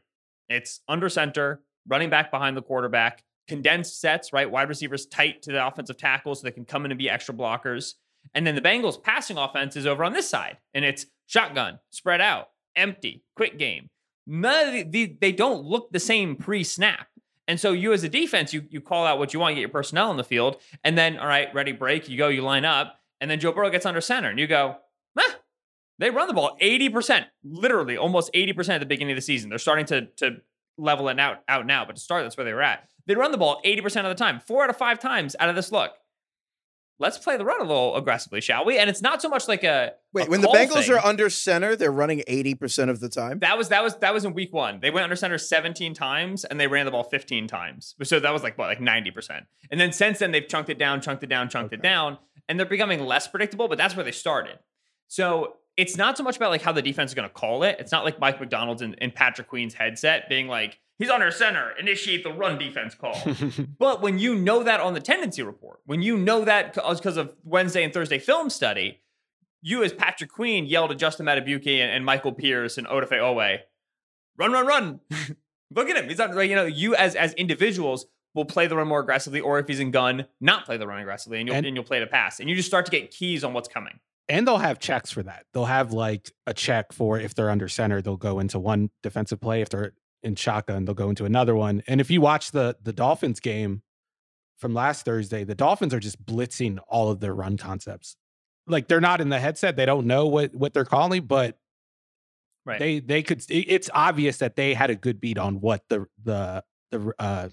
It's 0.49 0.81
under 0.89 1.07
center, 1.07 1.61
running 1.87 2.09
back 2.09 2.31
behind 2.31 2.57
the 2.57 2.61
quarterback, 2.61 3.23
condensed 3.47 4.01
sets, 4.01 4.33
right? 4.33 4.51
Wide 4.51 4.67
receivers 4.67 5.05
tight 5.05 5.41
to 5.43 5.53
the 5.53 5.65
offensive 5.65 5.97
tackle 5.97 6.35
so 6.35 6.43
they 6.43 6.51
can 6.51 6.65
come 6.65 6.83
in 6.83 6.91
and 6.91 6.97
be 6.99 7.09
extra 7.09 7.33
blockers. 7.33 7.93
And 8.33 8.45
then 8.45 8.55
the 8.55 8.61
Bengals' 8.61 9.01
passing 9.01 9.37
offense 9.37 9.77
is 9.77 9.87
over 9.87 10.03
on 10.03 10.11
this 10.11 10.27
side, 10.27 10.57
and 10.73 10.83
it's 10.83 11.05
shotgun, 11.27 11.79
spread 11.91 12.19
out, 12.19 12.49
empty, 12.75 13.23
quick 13.37 13.57
game. 13.57 13.89
None 14.27 14.67
of 14.67 14.73
the, 14.73 14.83
the, 14.83 15.17
they 15.21 15.31
don't 15.31 15.63
look 15.63 15.91
the 15.91 15.99
same 15.99 16.35
pre-snap. 16.35 17.07
And 17.47 17.59
so 17.59 17.71
you 17.71 17.93
as 17.93 18.03
a 18.03 18.09
defense, 18.09 18.53
you 18.53 18.65
you 18.69 18.81
call 18.81 19.05
out 19.05 19.19
what 19.19 19.33
you 19.33 19.39
want, 19.39 19.55
get 19.55 19.61
your 19.61 19.69
personnel 19.69 20.09
on 20.09 20.17
the 20.17 20.23
field, 20.23 20.61
and 20.83 20.97
then 20.97 21.17
all 21.17 21.27
right, 21.27 21.53
ready, 21.53 21.71
break, 21.71 22.09
you 22.09 22.17
go, 22.17 22.27
you 22.27 22.41
line 22.41 22.65
up, 22.65 22.99
and 23.21 23.29
then 23.29 23.39
Joe 23.39 23.51
Burrow 23.51 23.69
gets 23.69 23.85
under 23.85 24.01
center, 24.01 24.29
and 24.29 24.39
you 24.39 24.47
go, 24.47 24.77
ah, 25.17 25.35
they 25.99 26.09
run 26.09 26.27
the 26.27 26.33
ball 26.33 26.57
80%, 26.61 27.25
literally 27.43 27.97
almost 27.97 28.33
80% 28.33 28.69
at 28.69 28.79
the 28.79 28.85
beginning 28.85 29.13
of 29.13 29.17
the 29.17 29.21
season. 29.21 29.49
They're 29.49 29.59
starting 29.59 29.85
to 29.87 30.07
to 30.17 30.37
level 30.77 31.07
it 31.09 31.19
out 31.19 31.43
out 31.47 31.65
now, 31.65 31.85
but 31.85 31.95
to 31.95 32.01
start, 32.01 32.23
that's 32.23 32.37
where 32.37 32.45
they 32.45 32.53
were 32.53 32.61
at. 32.61 32.87
They 33.05 33.15
run 33.15 33.31
the 33.31 33.37
ball 33.37 33.61
80% 33.63 33.85
of 33.97 34.05
the 34.05 34.15
time, 34.15 34.39
four 34.39 34.63
out 34.63 34.69
of 34.69 34.77
five 34.77 34.99
times 34.99 35.35
out 35.39 35.49
of 35.49 35.55
this 35.55 35.71
look 35.71 35.91
let's 36.99 37.17
play 37.17 37.37
the 37.37 37.45
run 37.45 37.59
a 37.59 37.63
little 37.63 37.95
aggressively, 37.95 38.41
shall 38.41 38.65
we? 38.65 38.77
And 38.77 38.89
it's 38.89 39.01
not 39.01 39.21
so 39.21 39.29
much 39.29 39.47
like 39.47 39.63
a 39.63 39.93
wait. 40.13 40.27
a 40.27 40.29
when 40.29 40.41
the 40.41 40.47
Bengals 40.47 40.85
thing. 40.85 40.93
are 40.93 41.05
under 41.05 41.29
center, 41.29 41.75
they're 41.75 41.91
running 41.91 42.23
eighty 42.27 42.55
percent 42.55 42.89
of 42.89 42.99
the 42.99 43.09
time. 43.09 43.39
That 43.39 43.57
was 43.57 43.69
that 43.69 43.83
was 43.83 43.95
that 43.97 44.13
was 44.13 44.25
in 44.25 44.33
week 44.33 44.53
one. 44.53 44.79
They 44.81 44.91
went 44.91 45.03
under 45.03 45.15
center 45.15 45.37
17 45.37 45.93
times 45.93 46.45
and 46.45 46.59
they 46.59 46.67
ran 46.67 46.85
the 46.85 46.91
ball 46.91 47.03
15 47.03 47.47
times. 47.47 47.95
So 48.03 48.19
that 48.19 48.33
was 48.33 48.43
like 48.43 48.57
what, 48.57 48.67
like 48.67 48.79
90%. 48.79 49.45
And 49.71 49.79
then 49.79 49.91
since 49.91 50.19
then 50.19 50.31
they've 50.31 50.47
chunked 50.47 50.69
it 50.69 50.79
down, 50.79 51.01
chunked 51.01 51.23
it 51.23 51.27
down, 51.27 51.49
chunked 51.49 51.73
it 51.73 51.81
down, 51.81 52.17
and 52.47 52.59
they're 52.59 52.65
becoming 52.65 53.05
less 53.05 53.27
predictable, 53.27 53.67
but 53.67 53.77
that's 53.77 53.95
where 53.95 54.03
they 54.03 54.11
started. 54.11 54.59
So 55.07 55.57
it's 55.77 55.97
not 55.97 56.17
so 56.17 56.23
much 56.23 56.37
about 56.37 56.51
like 56.51 56.61
how 56.61 56.71
the 56.71 56.81
defense 56.81 57.11
is 57.11 57.15
gonna 57.15 57.29
call 57.29 57.63
it. 57.63 57.77
It's 57.79 57.91
not 57.91 58.05
like 58.05 58.19
Mike 58.19 58.39
Macdonald's 58.39 58.81
in, 58.81 58.93
in 58.95 59.11
Patrick 59.11 59.47
Queen's 59.47 59.73
headset 59.73 60.29
being 60.29 60.47
like, 60.47 60.79
he's 60.97 61.09
under 61.09 61.31
center, 61.31 61.71
initiate 61.79 62.23
the 62.23 62.31
run 62.31 62.57
defense 62.57 62.95
call. 62.95 63.17
But 63.77 64.01
when 64.01 64.17
you 64.19 64.35
know 64.35 64.63
that 64.63 64.79
on 64.79 64.93
the 64.93 65.01
tendency 65.01 65.43
report, 65.43 65.79
when 65.85 66.01
you 66.01 66.17
know 66.17 66.45
that 66.45 66.73
because 66.73 67.17
uh, 67.17 67.21
of 67.21 67.35
Wednesday 67.43 67.83
and 67.83 67.93
Thursday 67.93 68.19
film 68.19 68.49
study, 68.49 69.01
you 69.61 69.83
as 69.83 69.91
Patrick 69.93 70.31
Queen 70.31 70.65
yelled 70.65 70.91
at 70.91 70.97
Justin 70.97 71.25
Madubuike 71.25 71.67
and, 71.81 71.91
and 71.91 72.05
Michael 72.05 72.31
Pierce 72.33 72.77
and 72.77 72.87
Odafe 72.87 73.11
Oweh, 73.13 73.59
run, 74.37 74.51
run, 74.51 74.65
run. 74.67 74.99
Look 75.75 75.89
at 75.89 75.97
him. 75.97 76.07
He's 76.07 76.19
not, 76.19 76.33
you 76.47 76.55
know, 76.55 76.65
you 76.65 76.95
as 76.95 77.15
as 77.15 77.33
individuals 77.33 78.05
will 78.35 78.45
play 78.45 78.67
the 78.67 78.75
run 78.75 78.87
more 78.87 78.99
aggressively, 78.99 79.39
or 79.39 79.59
if 79.59 79.67
he's 79.67 79.79
in 79.79 79.91
gun, 79.91 80.25
not 80.39 80.65
play 80.65 80.77
the 80.77 80.85
run 80.85 80.99
aggressively, 80.99 81.39
and 81.39 81.47
you'll 81.47 81.57
And- 81.57 81.65
and, 81.65 81.75
you'll 81.75 81.85
play 81.85 81.99
the 81.99 82.07
pass. 82.07 82.39
And 82.39 82.49
you 82.49 82.55
just 82.55 82.67
start 82.67 82.85
to 82.85 82.91
get 82.91 83.09
keys 83.11 83.43
on 83.43 83.53
what's 83.53 83.67
coming. 83.69 83.99
And 84.27 84.47
they'll 84.47 84.57
have 84.57 84.79
checks 84.79 85.11
for 85.11 85.23
that. 85.23 85.45
They'll 85.53 85.65
have 85.65 85.93
like 85.93 86.31
a 86.47 86.53
check 86.53 86.91
for 86.93 87.19
if 87.19 87.35
they're 87.35 87.49
under 87.49 87.67
center, 87.67 88.01
they'll 88.01 88.17
go 88.17 88.39
into 88.39 88.59
one 88.59 88.89
defensive 89.03 89.39
play. 89.39 89.61
If 89.61 89.69
they're 89.69 89.93
in 90.23 90.35
shotgun, 90.35 90.85
they'll 90.85 90.95
go 90.95 91.09
into 91.09 91.25
another 91.25 91.55
one. 91.55 91.83
And 91.87 92.01
if 92.01 92.09
you 92.09 92.21
watch 92.21 92.51
the 92.51 92.75
the 92.81 92.93
Dolphins 92.93 93.39
game 93.39 93.81
from 94.57 94.73
last 94.73 95.05
Thursday, 95.05 95.43
the 95.43 95.55
Dolphins 95.55 95.93
are 95.93 95.99
just 95.99 96.23
blitzing 96.25 96.79
all 96.87 97.11
of 97.11 97.19
their 97.19 97.33
run 97.35 97.57
concepts. 97.57 98.15
Like 98.67 98.87
they're 98.87 99.01
not 99.01 99.21
in 99.21 99.29
the 99.29 99.39
headset, 99.39 99.75
they 99.75 99.85
don't 99.85 100.07
know 100.07 100.25
what 100.27 100.55
what 100.55 100.73
they're 100.73 100.85
calling, 100.85 101.25
but 101.25 101.57
Right. 102.65 102.79
they 102.79 102.99
they 102.99 103.21
could. 103.21 103.43
It's 103.47 103.91
obvious 103.93 104.37
that 104.37 104.55
they 104.55 104.73
had 104.73 104.89
a 104.89 104.95
good 104.95 105.21
beat 105.21 105.37
on 105.37 105.61
what 105.61 105.83
the 105.87 106.07
the 106.23 106.63
the 106.89 107.13
uh, 107.19 107.49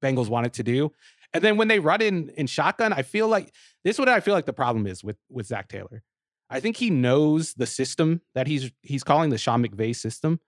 Bengals 0.00 0.28
wanted 0.28 0.52
to 0.54 0.62
do. 0.62 0.92
And 1.32 1.42
then 1.42 1.56
when 1.56 1.66
they 1.66 1.80
run 1.80 2.00
in 2.00 2.28
in 2.36 2.46
shotgun, 2.46 2.92
I 2.92 3.02
feel 3.02 3.26
like 3.26 3.52
this 3.84 3.96
is 3.96 3.98
what 3.98 4.08
I 4.08 4.20
feel 4.20 4.34
like 4.34 4.46
the 4.46 4.52
problem 4.52 4.86
is 4.86 5.04
with 5.04 5.16
with 5.30 5.46
Zac 5.46 5.68
Taylor. 5.68 6.02
I 6.50 6.60
think 6.60 6.76
he 6.76 6.90
knows 6.90 7.54
the 7.54 7.66
system 7.66 8.20
that 8.34 8.46
he's 8.46 8.70
he's 8.82 9.02
calling 9.04 9.30
the 9.30 9.38
Sean 9.38 9.64
McVay 9.64 9.94
system, 9.96 10.40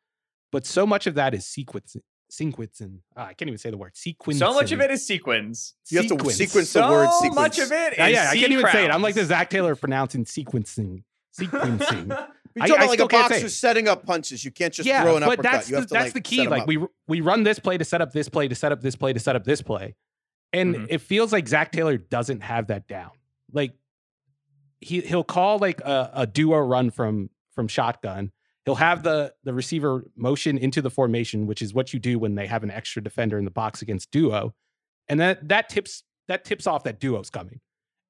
but 0.53 0.67
so 0.67 0.87
much 0.87 1.07
of 1.07 1.15
that 1.15 1.35
is 1.35 1.45
sequencing. 1.45 2.03
Sequencing. 2.31 2.99
Ah, 3.17 3.27
I 3.27 3.35
can't 3.35 3.49
even 3.49 3.59
say 3.59 3.71
the 3.71 3.77
word 3.77 3.95
sequencing. 3.95 4.39
So 4.39 4.53
much 4.53 4.73
of 4.73 4.81
it 4.81 4.91
is 4.91 5.07
sequence. 5.07 5.75
You 5.91 5.99
have 5.99 6.07
to 6.09 6.15
Sequence. 6.15 6.35
sequence 6.37 6.73
the 6.73 6.81
so 6.81 6.91
word 6.91 7.09
sequence. 7.21 7.35
much 7.37 7.59
of 7.61 7.71
it 7.73 7.93
is 7.93 7.99
Yeah, 7.99 8.07
yeah, 8.09 8.31
I 8.31 8.37
can't 8.37 8.53
even 8.53 8.67
say 8.67 8.85
it. 8.85 8.91
I'm 8.91 9.01
like 9.03 9.15
the 9.15 9.25
Zac 9.25 9.49
Taylor 9.49 9.77
pronouncing 9.77 10.25
sequencing. 10.25 11.05
Sequencing. 11.39 12.09
You're 12.57 12.65
I- 12.65 12.69
talking 12.69 12.73
I 12.83 12.85
about 12.85 12.89
like 12.89 12.97
still 12.97 13.07
a 13.07 13.09
can't 13.11 13.31
boxer 13.31 13.49
setting 13.49 13.87
up 13.89 14.05
punches. 14.07 14.45
You 14.45 14.51
can't 14.51 14.73
just 14.75 14.89
yeah, 14.89 15.03
throw 15.03 15.17
an 15.17 15.21
but 15.23 15.35
uppercut. 15.39 15.43
that's 15.53 15.71
you 15.71 15.77
the, 15.77 15.83
to 15.83 15.89
that's 15.95 16.05
like 16.07 16.13
the 16.15 16.21
key. 16.21 16.49
Like 16.49 16.67
we 16.67 16.79
we 17.07 17.21
run 17.21 17.43
this 17.45 17.59
play 17.59 17.79
to 17.79 17.85
set 17.85 18.01
up 18.01 18.13
this 18.13 18.29
play 18.29 18.49
to 18.49 18.55
set 18.55 18.73
up 18.73 18.81
this 18.81 18.97
play 18.97 19.13
to 19.13 19.21
set 19.21 19.37
up 19.37 19.45
this 19.45 19.61
play, 19.63 19.95
and 20.53 20.75
Mhm. 20.75 20.87
it 20.89 20.99
feels 21.03 21.33
like 21.33 21.47
Zac 21.47 21.71
Taylor 21.71 21.97
doesn't 21.97 22.41
have 22.41 22.69
that 22.69 22.89
down. 22.89 23.11
Like 23.53 23.73
he 24.81 25.01
he'll 25.01 25.25
call 25.25 25.59
like 25.59 25.81
a, 25.81 26.11
a 26.15 26.27
duo 26.27 26.59
run 26.59 26.91
from 26.91 27.31
from 27.55 27.69
shotgun. 27.69 28.33
He'll 28.65 28.75
have 28.77 29.03
the 29.03 29.33
the 29.45 29.55
receiver 29.55 30.05
motion 30.17 30.59
into 30.59 30.83
the 30.83 30.91
formation, 30.91 31.47
which 31.47 31.63
is 31.63 31.73
what 31.73 31.93
you 31.93 31.99
do 32.01 32.19
when 32.19 32.35
they 32.35 32.47
have 32.47 32.63
an 32.63 32.71
extra 32.71 33.03
defender 33.03 33.39
in 33.39 33.45
the 33.45 33.51
box 33.51 33.81
against 33.83 34.11
duo, 34.11 34.55
and 35.09 35.21
that 35.21 35.49
that 35.49 35.69
tips 35.69 36.03
that 36.29 36.45
tips 36.45 36.67
off 36.67 36.85
that 36.85 36.99
duo's 37.01 37.31
coming. 37.31 37.61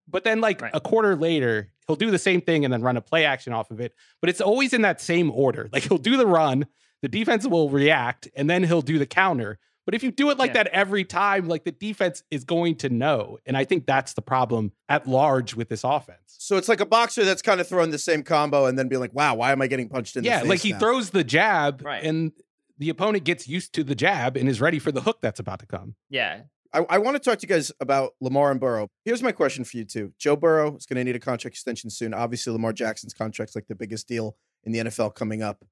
But 0.08 0.24
then, 0.24 0.40
like 0.40 0.60
Right. 0.62 0.70
a 0.72 0.80
quarter 0.80 1.16
later, 1.16 1.72
he'll 1.86 1.96
do 1.96 2.10
the 2.10 2.18
same 2.18 2.40
thing 2.40 2.64
and 2.64 2.72
then 2.72 2.80
run 2.80 2.96
a 2.96 3.00
play 3.02 3.24
action 3.24 3.52
off 3.52 3.70
of 3.70 3.80
it. 3.80 3.92
But 4.20 4.30
it's 4.30 4.40
always 4.40 4.72
in 4.72 4.82
that 4.82 5.00
same 5.00 5.30
order. 5.30 5.68
Like 5.72 5.82
he'll 5.82 5.98
do 5.98 6.16
the 6.16 6.26
run, 6.26 6.66
the 7.02 7.08
defense 7.08 7.46
will 7.46 7.68
react, 7.68 8.28
and 8.36 8.48
then 8.48 8.62
he'll 8.64 8.82
do 8.82 8.98
the 8.98 9.06
counter. 9.06 9.58
But 9.86 9.94
if 9.94 10.02
you 10.02 10.10
do 10.10 10.28
it 10.30 10.36
like 10.38 10.48
Yeah. 10.48 10.64
that 10.64 10.66
every 10.68 11.04
time, 11.04 11.48
like 11.48 11.64
the 11.64 11.72
defense 11.72 12.22
is 12.30 12.44
going 12.44 12.74
to 12.76 12.88
know. 12.90 13.38
And 13.46 13.56
I 13.56 13.64
think 13.64 13.86
that's 13.86 14.12
the 14.14 14.20
problem 14.22 14.72
at 14.88 15.06
large 15.08 15.54
with 15.54 15.68
this 15.70 15.84
offense. 15.84 16.18
So 16.26 16.56
it's 16.58 16.68
like 16.68 16.80
a 16.80 16.86
boxer 16.86 17.24
that's 17.24 17.40
kind 17.40 17.60
of 17.60 17.68
throwing 17.68 17.90
the 17.92 17.98
same 17.98 18.22
combo 18.22 18.66
and 18.66 18.78
then 18.78 18.88
being 18.88 19.00
like, 19.00 19.14
"Wow, 19.14 19.36
why 19.36 19.52
am 19.52 19.62
I 19.62 19.68
getting 19.68 19.88
punched 19.88 20.16
in 20.16 20.24
yeah, 20.24 20.38
the 20.38 20.40
face?" 20.42 20.48
like 20.50 20.60
he 20.60 20.72
now? 20.72 20.78
throws 20.80 21.10
the 21.10 21.24
jab, 21.24 21.82
Right. 21.84 22.04
and 22.04 22.32
the 22.78 22.90
opponent 22.90 23.24
gets 23.24 23.48
used 23.48 23.72
to 23.74 23.82
the 23.84 23.94
jab 23.94 24.36
and 24.36 24.48
is 24.48 24.60
ready 24.60 24.78
for 24.78 24.92
the 24.92 25.00
hook 25.00 25.18
that's 25.22 25.40
about 25.40 25.60
to 25.60 25.66
come. 25.66 25.94
yeah. 26.10 26.42
I, 26.74 26.84
I 26.90 26.98
want 26.98 27.14
to 27.14 27.20
talk 27.20 27.38
to 27.38 27.46
you 27.46 27.48
guys 27.48 27.72
about 27.80 28.14
Lamar 28.20 28.50
and 28.50 28.60
Burrow. 28.60 28.88
Here's 29.04 29.22
my 29.22 29.32
question 29.32 29.64
for 29.64 29.78
you 29.78 29.84
two. 29.84 30.12
Joe 30.18 30.36
Burrow 30.36 30.76
is 30.76 30.84
going 30.84 30.96
to 30.96 31.04
need 31.04 31.16
a 31.16 31.20
contract 31.20 31.54
extension 31.54 31.88
soon. 31.88 32.12
Obviously, 32.12 32.52
Lamar 32.52 32.72
Jackson's 32.74 33.14
contract's 33.14 33.54
like 33.54 33.68
the 33.68 33.74
biggest 33.76 34.06
deal 34.08 34.36
in 34.64 34.72
the 34.72 34.80
NFL 34.80 35.14
coming 35.14 35.42
up. 35.42 35.64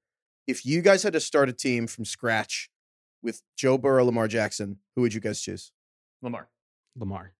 If 0.47 0.65
you 0.65 0.81
guys 0.81 1.03
had 1.03 1.13
to 1.13 1.19
start 1.19 1.47
a 1.49 1.53
team 1.53 1.85
from 1.85 2.05
scratch 2.05 2.69
with 3.25 3.41
Joe 3.57 3.77
Burrow, 3.77 4.05
Lamar 4.05 4.27
Jackson, 4.29 4.77
who 4.95 5.01
would 5.01 5.13
you 5.13 5.19
guys 5.19 5.41
choose? 5.41 5.71
Lamar. 6.21 6.47
Lamar. 6.95 7.33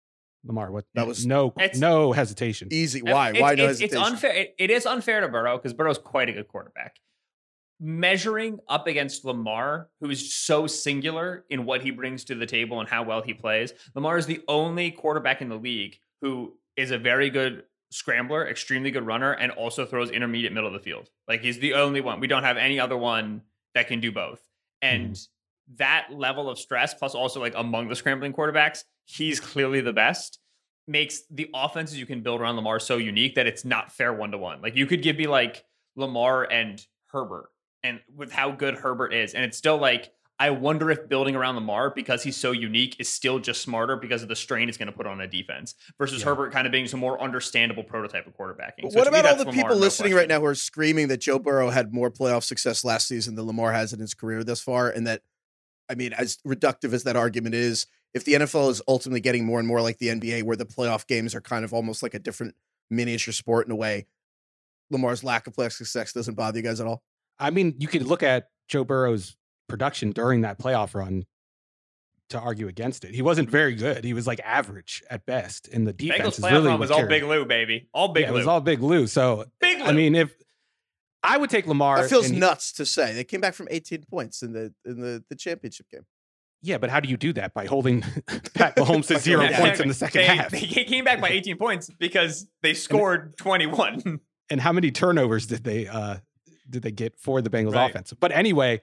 Lamar, 0.43 0.71
what 0.71 0.85
That 0.93 1.07
was- 1.07 1.25
no 1.25 1.53
no 1.77 2.11
hesitation. 2.11 2.67
Easy. 2.71 3.01
Why? 3.01 3.29
It's- 3.29 3.41
Why 3.41 3.55
no 3.55 3.63
it's, 3.63 3.79
hesitation? 3.79 3.97
It's 3.97 4.11
unfair. 4.11 4.33
It, 4.33 4.55
it 4.59 4.69
is 4.69 4.85
unfair 4.85 5.21
to 5.21 5.27
Burrow 5.27 5.57
because 5.57 5.73
Burrow's 5.73 5.97
quite 5.97 6.29
a 6.29 6.33
good 6.33 6.47
quarterback. 6.47 6.97
Measuring 7.79 8.59
up 8.67 8.87
against 8.87 9.25
Lamar, 9.25 9.89
who 10.01 10.09
is 10.09 10.33
so 10.33 10.65
singular 10.67 11.45
in 11.49 11.65
what 11.65 11.81
he 11.81 11.91
brings 11.91 12.23
to 12.25 12.35
the 12.35 12.45
table 12.45 12.79
and 12.79 12.87
how 12.87 13.03
well 13.03 13.21
he 13.21 13.33
plays, 13.33 13.73
Lamar 13.95 14.17
is 14.17 14.27
the 14.27 14.41
only 14.47 14.91
quarterback 14.91 15.41
in 15.41 15.49
the 15.49 15.57
league 15.57 15.97
who 16.21 16.57
is 16.77 16.91
a 16.91 16.97
very 16.97 17.29
good 17.29 17.63
scrambler, 17.91 18.47
extremely 18.47 18.91
good 18.91 19.05
runner, 19.05 19.31
and 19.33 19.51
also 19.51 19.85
throws 19.85 20.09
intermediate 20.09 20.53
middle 20.53 20.67
of 20.67 20.73
the 20.73 20.79
field. 20.79 21.09
Like 21.27 21.41
he's 21.41 21.59
the 21.59 21.73
only 21.73 22.01
one. 22.01 22.19
We 22.19 22.27
don't 22.27 22.43
have 22.43 22.57
any 22.57 22.79
other 22.79 22.97
one 22.97 23.41
that 23.73 23.87
can 23.87 23.99
do 23.99 24.11
both. 24.11 24.41
And 24.81 25.07
hmm. 25.09 25.13
That 25.75 26.07
level 26.11 26.49
of 26.49 26.59
stress, 26.59 26.93
plus 26.93 27.15
also 27.15 27.39
like 27.39 27.53
among 27.55 27.87
the 27.87 27.95
scrambling 27.95 28.33
quarterbacks, 28.33 28.83
he's 29.05 29.39
clearly 29.39 29.81
the 29.81 29.93
best 29.93 30.39
makes 30.87 31.23
the 31.31 31.49
offenses 31.53 31.97
you 31.97 32.05
can 32.05 32.21
build 32.21 32.39
around 32.41 32.55
Lamar 32.55 32.79
so 32.79 32.97
unique 32.97 33.35
that 33.35 33.47
it's 33.47 33.65
not 33.65 33.91
fair 33.91 34.13
one 34.13 34.31
to 34.31 34.37
one. 34.37 34.61
Like 34.61 34.75
you 34.75 34.85
could 34.85 35.01
give 35.01 35.17
me 35.17 35.27
like 35.27 35.65
Lamar 35.95 36.43
and 36.43 36.85
Herbert, 37.07 37.49
and 37.83 37.99
with 38.15 38.31
how 38.31 38.51
good 38.51 38.75
Herbert 38.75 39.13
is, 39.13 39.33
and 39.33 39.43
it's 39.43 39.57
still 39.57 39.77
like 39.77 40.11
I 40.37 40.49
wonder 40.49 40.91
if 40.91 41.07
building 41.07 41.35
around 41.35 41.55
Lamar 41.55 41.91
because 41.91 42.21
he's 42.21 42.35
so 42.35 42.51
unique 42.51 42.97
is 42.99 43.07
still 43.07 43.39
just 43.39 43.61
smarter 43.61 43.95
because 43.95 44.21
of 44.21 44.27
the 44.27 44.35
strain 44.35 44.67
it's 44.67 44.77
going 44.77 44.87
to 44.87 44.91
put 44.91 45.07
on 45.07 45.21
a 45.21 45.27
defense 45.27 45.75
versus 45.97 46.19
Yeah. 46.19 46.25
Herbert 46.25 46.51
kind 46.51 46.67
of 46.67 46.71
being 46.73 46.87
some 46.87 46.99
more 46.99 47.21
understandable 47.21 47.83
prototype 47.83 48.27
of 48.27 48.35
quarterbacking. 48.37 48.91
So 48.91 48.99
what 48.99 49.05
to 49.05 49.11
me, 49.11 49.19
about 49.19 49.31
all 49.31 49.37
the 49.37 49.45
Lamar, 49.45 49.53
people 49.53 49.69
no 49.69 49.75
listening 49.77 50.11
question. 50.11 50.17
right 50.17 50.27
now 50.27 50.41
who 50.41 50.45
are 50.47 50.55
screaming 50.55 51.07
that 51.07 51.21
Joe 51.21 51.39
Burrow 51.39 51.69
had 51.69 51.93
more 51.93 52.11
playoff 52.11 52.43
success 52.43 52.83
last 52.83 53.07
season 53.07 53.35
than 53.35 53.47
Lamar 53.47 53.71
has 53.71 53.93
in 53.93 53.99
his 54.01 54.13
career 54.13 54.43
thus 54.43 54.59
far? 54.59 54.89
And 54.89 55.07
that, 55.07 55.21
I 55.89 55.95
mean, 55.95 56.13
as 56.13 56.37
reductive 56.47 56.93
as 56.93 57.03
that 57.03 57.15
argument 57.15 57.55
is, 57.55 57.87
if 58.13 58.23
the 58.23 58.33
NFL 58.33 58.71
is 58.71 58.81
ultimately 58.87 59.19
getting 59.19 59.45
more 59.45 59.59
and 59.59 59.67
more 59.67 59.81
like 59.81 59.97
the 59.97 60.07
NBA, 60.07 60.43
where 60.43 60.55
the 60.55 60.65
playoff 60.65 61.05
games 61.05 61.35
are 61.35 61.41
kind 61.41 61.65
of 61.65 61.73
almost 61.73 62.01
like 62.01 62.13
a 62.13 62.19
different 62.19 62.55
miniature 62.89 63.33
sport 63.33 63.65
in 63.65 63.71
a 63.71 63.75
way, 63.75 64.07
Lamar's 64.89 65.23
lack 65.23 65.47
of 65.47 65.53
playoff 65.53 65.73
success 65.73 66.13
doesn't 66.13 66.35
bother 66.35 66.57
you 66.57 66.63
guys 66.63 66.79
at 66.79 66.87
all? 66.87 67.03
I 67.39 67.49
mean, 67.49 67.75
you 67.79 67.87
could 67.87 68.03
look 68.03 68.23
at 68.23 68.49
Joe 68.67 68.83
Burrow's 68.83 69.35
production 69.67 70.11
during 70.11 70.41
that 70.41 70.59
playoff 70.59 70.95
run 70.95 71.25
to 72.29 72.39
argue 72.39 72.67
against 72.67 73.03
it. 73.03 73.13
He 73.13 73.21
wasn't 73.21 73.49
very 73.49 73.75
good. 73.75 74.03
He 74.03 74.13
was 74.13 74.25
like 74.25 74.39
average 74.43 75.03
at 75.09 75.25
best. 75.25 75.67
And 75.67 75.85
the 75.85 75.93
defense 75.93 76.21
Bengals 76.21 76.27
is 76.27 76.39
playoff 76.39 76.51
really 76.51 76.67
run 76.67 76.79
was 76.79 76.91
all 76.91 77.05
Big 77.05 77.23
it. 77.23 77.27
Lou, 77.27 77.45
baby, 77.45 77.87
all 77.93 78.09
Big 78.09 78.23
yeah, 78.23 78.29
Lou, 78.31 78.35
It 78.35 78.39
was 78.39 78.47
all 78.47 78.61
Big 78.61 78.81
Lou. 78.81 79.07
So 79.07 79.45
Big 79.59 79.79
Lou. 79.79 79.85
I 79.85 79.91
mean, 79.91 80.15
if 80.15 80.33
I 81.27 81.37
would 81.37 81.49
take 81.49 81.67
Lamar, 81.67 82.01
That 82.01 82.09
feels 82.09 82.25
and 82.25 82.35
he- 82.35 82.39
nuts 82.39 82.71
to 82.73 82.85
say. 82.85 83.13
They 83.13 83.23
came 83.23 83.41
back 83.41 83.53
from 83.53 83.67
18 83.71 84.03
points 84.09 84.41
in 84.41 84.53
the 84.53 84.73
in 84.85 84.99
the, 85.01 85.23
the 85.29 85.35
championship 85.35 85.89
game. 85.89 86.05
Yeah, 86.61 86.77
but 86.79 86.89
how 86.89 86.99
do 86.99 87.09
you 87.09 87.17
do 87.17 87.31
that? 87.33 87.53
By 87.53 87.65
holding 87.65 88.01
Pat 88.55 88.75
Mahomes 88.75 89.07
to 89.07 89.19
zero 89.19 89.43
Yeah. 89.43 89.59
points 89.59 89.79
in 89.79 89.87
the 89.87 89.93
second 89.93 90.21
they, 90.21 90.25
half. 90.27 90.49
They 90.51 90.59
came 90.85 91.03
back 91.05 91.21
by 91.21 91.29
18 91.29 91.57
points 91.57 91.89
because 91.99 92.47
they 92.63 92.73
scored 92.87 93.37
21. 93.37 94.19
and 94.49 94.61
how 94.61 94.71
many 94.71 94.89
turnovers 94.91 95.45
did 95.47 95.63
they 95.63 95.87
uh 95.87 96.17
did 96.69 96.81
they 96.81 96.91
get 96.91 97.19
for 97.19 97.41
the 97.41 97.49
Bengals 97.49 97.73
Right. 97.75 97.89
offense? 97.89 98.13
But 98.19 98.31
anyway, 98.31 98.81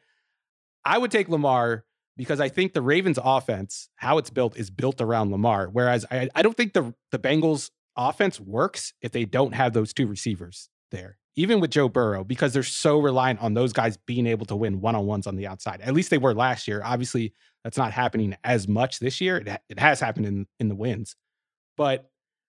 I 0.85 0.99
would 0.99 1.11
take 1.11 1.29
Lamar 1.29 1.85
because 2.17 2.41
I 2.41 2.49
think 2.49 2.73
the 2.75 2.83
Ravens 2.83 3.19
offense, 3.23 3.89
how 3.97 4.19
it's 4.19 4.31
built, 4.31 4.57
is 4.57 4.71
built 4.71 5.01
around 5.01 5.33
Lamar. 5.33 5.69
Whereas 5.69 6.05
I, 6.11 6.29
I 6.35 6.43
don't 6.43 6.57
think 6.57 6.75
the 6.75 6.95
the 7.11 7.19
Bengals 7.19 7.71
offense 7.97 8.39
works 8.39 8.93
if 9.01 9.11
they 9.13 9.25
don't 9.25 9.55
have 9.55 9.73
those 9.73 9.93
two 9.93 10.07
receivers 10.07 10.69
there. 10.93 11.19
Even 11.37 11.61
with 11.61 11.71
Joe 11.71 11.89
Burrow, 11.89 12.25
because 12.25 12.53
they're 12.53 12.63
so 12.63 12.99
reliant 12.99 13.41
on 13.41 13.55
those 13.55 13.73
guys 13.73 13.97
being 13.97 14.27
able 14.27 14.45
to 14.47 14.57
win 14.57 14.81
one 14.81 14.95
on 14.95 15.07
ones 15.07 15.27
on 15.27 15.37
the 15.37 15.47
outside. 15.47 15.81
At 15.81 15.95
least 15.95 16.11
they 16.11 16.19
were 16.19 16.35
last 16.35 16.69
year. 16.69 16.83
Obviously, 16.85 17.33
that's 17.65 17.79
not 17.79 17.93
happening 17.93 18.37
as 18.45 18.69
much 18.69 18.99
this 18.99 19.21
year. 19.21 19.39
It, 19.39 19.61
it 19.71 19.79
has 19.79 19.99
happened 20.01 20.27
in 20.27 20.47
in 20.61 20.69
the 20.69 20.75
wins, 20.75 21.17
but 21.77 22.11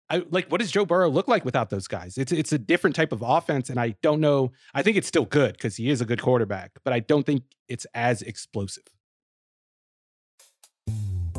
I 0.10 0.24
like 0.30 0.48
what 0.50 0.60
does 0.60 0.72
Joe 0.72 0.86
Burrow 0.86 1.10
look 1.10 1.28
like 1.28 1.46
without 1.46 1.70
those 1.70 1.88
guys? 1.88 2.18
It's 2.18 2.32
it's 2.32 2.52
a 2.52 2.58
different 2.58 2.96
type 2.96 3.12
of 3.12 3.22
offense, 3.22 3.70
and 3.70 3.80
I 3.80 3.96
don't 4.02 4.22
know. 4.22 4.52
I 4.74 4.84
think 4.84 4.98
it's 4.98 5.08
still 5.08 5.26
good 5.26 5.54
because 5.54 5.76
he 5.76 5.90
is 5.90 6.02
a 6.02 6.06
good 6.06 6.22
quarterback, 6.22 6.72
but 6.84 6.94
I 6.94 7.00
don't 7.00 7.26
think 7.26 7.44
it's 7.68 7.86
as 7.94 8.22
explosive. 8.22 8.84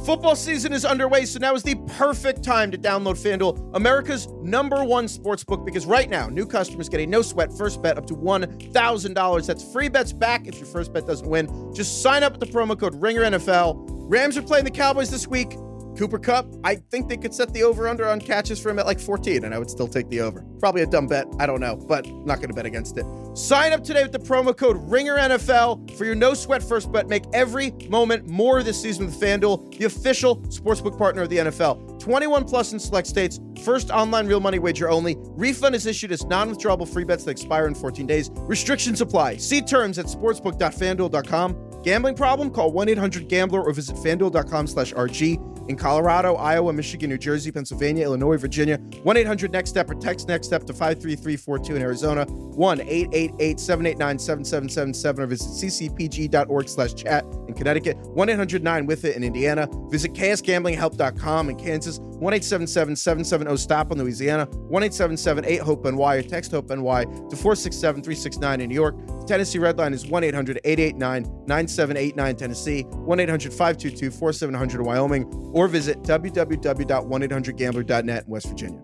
Football 0.05 0.37
season 0.37 0.75
is 0.75 0.85
underway, 0.85 1.25
so 1.25 1.39
now 1.39 1.55
is 1.55 1.63
the 1.63 1.77
perfect 1.97 2.43
time 2.43 2.71
to 2.71 2.77
download 2.77 3.15
FanDuel, 3.15 3.75
America's 3.75 4.29
number 4.43 4.85
one 4.85 5.09
sports 5.09 5.43
book, 5.43 5.65
because 5.65 5.87
right 5.87 6.11
now, 6.11 6.27
new 6.27 6.45
customers 6.45 6.91
get 6.91 7.01
a 7.01 7.07
no 7.07 7.23
sweat 7.23 7.51
first 7.57 7.81
bet 7.81 7.97
up 7.97 8.07
to 8.09 8.15
$1,000. 8.15 9.47
That's 9.47 9.73
free 9.73 9.89
bets 9.89 10.13
back 10.13 10.47
if 10.47 10.59
your 10.59 10.67
first 10.67 10.93
bet 10.93 11.07
doesn't 11.07 11.27
win. 11.27 11.73
Just 11.73 12.03
sign 12.03 12.23
up 12.23 12.39
with 12.39 12.41
the 12.41 12.55
promo 12.55 12.79
code 12.79 13.01
RINGERNFL. 13.01 14.11
Rams 14.11 14.37
are 14.37 14.43
playing 14.43 14.67
the 14.67 14.71
Cowboys 14.71 15.09
this 15.09 15.27
week. 15.27 15.57
Cooper 15.97 16.19
Kupp, 16.19 16.47
I 16.65 16.77
think 16.77 17.09
they 17.09 17.17
could 17.17 17.33
set 17.33 17.53
the 17.53 17.63
over 17.63 17.89
under 17.89 18.09
on 18.09 18.21
catches 18.21 18.61
for 18.61 18.71
him 18.71 18.79
at 18.79 18.87
like 18.87 19.01
14, 19.01 19.45
and 19.45 19.55
I 19.55 19.59
would 19.59 19.71
still 19.71 19.87
take 19.87 20.09
the 20.09 20.21
over. 20.21 20.45
Probably 20.59 20.83
a 20.83 20.87
dumb 20.87 21.07
bet. 21.07 21.27
I 21.39 21.47
don't 21.47 21.61
know, 21.61 21.77
but 21.77 22.07
not 22.07 22.37
going 22.39 22.49
to 22.49 22.55
bet 22.55 22.67
against 22.67 22.99
it. 22.99 23.07
Sign 23.35 23.73
up 23.73 23.85
today 23.85 24.03
with 24.03 24.13
the 24.13 24.19
promo 24.19 24.57
code 24.57 24.77
RINGERNFL 24.89 25.97
for 25.97 26.05
your 26.05 26.15
no 26.15 26.35
sweat 26.35 26.63
first 26.63 26.91
bet. 26.91 27.09
Make 27.09 27.25
every 27.33 27.73
moment 27.89 28.27
more 28.27 28.63
this 28.63 28.81
season 28.81 29.07
with 29.07 29.21
FanDuel, 29.21 29.79
the 29.79 29.85
official 29.85 30.37
sportsbook 30.43 30.99
partner 30.99 31.23
of 31.23 31.31
the 31.31 31.39
NFL. 31.39 32.01
21 32.01 32.45
plus 32.45 32.73
in 32.73 32.79
select 32.81 33.07
states. 33.07 33.41
First 33.65 33.91
online 33.91 34.27
real 34.27 34.41
money 34.41 34.59
wager 34.59 34.91
only. 34.91 35.17
Refund 35.19 35.75
is 35.75 35.87
issued 35.87 36.13
as 36.13 36.25
non 36.27 36.53
withdrawable 36.53 36.89
free 36.89 37.05
bets 37.05 37.25
that 37.25 37.31
expire 37.31 37.67
in 37.67 37.75
14 37.75 38.07
days. 38.07 38.31
Restrictions 38.35 39.01
apply. 39.01 39.37
See 39.37 39.63
terms 39.63 39.99
at 39.99 40.07
sportsbook.fanduel.com. 40.07 41.83
Gambling 41.83 42.15
problem? 42.15 42.51
Call 42.51 42.73
1-800-GAMBLER 42.73 43.63
or 43.63 43.73
visit 43.73 43.97
fanduel.com 43.97 44.67
slash 44.67 44.93
RG. 44.95 45.54
In 45.69 45.77
Colorado, 45.77 46.35
Iowa, 46.35 46.73
Michigan, 46.73 47.09
New 47.09 47.17
Jersey, 47.17 47.51
Pennsylvania, 47.51 48.05
Illinois, 48.05 48.37
Virginia, 48.37 48.77
1-800-NEXT-STEP 48.79 49.91
or 49.91 49.95
text 49.95 50.29
NEXT 50.29 50.45
STEP 50.45 50.65
to 50.65 50.75
53342 50.75 51.77
in 51.77 51.83
Arizona, 51.83 52.27
1-888-789-7777 52.27 55.19
or 55.19 55.27
visit 55.27 55.49
ccpg.org 55.49 56.69
slash 56.69 56.93
chat 56.95 57.25
in 57.49 57.55
Connecticut, 57.55 57.97
1-800-9-WITH-IT 57.97 59.17
in 59.17 59.25
Indiana. 59.25 59.67
Visit 59.89 60.13
ksgamblinghelp.com 60.13 61.49
in 61.49 61.57
Kansas, 61.57 61.99
1-877-770-STOP 61.99 63.93
in 63.93 63.99
Louisiana, 63.99 64.47
1-877-8-HOPE-NY 64.47 66.17
or 66.17 66.23
text 66.23 66.51
HOPE-NY 66.53 67.05
to 67.05 67.37
467-369 67.37 68.61
in 68.61 68.69
New 68.69 68.75
York. 68.75 68.95
The 69.07 69.25
Tennessee 69.27 69.59
Red 69.59 69.79
Line 69.79 69.95
is 69.95 70.05
1-800-889-9789 70.05 72.37
Tennessee, 72.37 72.85
1-800-522-4700 72.85 74.75
in 74.75 74.85
Wyoming, 74.85 75.25
or 75.55 75.69
visit 75.69 76.03
www.1800gambler.net 76.03 78.25
in 78.25 78.31
West 78.31 78.49
Virginia. 78.49 78.83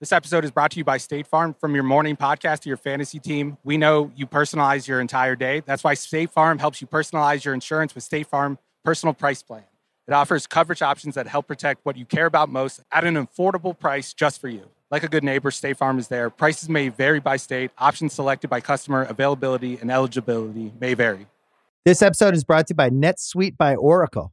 This 0.00 0.12
episode 0.12 0.44
is 0.44 0.50
brought 0.50 0.72
to 0.72 0.78
you 0.78 0.84
by 0.84 0.96
State 0.96 1.26
Farm. 1.26 1.54
From 1.60 1.74
your 1.74 1.84
morning 1.84 2.16
podcast 2.16 2.60
to 2.60 2.68
your 2.68 2.78
fantasy 2.78 3.18
team, 3.18 3.58
we 3.64 3.76
know 3.76 4.10
you 4.16 4.26
personalize 4.26 4.88
your 4.88 4.98
entire 4.98 5.36
day. 5.36 5.62
That's 5.66 5.84
why 5.84 5.94
State 5.94 6.32
Farm 6.32 6.58
helps 6.58 6.80
you 6.80 6.86
personalize 6.86 7.44
your 7.44 7.54
insurance 7.54 7.94
with 7.94 8.02
State 8.02 8.26
Farm 8.26 8.58
Personal 8.82 9.12
Price 9.12 9.42
Plan. 9.42 9.64
It 10.08 10.14
offers 10.14 10.46
coverage 10.46 10.80
options 10.80 11.16
that 11.16 11.26
help 11.26 11.46
protect 11.46 11.84
what 11.84 11.98
you 11.98 12.06
care 12.06 12.26
about 12.26 12.48
most 12.48 12.80
at 12.90 13.04
an 13.04 13.14
affordable 13.14 13.78
price 13.78 14.14
just 14.14 14.40
for 14.40 14.48
you. 14.48 14.68
Like 14.90 15.04
a 15.04 15.08
good 15.08 15.22
neighbor, 15.22 15.50
State 15.50 15.76
Farm 15.76 15.98
is 15.98 16.08
there. 16.08 16.30
Prices 16.30 16.70
may 16.70 16.88
vary 16.88 17.20
by 17.20 17.36
state, 17.36 17.70
options 17.76 18.14
selected 18.14 18.48
by 18.48 18.60
customer, 18.60 19.02
availability, 19.02 19.78
and 19.78 19.90
eligibility 19.90 20.72
may 20.80 20.94
vary. 20.94 21.26
This 21.84 22.00
episode 22.00 22.34
is 22.34 22.42
brought 22.42 22.66
to 22.68 22.72
you 22.72 22.76
by 22.76 22.88
NetSuite 22.88 23.56
by 23.56 23.76
Oracle. 23.76 24.32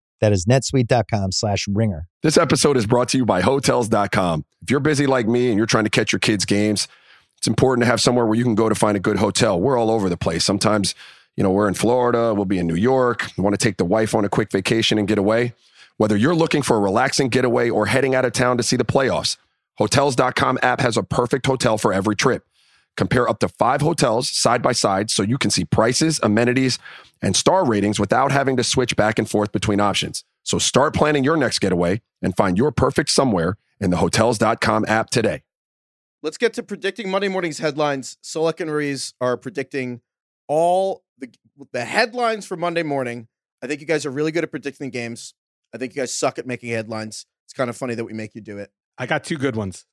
That 0.21 0.31
is 0.31 0.45
netsuite.com 0.45 1.31
slash 1.31 1.67
ringer. 1.67 2.07
This 2.23 2.37
episode 2.37 2.77
is 2.77 2.85
brought 2.85 3.09
to 3.09 3.17
you 3.17 3.25
by 3.25 3.41
Hotels.com. 3.41 4.45
If 4.61 4.69
you're 4.69 4.79
busy 4.79 5.07
like 5.07 5.27
me 5.27 5.49
and 5.49 5.57
you're 5.57 5.65
trying 5.65 5.83
to 5.83 5.89
catch 5.89 6.11
your 6.11 6.19
kids' 6.19 6.45
games, 6.45 6.87
it's 7.37 7.47
important 7.47 7.83
to 7.83 7.87
have 7.87 7.99
somewhere 7.99 8.25
where 8.25 8.37
you 8.37 8.43
can 8.43 8.53
go 8.53 8.69
to 8.69 8.75
find 8.75 8.95
a 8.95 8.99
good 8.99 9.17
hotel. 9.17 9.59
We're 9.59 9.77
all 9.77 9.89
over 9.89 10.09
the 10.09 10.17
place. 10.17 10.45
Sometimes, 10.45 10.93
you 11.35 11.43
know, 11.43 11.49
we're 11.49 11.67
in 11.67 11.73
Florida, 11.73 12.35
we'll 12.35 12.45
be 12.45 12.59
in 12.59 12.67
New 12.67 12.75
York, 12.75 13.31
you 13.35 13.43
want 13.43 13.55
to 13.55 13.63
take 13.63 13.77
the 13.77 13.85
wife 13.85 14.13
on 14.13 14.23
a 14.23 14.29
quick 14.29 14.51
vacation 14.51 14.99
and 14.99 15.07
get 15.07 15.17
away. 15.17 15.53
Whether 15.97 16.15
you're 16.15 16.35
looking 16.35 16.61
for 16.61 16.77
a 16.77 16.79
relaxing 16.79 17.29
getaway 17.29 17.69
or 17.69 17.87
heading 17.87 18.13
out 18.13 18.25
of 18.25 18.33
town 18.33 18.57
to 18.57 18.63
see 18.63 18.75
the 18.75 18.85
playoffs, 18.85 19.37
Hotels.com 19.77 20.59
app 20.61 20.79
has 20.81 20.97
a 20.97 21.03
perfect 21.03 21.47
hotel 21.47 21.79
for 21.79 21.91
every 21.91 22.15
trip. 22.15 22.45
Compare 22.97 23.29
up 23.29 23.39
to 23.39 23.47
five 23.47 23.81
hotels 23.81 24.29
side 24.29 24.61
by 24.61 24.73
side 24.73 25.09
so 25.09 25.23
you 25.23 25.37
can 25.37 25.49
see 25.49 25.65
prices, 25.65 26.19
amenities, 26.21 26.77
and 27.21 27.35
star 27.35 27.65
ratings 27.65 27.99
without 27.99 28.31
having 28.31 28.57
to 28.57 28.63
switch 28.63 28.95
back 28.95 29.17
and 29.17 29.29
forth 29.29 29.51
between 29.51 29.79
options. 29.79 30.23
So 30.43 30.57
start 30.57 30.93
planning 30.93 31.23
your 31.23 31.37
next 31.37 31.59
getaway 31.59 32.01
and 32.21 32.35
find 32.35 32.57
your 32.57 32.71
perfect 32.71 33.09
somewhere 33.09 33.57
in 33.79 33.89
the 33.89 33.97
Hotels.com 33.97 34.85
app 34.87 35.09
today. 35.09 35.43
Let's 36.23 36.37
get 36.37 36.53
to 36.53 36.63
predicting 36.63 37.09
Monday 37.09 37.29
morning's 37.29 37.57
headlines. 37.57 38.17
Solak 38.23 38.59
and 38.59 38.71
Ruiz 38.71 39.13
are 39.19 39.37
predicting 39.37 40.01
all 40.47 41.03
the 41.17 41.29
the 41.71 41.85
headlines 41.85 42.45
for 42.45 42.55
Monday 42.55 42.83
morning. 42.83 43.27
I 43.63 43.67
think 43.67 43.81
you 43.81 43.87
guys 43.87 44.05
are 44.05 44.11
really 44.11 44.31
good 44.31 44.43
at 44.43 44.51
predicting 44.51 44.89
games. 44.89 45.33
I 45.73 45.77
think 45.77 45.95
you 45.95 46.01
guys 46.01 46.13
suck 46.13 46.37
at 46.37 46.45
making 46.45 46.69
headlines. 46.69 47.25
It's 47.45 47.53
kind 47.53 47.69
of 47.69 47.77
funny 47.77 47.95
that 47.95 48.05
we 48.05 48.13
make 48.13 48.35
you 48.35 48.41
do 48.41 48.57
it. 48.57 48.71
I 48.97 49.05
got 49.05 49.23
two 49.23 49.37
good 49.37 49.55
ones. 49.55 49.85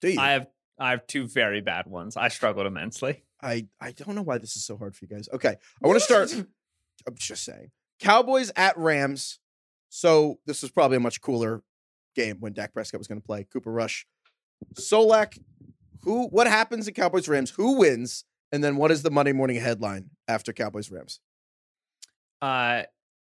Do 0.00 0.10
you? 0.10 0.20
I 0.20 0.30
have 0.32 0.46
I 0.78 0.90
have 0.90 1.06
two 1.06 1.26
very 1.26 1.60
bad 1.60 1.86
ones. 1.86 2.16
I 2.16 2.28
struggled 2.28 2.66
immensely. 2.66 3.24
I 3.42 3.66
I 3.80 3.92
don't 3.92 4.14
know 4.14 4.22
why 4.22 4.38
this 4.38 4.56
is 4.56 4.64
so 4.64 4.76
hard 4.76 4.94
for 4.96 5.04
you 5.04 5.08
guys. 5.14 5.28
Okay, 5.32 5.56
I 5.82 5.86
want 5.86 5.98
to 5.98 6.04
start. 6.04 6.32
I'm 7.06 7.14
just 7.16 7.44
saying, 7.44 7.70
Cowboys 8.00 8.50
at 8.56 8.76
Rams. 8.76 9.38
So 9.90 10.38
this 10.46 10.62
was 10.62 10.70
probably 10.70 10.96
a 10.98 11.00
much 11.00 11.20
cooler 11.20 11.62
game 12.14 12.36
when 12.40 12.52
Dak 12.52 12.72
Prescott 12.74 12.98
was 12.98 13.06
going 13.06 13.20
to 13.20 13.26
play. 13.26 13.44
Cooper 13.44 13.72
Rush, 13.72 14.06
Solak. 14.74 15.38
Who? 16.02 16.26
What 16.28 16.46
happens 16.46 16.86
in 16.88 16.94
Cowboys 16.94 17.28
Rams? 17.28 17.50
Who 17.50 17.78
wins? 17.78 18.24
And 18.52 18.64
then 18.64 18.76
what 18.76 18.90
is 18.90 19.02
the 19.02 19.10
Monday 19.10 19.32
morning 19.32 19.56
headline 19.60 20.10
after 20.26 20.52
Cowboys 20.52 20.90
Rams? 20.90 21.20
Uh, 22.40 22.82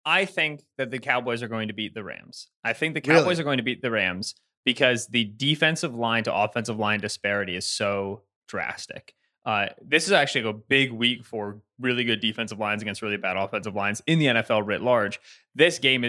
I 0.05 0.25
think 0.25 0.63
that 0.77 0.89
the 0.89 0.99
Cowboys 0.99 1.43
are 1.43 1.47
going 1.47 1.67
to 1.67 1.73
beat 1.73 1.93
the 1.93 2.03
Rams. 2.03 2.47
I 2.63 2.73
think 2.73 2.95
the 2.95 3.01
Really? 3.05 3.21
Cowboys 3.21 3.39
are 3.39 3.43
going 3.43 3.57
to 3.57 3.63
beat 3.63 3.81
the 3.81 3.91
Rams 3.91 4.35
because 4.65 5.07
the 5.07 5.25
defensive 5.25 5.95
line 5.95 6.23
to 6.23 6.33
offensive 6.33 6.77
line 6.77 6.99
disparity 6.99 7.55
is 7.55 7.65
so 7.65 8.21
drastic. 8.47 9.13
Uh, 9.43 9.67
this 9.81 10.05
is 10.05 10.11
actually 10.11 10.47
a 10.47 10.53
big 10.53 10.91
week 10.91 11.25
for 11.25 11.61
really 11.79 12.03
good 12.03 12.19
defensive 12.19 12.59
lines 12.59 12.81
against 12.81 13.01
really 13.01 13.17
bad 13.17 13.37
offensive 13.37 13.75
lines 13.75 14.01
in 14.05 14.19
the 14.19 14.27
NFL 14.27 14.65
writ 14.65 14.81
large. 14.81 15.19
This 15.55 15.79
game 15.79 16.05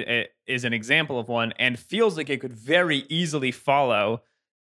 is 0.46 0.64
an 0.64 0.74
example 0.74 1.18
of 1.18 1.28
one 1.28 1.52
and 1.58 1.78
feels 1.78 2.16
like 2.16 2.28
it 2.28 2.40
could 2.40 2.52
very 2.52 3.04
easily 3.08 3.50
follow 3.50 4.22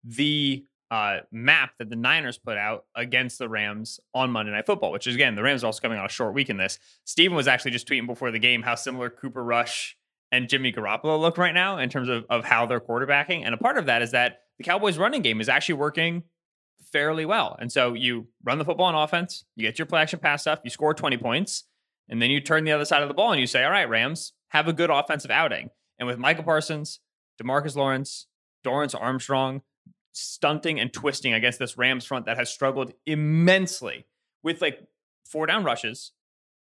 the 0.04 0.64
uh, 0.90 1.18
map 1.30 1.72
that 1.78 1.88
the 1.88 1.96
Niners 1.96 2.36
put 2.36 2.58
out 2.58 2.84
against 2.94 3.38
the 3.38 3.48
Rams 3.48 4.00
on 4.12 4.30
Monday 4.30 4.52
Night 4.52 4.66
Football, 4.66 4.92
which 4.92 5.06
is 5.06 5.14
again, 5.14 5.36
the 5.36 5.42
Rams 5.42 5.62
are 5.62 5.66
also 5.66 5.80
coming 5.80 5.98
on 5.98 6.04
a 6.04 6.10
short 6.10 6.34
week 6.34 6.50
in 6.50 6.56
this. 6.56 6.78
Steven 7.04 7.36
was 7.36 7.48
actually 7.48 7.70
just 7.70 7.88
tweeting 7.88 8.06
before 8.06 8.30
the 8.30 8.38
game 8.38 8.62
how 8.62 8.74
similar 8.74 9.08
Cooper 9.08 9.42
Rush 9.42 9.96
and 10.32 10.48
Jimmy 10.48 10.72
Garoppolo 10.72 11.20
look 11.20 11.38
right 11.38 11.54
now 11.54 11.78
in 11.78 11.88
terms 11.88 12.08
of, 12.08 12.24
of 12.30 12.44
how 12.44 12.66
they're 12.66 12.80
quarterbacking. 12.80 13.42
And 13.44 13.54
a 13.54 13.58
part 13.58 13.78
of 13.78 13.86
that 13.86 14.02
is 14.02 14.12
that 14.12 14.40
the 14.58 14.64
Cowboys 14.64 14.98
running 14.98 15.22
game 15.22 15.40
is 15.40 15.48
actually 15.48 15.76
working 15.76 16.24
fairly 16.92 17.24
well. 17.24 17.56
And 17.60 17.70
so 17.70 17.94
you 17.94 18.28
run 18.44 18.58
the 18.58 18.64
football 18.64 18.86
on 18.86 18.94
offense, 18.94 19.44
you 19.56 19.66
get 19.66 19.78
your 19.78 19.86
play 19.86 20.02
action 20.02 20.18
pass 20.18 20.42
stuff, 20.42 20.60
you 20.64 20.70
score 20.70 20.94
20 20.94 21.16
points, 21.18 21.64
and 22.08 22.20
then 22.20 22.30
you 22.30 22.40
turn 22.40 22.64
the 22.64 22.72
other 22.72 22.84
side 22.84 23.02
of 23.02 23.08
the 23.08 23.14
ball 23.14 23.32
and 23.32 23.40
you 23.40 23.46
say, 23.46 23.64
all 23.64 23.70
right, 23.70 23.88
Rams, 23.88 24.32
have 24.48 24.68
a 24.68 24.72
good 24.72 24.90
offensive 24.90 25.30
outing. 25.30 25.70
And 25.98 26.06
with 26.06 26.18
Micah 26.18 26.42
Parsons, 26.42 27.00
Demarcus 27.40 27.76
Lawrence, 27.76 28.26
Dorance 28.64 29.00
Armstrong, 29.00 29.62
stunting 30.12 30.80
and 30.80 30.92
twisting 30.92 31.32
against 31.32 31.58
this 31.58 31.78
Rams 31.78 32.04
front 32.04 32.26
that 32.26 32.36
has 32.36 32.50
struggled 32.50 32.92
immensely 33.06 34.06
with 34.42 34.60
like 34.60 34.80
four 35.24 35.46
down 35.46 35.64
rushes 35.64 36.12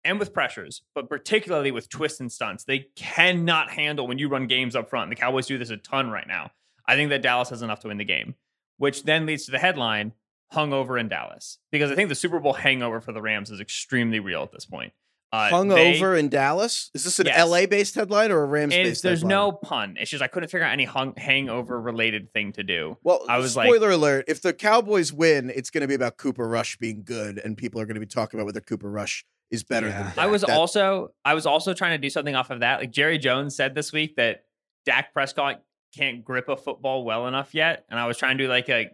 and 0.04 0.18
with 0.18 0.32
pressures, 0.32 0.82
but 0.94 1.08
particularly 1.08 1.70
with 1.70 1.88
twists 1.88 2.20
and 2.20 2.30
stunts. 2.30 2.64
They 2.64 2.86
cannot 2.96 3.70
handle 3.70 4.06
when 4.06 4.18
you 4.18 4.28
run 4.28 4.46
games 4.46 4.74
up 4.74 4.88
front. 4.88 5.10
The 5.10 5.16
Cowboys 5.16 5.46
do 5.46 5.58
this 5.58 5.70
a 5.70 5.76
ton 5.76 6.10
right 6.10 6.26
now. 6.26 6.50
I 6.86 6.96
think 6.96 7.10
that 7.10 7.22
Dallas 7.22 7.50
has 7.50 7.62
enough 7.62 7.80
to 7.80 7.88
win 7.88 7.98
the 7.98 8.04
game, 8.04 8.34
which 8.78 9.04
then 9.04 9.26
leads 9.26 9.44
to 9.44 9.50
the 9.50 9.58
headline 9.58 10.12
hungover 10.52 10.98
in 10.98 11.08
Dallas 11.08 11.58
because 11.70 11.92
I 11.92 11.94
think 11.94 12.08
the 12.08 12.14
Super 12.14 12.40
Bowl 12.40 12.54
hangover 12.54 13.00
for 13.00 13.12
the 13.12 13.22
Rams 13.22 13.50
is 13.50 13.60
extremely 13.60 14.18
real 14.20 14.42
at 14.42 14.52
this 14.52 14.66
point. 14.66 14.92
Uh, 15.32 15.48
Hungover 15.48 16.18
in 16.18 16.28
Dallas? 16.28 16.90
Is 16.92 17.04
this 17.04 17.20
an 17.20 17.26
yes. 17.26 17.48
LA 17.48 17.66
based 17.66 17.94
headline 17.94 18.32
or 18.32 18.42
a 18.42 18.46
Rams 18.46 18.74
based 18.74 19.04
There's 19.04 19.20
headline? 19.20 19.28
no 19.28 19.52
pun. 19.52 19.96
It's 19.96 20.10
just 20.10 20.24
I 20.24 20.26
couldn't 20.26 20.48
figure 20.48 20.66
out 20.66 20.72
any 20.72 20.84
hung- 20.84 21.14
hangover 21.16 21.80
related 21.80 22.32
thing 22.32 22.52
to 22.54 22.64
do. 22.64 22.98
Well, 23.04 23.24
I 23.28 23.38
was 23.38 23.56
like 23.56 23.68
spoiler 23.68 23.90
like, 23.90 23.96
alert: 23.96 24.24
if 24.26 24.42
the 24.42 24.52
Cowboys 24.52 25.12
win, 25.12 25.52
it's 25.54 25.70
going 25.70 25.82
to 25.82 25.88
be 25.88 25.94
about 25.94 26.16
Cooper 26.16 26.48
Rush 26.48 26.76
being 26.78 27.04
good, 27.04 27.38
and 27.38 27.56
people 27.56 27.80
are 27.80 27.86
going 27.86 27.94
to 27.94 28.00
be 28.00 28.06
talking 28.06 28.40
about 28.40 28.46
whether 28.46 28.60
Cooper 28.60 28.90
Rush 28.90 29.24
is 29.50 29.64
better 29.64 29.88
yeah. 29.88 30.02
than. 30.02 30.06
Dak. 30.06 30.18
I 30.18 30.26
was 30.26 30.42
that, 30.42 30.50
also 30.50 31.12
I 31.24 31.34
was 31.34 31.46
also 31.46 31.74
trying 31.74 31.92
to 31.92 31.98
do 31.98 32.10
something 32.10 32.34
off 32.34 32.50
of 32.50 32.60
that. 32.60 32.80
Like 32.80 32.90
Jerry 32.90 33.18
Jones 33.18 33.54
said 33.54 33.74
this 33.74 33.92
week 33.92 34.16
that 34.16 34.44
Dak 34.84 35.12
Prescott 35.12 35.62
can't 35.94 36.24
grip 36.24 36.48
a 36.48 36.56
football 36.56 37.04
well 37.04 37.26
enough 37.26 37.54
yet, 37.54 37.84
and 37.90 37.98
I 37.98 38.06
was 38.06 38.16
trying 38.16 38.38
to 38.38 38.44
do 38.44 38.48
like 38.48 38.68
a 38.68 38.90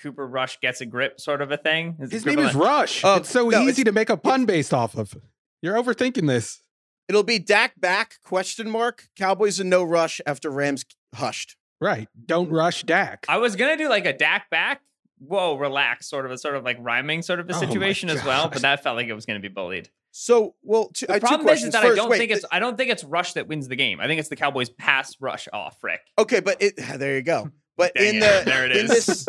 Cooper 0.00 0.26
Rush 0.26 0.60
gets 0.60 0.80
a 0.80 0.86
grip 0.86 1.20
sort 1.20 1.42
of 1.42 1.50
a 1.50 1.56
thing. 1.56 1.96
Is 2.00 2.10
His 2.10 2.26
name 2.26 2.38
is 2.38 2.54
Rush. 2.54 3.04
Oh, 3.04 3.16
it's 3.16 3.30
so 3.30 3.48
no, 3.48 3.60
easy 3.62 3.82
it's, 3.82 3.84
to 3.84 3.92
make 3.92 4.10
a 4.10 4.16
pun 4.16 4.46
based 4.46 4.72
off 4.72 4.96
of. 4.96 5.14
You're 5.62 5.76
overthinking 5.76 6.26
this. 6.26 6.62
It'll 7.08 7.22
be 7.22 7.38
Dak 7.38 7.78
back 7.78 8.18
question 8.22 8.70
mark. 8.70 9.08
Cowboys 9.16 9.60
in 9.60 9.68
no 9.68 9.84
rush 9.84 10.20
after 10.26 10.50
Rams 10.50 10.84
hushed. 11.14 11.56
Right. 11.80 12.08
Don't 12.26 12.50
rush 12.50 12.82
Dak. 12.84 13.26
I 13.28 13.38
was 13.38 13.56
gonna 13.56 13.76
do 13.76 13.88
like 13.88 14.06
a 14.06 14.12
Dak 14.12 14.48
back. 14.50 14.82
Whoa, 15.18 15.56
relax, 15.56 16.08
sort 16.08 16.24
of 16.24 16.30
a 16.30 16.38
sort 16.38 16.54
of 16.54 16.64
like 16.64 16.78
rhyming 16.80 17.22
sort 17.22 17.40
of 17.40 17.50
a 17.50 17.54
oh 17.54 17.58
situation 17.58 18.08
oh 18.10 18.14
as 18.14 18.24
well, 18.24 18.48
but 18.48 18.62
that 18.62 18.82
felt 18.82 18.96
like 18.96 19.08
it 19.08 19.12
was 19.12 19.26
gonna 19.26 19.40
be 19.40 19.48
bullied. 19.48 19.90
So, 20.12 20.54
well, 20.62 20.88
two, 20.88 21.06
the 21.06 21.20
problem 21.20 21.48
is, 21.48 21.62
is 21.62 21.72
that 21.72 21.82
First, 21.82 21.92
I 21.92 21.96
don't 21.96 22.10
wait, 22.10 22.18
think 22.18 22.32
it's 22.32 22.44
I 22.50 22.58
don't 22.58 22.76
think 22.76 22.90
it's 22.90 23.04
Rush 23.04 23.34
that 23.34 23.46
wins 23.46 23.68
the 23.68 23.76
game. 23.76 24.00
I 24.00 24.06
think 24.06 24.18
it's 24.18 24.28
the 24.28 24.36
Cowboys 24.36 24.68
pass 24.68 25.16
rush 25.20 25.48
off, 25.52 25.82
Rick. 25.82 26.00
Okay, 26.18 26.40
but 26.40 26.60
it 26.60 26.76
there 26.96 27.16
you 27.16 27.22
go. 27.22 27.50
But 27.76 27.94
Dang 27.94 28.16
in 28.16 28.16
it. 28.16 28.20
the 28.20 28.42
there 28.44 28.66
it 28.66 28.76
in 28.76 28.84
is. 28.84 29.06
this, 29.06 29.24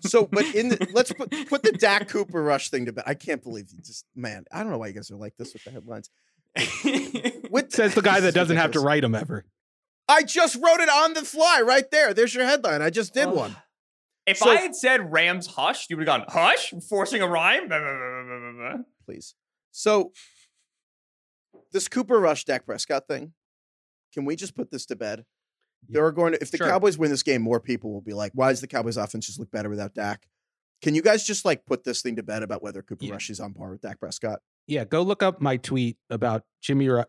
so 0.10 0.24
but 0.24 0.46
in 0.54 0.70
the, 0.70 0.88
let's 0.94 1.12
put 1.12 1.30
put 1.50 1.62
the 1.62 1.72
Dak 1.72 2.08
Cooper 2.08 2.42
rush 2.42 2.70
thing 2.70 2.86
to 2.86 2.92
bed. 2.94 3.04
I 3.06 3.12
can't 3.12 3.42
believe 3.42 3.66
you 3.70 3.82
just 3.82 4.06
man. 4.16 4.46
I 4.50 4.62
don't 4.62 4.72
know 4.72 4.78
why 4.78 4.86
you 4.86 4.94
guys 4.94 5.10
are 5.10 5.16
like 5.16 5.36
this 5.36 5.52
with 5.52 5.62
the 5.64 5.70
headlines. 5.70 6.08
With, 7.50 7.70
Says 7.70 7.94
the 7.94 8.00
guy 8.00 8.20
that 8.20 8.32
doesn't 8.32 8.56
have 8.56 8.70
to 8.70 8.80
write 8.80 9.02
them 9.02 9.14
ever. 9.14 9.44
I 10.08 10.22
just 10.22 10.54
wrote 10.56 10.80
it 10.80 10.88
on 10.88 11.12
the 11.12 11.20
fly 11.20 11.60
right 11.60 11.90
there. 11.90 12.14
There's 12.14 12.34
your 12.34 12.46
headline. 12.46 12.80
I 12.80 12.88
just 12.88 13.12
did 13.12 13.26
oh. 13.26 13.32
one. 13.32 13.56
If 14.24 14.38
so, 14.38 14.48
I 14.48 14.56
had 14.56 14.74
said 14.74 15.12
Rams 15.12 15.46
hush, 15.48 15.88
you 15.90 15.98
would 15.98 16.08
have 16.08 16.20
gone 16.20 16.26
hush, 16.28 16.72
forcing 16.88 17.20
a 17.20 17.28
rhyme. 17.28 17.68
Please. 19.04 19.34
So 19.76 20.12
this 21.72 21.88
Cooper 21.88 22.20
Rush 22.20 22.44
Dak 22.44 22.64
Prescott 22.64 23.08
thing, 23.08 23.32
can 24.12 24.24
we 24.24 24.36
just 24.36 24.54
put 24.54 24.70
this 24.70 24.86
to 24.86 24.96
bed? 24.96 25.24
There 25.88 26.06
are 26.06 26.12
going 26.12 26.32
to 26.32 26.40
if 26.40 26.52
the 26.52 26.58
sure. 26.58 26.68
Cowboys 26.68 26.96
win 26.96 27.10
this 27.10 27.24
game, 27.24 27.42
more 27.42 27.58
people 27.58 27.92
will 27.92 28.00
be 28.00 28.14
like, 28.14 28.30
"Why 28.34 28.50
does 28.50 28.60
the 28.60 28.68
Cowboys 28.68 28.96
offense 28.96 29.26
just 29.26 29.40
look 29.40 29.50
better 29.50 29.68
without 29.68 29.92
Dak?" 29.92 30.28
Can 30.80 30.94
you 30.94 31.02
guys 31.02 31.26
just 31.26 31.44
like 31.44 31.66
put 31.66 31.82
this 31.82 32.02
thing 32.02 32.16
to 32.16 32.22
bed 32.22 32.42
about 32.42 32.62
whether 32.62 32.82
Cooper 32.82 33.04
yeah. 33.04 33.12
Rush 33.12 33.30
is 33.30 33.40
on 33.40 33.52
par 33.52 33.70
with 33.70 33.80
Dak 33.80 33.98
Prescott? 33.98 34.40
Yeah, 34.68 34.84
go 34.84 35.02
look 35.02 35.22
up 35.22 35.40
my 35.40 35.56
tweet 35.56 35.98
about 36.08 36.44
Jimmy. 36.62 36.88
Or, 36.88 37.06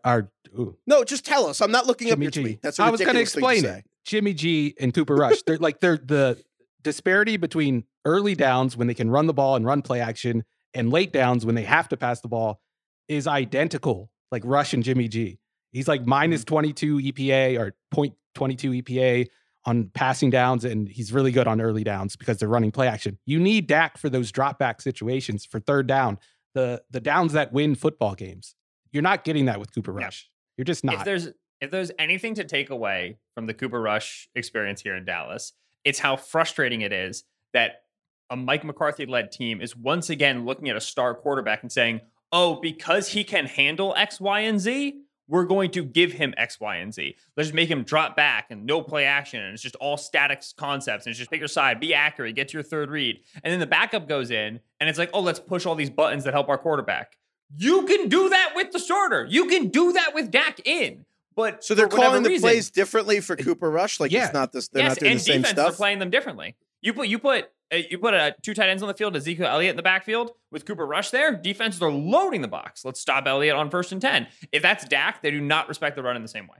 ooh. 0.58 0.76
no, 0.86 1.04
just 1.04 1.24
tell 1.24 1.46
us. 1.46 1.60
I'm 1.60 1.70
not 1.70 1.86
looking 1.86 2.08
Jimmy 2.08 2.26
up 2.26 2.34
your 2.34 2.42
G. 2.42 2.42
tweet. 2.42 2.62
That's 2.62 2.80
I 2.80 2.90
was 2.90 3.00
going 3.00 3.14
to 3.14 3.20
explain 3.20 3.64
it. 3.64 3.84
Jimmy 4.04 4.34
G 4.34 4.74
and 4.80 4.92
Cooper 4.92 5.14
Rush. 5.14 5.42
they're 5.42 5.58
like 5.58 5.80
they're 5.80 5.98
the 5.98 6.42
disparity 6.82 7.36
between 7.36 7.84
early 8.04 8.34
downs 8.34 8.76
when 8.76 8.88
they 8.88 8.94
can 8.94 9.10
run 9.10 9.26
the 9.26 9.34
ball 9.34 9.56
and 9.56 9.64
run 9.64 9.82
play 9.82 10.00
action, 10.00 10.44
and 10.76 10.92
late 10.92 11.12
downs 11.12 11.44
when 11.44 11.54
they 11.54 11.64
have 11.64 11.88
to 11.88 11.96
pass 11.96 12.20
the 12.20 12.28
ball, 12.28 12.60
is 13.08 13.26
identical. 13.26 14.10
Like 14.30 14.42
Rush 14.44 14.74
and 14.74 14.82
Jimmy 14.82 15.08
G. 15.08 15.38
He's 15.72 15.88
like 15.88 16.04
mm-hmm. 16.04 16.42
22 16.42 16.98
EPA 16.98 17.58
or 17.58 17.74
0.22 17.94 18.82
EPA 18.82 19.26
on 19.64 19.90
passing 19.94 20.30
downs, 20.30 20.64
and 20.64 20.88
he's 20.88 21.12
really 21.12 21.32
good 21.32 21.46
on 21.46 21.60
early 21.60 21.84
downs 21.84 22.16
because 22.16 22.38
they're 22.38 22.48
running 22.48 22.70
play 22.70 22.88
action. 22.88 23.18
You 23.26 23.40
need 23.40 23.66
Dak 23.66 23.98
for 23.98 24.08
those 24.08 24.30
drop 24.30 24.58
back 24.58 24.80
situations 24.80 25.44
for 25.44 25.60
third 25.60 25.86
down, 25.86 26.18
the 26.54 26.82
the 26.90 27.00
downs 27.00 27.32
that 27.32 27.52
win 27.52 27.74
football 27.74 28.14
games. 28.14 28.54
You're 28.92 29.02
not 29.02 29.24
getting 29.24 29.46
that 29.46 29.60
with 29.60 29.74
Cooper 29.74 29.92
Rush. 29.92 30.28
Yeah. 30.28 30.58
You're 30.58 30.64
just 30.64 30.84
not. 30.84 30.94
If 30.94 31.04
there's 31.04 31.28
if 31.60 31.70
there's 31.70 31.90
anything 31.98 32.34
to 32.34 32.44
take 32.44 32.70
away 32.70 33.18
from 33.34 33.46
the 33.46 33.54
Cooper 33.54 33.80
Rush 33.80 34.28
experience 34.34 34.80
here 34.82 34.94
in 34.94 35.04
Dallas, 35.04 35.52
it's 35.84 35.98
how 35.98 36.16
frustrating 36.16 36.82
it 36.82 36.92
is 36.92 37.24
that 37.52 37.82
a 38.30 38.36
Mike 38.36 38.64
McCarthy 38.64 39.06
led 39.06 39.30
team 39.32 39.60
is 39.60 39.76
once 39.76 40.10
again 40.10 40.44
looking 40.44 40.68
at 40.68 40.76
a 40.76 40.80
star 40.80 41.14
quarterback 41.14 41.62
and 41.62 41.70
saying, 41.70 42.00
"Oh, 42.32 42.56
because 42.60 43.08
he 43.08 43.24
can 43.24 43.46
handle 43.46 43.94
X, 43.96 44.20
Y, 44.20 44.40
and 44.40 44.60
Z, 44.60 45.00
we're 45.28 45.44
going 45.44 45.70
to 45.72 45.84
give 45.84 46.12
him 46.12 46.34
X, 46.36 46.60
Y, 46.60 46.76
and 46.76 46.94
Z. 46.94 47.16
Let's 47.36 47.48
just 47.48 47.54
make 47.54 47.68
him 47.68 47.82
drop 47.82 48.16
back 48.16 48.50
and 48.50 48.64
no 48.64 48.80
play 48.82 49.04
action. 49.04 49.42
And 49.42 49.54
it's 49.54 49.62
just 49.62 49.76
all 49.76 49.96
static 49.96 50.42
concepts. 50.56 51.06
And 51.06 51.10
it's 51.10 51.18
just 51.18 51.30
pick 51.30 51.40
your 51.40 51.48
side, 51.48 51.80
be 51.80 51.94
accurate, 51.94 52.36
get 52.36 52.48
to 52.48 52.54
your 52.54 52.62
third 52.62 52.90
read. 52.90 53.20
And 53.42 53.52
then 53.52 53.60
the 53.60 53.66
backup 53.66 54.08
goes 54.08 54.30
in 54.30 54.60
and 54.80 54.88
it's 54.88 54.98
like, 54.98 55.10
oh, 55.12 55.20
let's 55.20 55.40
push 55.40 55.66
all 55.66 55.74
these 55.74 55.90
buttons 55.90 56.24
that 56.24 56.34
help 56.34 56.48
our 56.48 56.58
quarterback. 56.58 57.18
You 57.56 57.84
can 57.86 58.08
do 58.08 58.28
that 58.28 58.52
with 58.54 58.72
the 58.72 58.78
starter. 58.78 59.26
You 59.28 59.46
can 59.46 59.68
do 59.68 59.92
that 59.92 60.14
with 60.14 60.30
Dak 60.30 60.60
in. 60.64 61.04
But 61.34 61.62
so 61.62 61.74
they're 61.74 61.86
calling 61.86 62.22
the 62.22 62.30
reason, 62.30 62.48
plays 62.48 62.70
differently 62.70 63.20
for 63.20 63.36
Cooper 63.36 63.70
Rush. 63.70 64.00
Like 64.00 64.10
yeah. 64.10 64.24
it's 64.24 64.34
not 64.34 64.52
this. 64.52 64.68
They're 64.68 64.84
yes, 64.84 64.92
not 64.92 64.98
doing 65.00 65.12
and 65.12 65.20
the 65.20 65.24
same 65.24 65.44
stuff. 65.44 65.54
They're 65.54 65.72
playing 65.72 65.98
them 65.98 66.08
differently. 66.08 66.56
You 66.80 66.94
put 66.94 67.08
you 67.08 67.18
put 67.18 67.50
you 67.72 67.98
put 67.98 68.14
a 68.14 68.34
two 68.42 68.54
tight 68.54 68.68
ends 68.68 68.82
on 68.82 68.88
the 68.88 68.94
field, 68.94 69.16
Ezekiel 69.16 69.46
Elliott 69.46 69.70
in 69.70 69.76
the 69.76 69.82
backfield 69.82 70.30
with 70.50 70.64
Cooper 70.64 70.86
Rush 70.86 71.10
there. 71.10 71.34
Defenses 71.34 71.82
are 71.82 71.90
loading 71.90 72.42
the 72.42 72.48
box. 72.48 72.84
Let's 72.84 73.00
stop 73.00 73.26
Elliott 73.26 73.56
on 73.56 73.70
first 73.70 73.92
and 73.92 74.00
ten. 74.00 74.28
If 74.52 74.62
that's 74.62 74.84
Dak, 74.84 75.22
they 75.22 75.30
do 75.30 75.40
not 75.40 75.68
respect 75.68 75.96
the 75.96 76.02
run 76.02 76.16
in 76.16 76.22
the 76.22 76.28
same 76.28 76.46
way. 76.46 76.58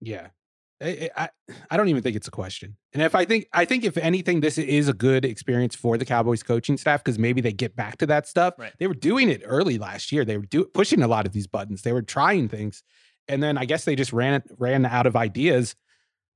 Yeah, 0.00 0.28
I, 0.82 1.10
I, 1.16 1.28
I 1.70 1.76
don't 1.76 1.88
even 1.88 2.02
think 2.02 2.16
it's 2.16 2.28
a 2.28 2.32
question. 2.32 2.76
And 2.92 3.02
if 3.02 3.14
I 3.14 3.24
think 3.24 3.46
I 3.52 3.64
think 3.64 3.84
if 3.84 3.96
anything, 3.96 4.40
this 4.40 4.58
is 4.58 4.88
a 4.88 4.92
good 4.92 5.24
experience 5.24 5.74
for 5.74 5.96
the 5.96 6.04
Cowboys 6.04 6.42
coaching 6.42 6.76
staff 6.76 7.04
because 7.04 7.18
maybe 7.18 7.40
they 7.40 7.52
get 7.52 7.76
back 7.76 7.98
to 7.98 8.06
that 8.06 8.26
stuff. 8.26 8.54
Right. 8.58 8.72
They 8.78 8.86
were 8.86 8.94
doing 8.94 9.28
it 9.28 9.42
early 9.44 9.78
last 9.78 10.12
year. 10.12 10.24
They 10.24 10.38
were 10.38 10.46
do, 10.46 10.64
pushing 10.64 11.02
a 11.02 11.08
lot 11.08 11.26
of 11.26 11.32
these 11.32 11.46
buttons. 11.46 11.82
They 11.82 11.92
were 11.92 12.02
trying 12.02 12.48
things, 12.48 12.82
and 13.28 13.42
then 13.42 13.58
I 13.58 13.64
guess 13.64 13.84
they 13.84 13.96
just 13.96 14.12
ran 14.12 14.42
ran 14.58 14.84
out 14.84 15.06
of 15.06 15.14
ideas. 15.14 15.76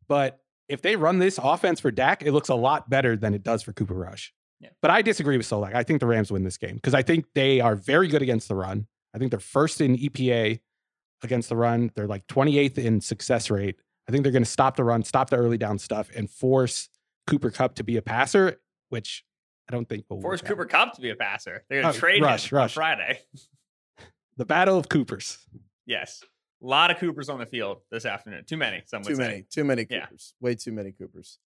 But 0.08 0.38
if 0.68 0.82
they 0.82 0.96
run 0.96 1.18
this 1.18 1.38
offense 1.42 1.80
for 1.80 1.90
Dak, 1.90 2.22
it 2.22 2.32
looks 2.32 2.48
a 2.48 2.54
lot 2.54 2.90
better 2.90 3.16
than 3.16 3.34
it 3.34 3.42
does 3.42 3.62
for 3.62 3.72
Cooper 3.72 3.94
Rush. 3.94 4.32
Yeah. 4.60 4.70
But 4.80 4.90
I 4.90 5.02
disagree 5.02 5.36
with 5.36 5.46
Solak. 5.46 5.74
I 5.74 5.82
think 5.82 6.00
the 6.00 6.06
Rams 6.06 6.32
win 6.32 6.44
this 6.44 6.56
game 6.56 6.76
because 6.76 6.94
I 6.94 7.02
think 7.02 7.26
they 7.34 7.60
are 7.60 7.76
very 7.76 8.08
good 8.08 8.22
against 8.22 8.48
the 8.48 8.54
run. 8.54 8.86
I 9.14 9.18
think 9.18 9.30
they're 9.30 9.40
first 9.40 9.80
in 9.80 9.96
EPA 9.96 10.60
against 11.22 11.48
the 11.48 11.56
run. 11.56 11.90
They're 11.94 12.06
like 12.06 12.26
28th 12.26 12.78
in 12.78 13.00
success 13.00 13.50
rate. 13.50 13.76
I 14.08 14.12
think 14.12 14.22
they're 14.22 14.32
going 14.32 14.44
to 14.44 14.50
stop 14.50 14.76
the 14.76 14.84
run, 14.84 15.02
stop 15.02 15.30
the 15.30 15.36
early 15.36 15.58
down 15.58 15.78
stuff, 15.78 16.10
and 16.14 16.30
force 16.30 16.88
Cooper 17.26 17.50
Kupp 17.50 17.74
to 17.76 17.84
be 17.84 17.96
a 17.96 18.02
passer, 18.02 18.60
which 18.88 19.24
I 19.68 19.72
don't 19.72 19.88
think 19.88 20.04
will 20.08 20.20
force 20.20 20.42
Cooper 20.42 20.64
Kupp 20.64 20.94
to 20.94 21.00
be 21.00 21.10
a 21.10 21.16
passer. 21.16 21.64
They're 21.68 21.82
going 21.82 21.92
to 21.92 21.98
oh, 21.98 22.00
trade 22.00 22.22
rush, 22.22 22.52
him 22.52 22.56
rush. 22.56 22.74
Friday. 22.74 23.20
the 24.36 24.44
battle 24.44 24.78
of 24.78 24.88
Coopers. 24.88 25.38
Yes. 25.86 26.22
A 26.62 26.66
lot 26.66 26.90
of 26.90 26.98
Coopers 26.98 27.28
on 27.28 27.38
the 27.38 27.46
field 27.46 27.82
this 27.90 28.06
afternoon. 28.06 28.44
Too 28.46 28.56
many. 28.56 28.82
Some 28.86 29.02
too 29.02 29.14
say. 29.14 29.22
many. 29.22 29.42
Too 29.50 29.64
many 29.64 29.84
Coopers. 29.84 30.34
Yeah. 30.40 30.44
Way 30.44 30.54
too 30.54 30.72
many 30.72 30.92
Coopers. 30.92 31.38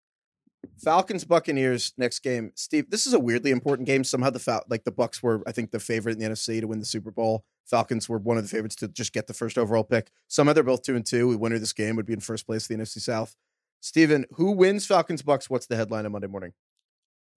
Falcons 0.77 1.23
Buccaneers 1.23 1.93
next 1.97 2.19
game. 2.19 2.51
Steve, 2.55 2.89
this 2.89 3.07
is 3.07 3.13
a 3.13 3.19
weirdly 3.19 3.51
important 3.51 3.85
game. 3.87 4.03
Somehow 4.03 4.29
the 4.29 4.39
Fal- 4.39 4.65
like 4.69 4.83
the 4.83 4.91
Bucs 4.91 5.23
were, 5.23 5.41
I 5.47 5.51
think, 5.51 5.71
the 5.71 5.79
favorite 5.79 6.13
in 6.13 6.19
the 6.19 6.25
NFC 6.25 6.59
to 6.59 6.67
win 6.67 6.79
the 6.79 6.85
Super 6.85 7.11
Bowl. 7.11 7.45
Falcons 7.65 8.09
were 8.09 8.17
one 8.17 8.37
of 8.37 8.43
the 8.43 8.49
favorites 8.49 8.75
to 8.77 8.87
just 8.87 9.13
get 9.13 9.27
the 9.27 9.33
first 9.33 9.57
overall 9.57 9.83
pick. 9.83 10.11
Somehow 10.27 10.53
they're 10.53 10.63
both 10.63 10.81
two 10.83 10.95
and 10.95 11.05
two. 11.05 11.27
We 11.27 11.35
winner 11.37 11.55
of 11.55 11.61
this 11.61 11.73
game 11.73 11.95
would 11.95 12.05
be 12.05 12.13
in 12.13 12.19
first 12.19 12.45
place 12.45 12.69
in 12.69 12.77
the 12.77 12.83
NFC 12.83 12.99
South. 12.99 13.35
Steven, 13.81 14.25
who 14.33 14.51
wins 14.51 14.85
Falcons 14.85 15.21
Bucs? 15.21 15.49
What's 15.49 15.67
the 15.67 15.75
headline 15.77 16.05
on 16.05 16.11
Monday 16.11 16.27
morning? 16.27 16.51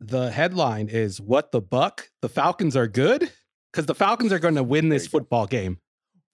The 0.00 0.30
headline 0.32 0.88
is 0.88 1.20
"What 1.20 1.52
the 1.52 1.60
Buck? 1.60 2.10
The 2.22 2.28
Falcons 2.28 2.76
are 2.76 2.88
good." 2.88 3.30
Because 3.72 3.86
the 3.86 3.94
Falcons 3.94 4.32
are 4.32 4.38
going 4.40 4.56
to 4.56 4.62
win 4.64 4.88
this 4.88 5.04
There 5.04 5.08
go. 5.12 5.18
football 5.20 5.46
game. 5.46 5.78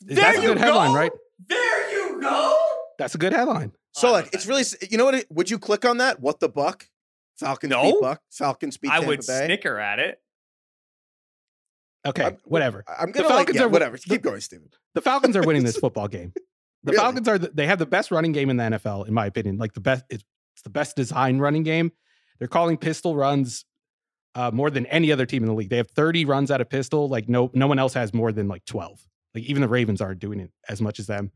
There 0.00 0.16
That's 0.16 0.38
a 0.38 0.42
you 0.42 0.48
good 0.48 0.58
headline, 0.58 0.92
right? 0.92 1.12
There 1.46 1.92
you 1.92 2.20
go. 2.20 2.56
That's 2.98 3.14
a 3.14 3.18
good 3.18 3.32
headline. 3.32 3.72
So 3.92 4.12
like, 4.12 4.32
it's 4.32 4.46
really, 4.46 4.64
you 4.90 4.98
know 4.98 5.04
what? 5.04 5.14
It, 5.14 5.26
would 5.30 5.50
you 5.50 5.58
click 5.58 5.84
on 5.84 5.98
that? 5.98 6.20
What 6.20 6.40
the 6.40 6.48
buck? 6.48 6.88
Falcons 7.36 7.70
No. 7.70 7.82
beat 7.82 8.00
Buck. 8.00 8.20
Falcons 8.30 8.76
beat 8.76 8.90
I 8.90 8.94
Tampa 8.96 9.08
would 9.08 9.20
Bay. 9.26 9.44
snicker 9.46 9.78
at 9.78 9.98
it. 9.98 10.20
Okay, 12.06 12.24
I'm- 12.24 12.38
whatever. 12.44 12.84
I'm 12.88 13.10
gonna 13.12 13.26
like, 13.28 13.36
Falcons 13.36 13.56
yeah, 13.56 13.64
are- 13.64 13.68
whatever. 13.68 13.96
the- 13.96 14.02
Keep 14.02 14.22
going, 14.22 14.40
Steven. 14.40 14.68
The 14.94 15.00
Falcons 15.00 15.36
are 15.36 15.42
winning 15.42 15.64
this 15.64 15.76
football 15.80 16.08
game. 16.08 16.32
The 16.84 16.92
Really? 16.92 16.96
Falcons 17.02 17.28
are 17.28 17.38
the, 17.38 17.48
they 17.48 17.66
have 17.66 17.78
the 17.78 17.86
best 17.86 18.10
running 18.10 18.32
game 18.32 18.50
in 18.50 18.56
the 18.56 18.64
NFL, 18.64 19.06
in 19.08 19.14
my 19.14 19.26
opinion. 19.26 19.58
Like 19.58 19.74
the 19.74 19.80
best, 19.80 20.04
it's 20.08 20.24
the 20.64 20.70
best 20.70 20.96
design 20.96 21.38
running 21.38 21.64
game. 21.64 21.92
They're 22.38 22.48
calling 22.48 22.76
pistol 22.76 23.16
runs 23.16 23.64
uh, 24.36 24.52
more 24.52 24.70
than 24.70 24.86
any 24.86 25.10
other 25.10 25.26
team 25.26 25.42
in 25.42 25.48
the 25.48 25.54
league. 25.54 25.70
They 25.70 25.76
have 25.78 25.90
30 25.90 26.24
runs 26.24 26.50
out 26.52 26.60
of 26.60 26.68
pistol. 26.70 27.08
Like 27.08 27.28
no 27.28 27.50
no 27.52 27.66
one 27.66 27.78
else 27.80 27.94
has 27.94 28.14
more 28.14 28.30
than 28.32 28.46
like 28.46 28.64
12. 28.64 29.00
Like 29.38 29.48
even 29.48 29.62
the 29.62 29.68
Ravens 29.68 30.00
aren't 30.00 30.18
doing 30.18 30.40
it 30.40 30.50
as 30.68 30.80
much 30.80 30.98
as 30.98 31.06
them. 31.06 31.30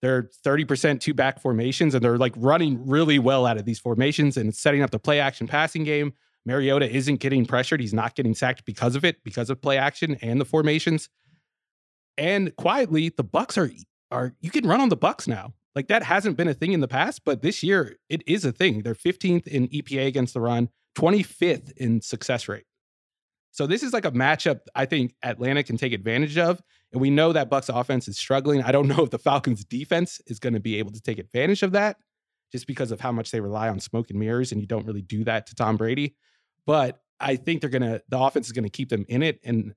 They're 0.00 0.30
30% 0.46 1.00
two 1.00 1.12
back 1.12 1.40
formations, 1.40 1.94
and 1.94 2.04
they're 2.04 2.18
like 2.18 2.34
running 2.36 2.86
really 2.86 3.18
well 3.18 3.46
out 3.46 3.56
of 3.56 3.64
these 3.64 3.80
formations 3.80 4.36
and 4.36 4.48
it's 4.48 4.60
setting 4.60 4.82
up 4.82 4.90
the 4.90 4.98
play 4.98 5.18
action 5.18 5.48
passing 5.48 5.82
game. 5.82 6.12
Mariota 6.46 6.88
isn't 6.88 7.16
getting 7.16 7.44
pressured. 7.44 7.80
He's 7.80 7.92
not 7.92 8.14
getting 8.14 8.34
sacked 8.34 8.64
because 8.64 8.94
of 8.94 9.04
it, 9.04 9.22
because 9.24 9.50
of 9.50 9.60
play 9.60 9.76
action 9.76 10.16
and 10.22 10.40
the 10.40 10.44
formations. 10.44 11.08
And 12.16 12.54
quietly, 12.56 13.08
the 13.08 13.24
Bucs 13.24 13.58
are 13.58 13.70
are 14.10 14.34
you 14.40 14.50
can 14.50 14.66
run 14.66 14.80
on 14.80 14.88
the 14.88 14.96
Bucs 14.96 15.26
now. 15.26 15.54
Like 15.74 15.88
that 15.88 16.02
hasn't 16.02 16.36
been 16.36 16.48
a 16.48 16.54
thing 16.54 16.72
in 16.72 16.80
the 16.80 16.88
past, 16.88 17.22
but 17.24 17.42
this 17.42 17.62
year 17.62 17.96
it 18.08 18.22
is 18.26 18.44
a 18.44 18.52
thing. 18.52 18.82
They're 18.82 18.94
15th 18.94 19.46
in 19.46 19.68
EPA 19.68 20.06
against 20.06 20.34
the 20.34 20.40
run, 20.40 20.68
25th 20.96 21.72
in 21.76 22.00
success 22.00 22.48
rate. 22.48 22.64
So 23.50 23.66
this 23.66 23.82
is 23.82 23.92
like 23.92 24.04
a 24.04 24.12
matchup 24.12 24.60
I 24.74 24.86
think 24.86 25.14
Atlanta 25.22 25.62
can 25.62 25.76
take 25.76 25.92
advantage 25.92 26.38
of. 26.38 26.62
And 26.92 27.00
we 27.00 27.10
know 27.10 27.32
that 27.32 27.50
Bucs 27.50 27.74
offense 27.74 28.08
is 28.08 28.18
struggling. 28.18 28.62
I 28.62 28.72
don't 28.72 28.88
know 28.88 29.04
if 29.04 29.10
the 29.10 29.18
Falcons 29.18 29.64
defense 29.64 30.20
is 30.26 30.38
going 30.38 30.54
to 30.54 30.60
be 30.60 30.78
able 30.78 30.92
to 30.92 31.00
take 31.00 31.18
advantage 31.18 31.62
of 31.62 31.72
that 31.72 31.96
just 32.50 32.66
because 32.66 32.90
of 32.90 33.00
how 33.00 33.12
much 33.12 33.30
they 33.30 33.40
rely 33.40 33.68
on 33.68 33.78
smoke 33.78 34.10
and 34.10 34.18
mirrors 34.18 34.52
and 34.52 34.60
you 34.60 34.66
don't 34.66 34.86
really 34.86 35.02
do 35.02 35.24
that 35.24 35.46
to 35.48 35.54
Tom 35.54 35.76
Brady. 35.76 36.16
But 36.66 36.98
I 37.20 37.36
think 37.36 37.60
they're 37.60 37.70
going 37.70 37.82
to 37.82 38.02
the 38.08 38.18
offense 38.18 38.46
is 38.46 38.52
going 38.52 38.64
to 38.64 38.70
keep 38.70 38.88
them 38.88 39.04
in 39.08 39.22
it 39.22 39.40
and 39.44 39.74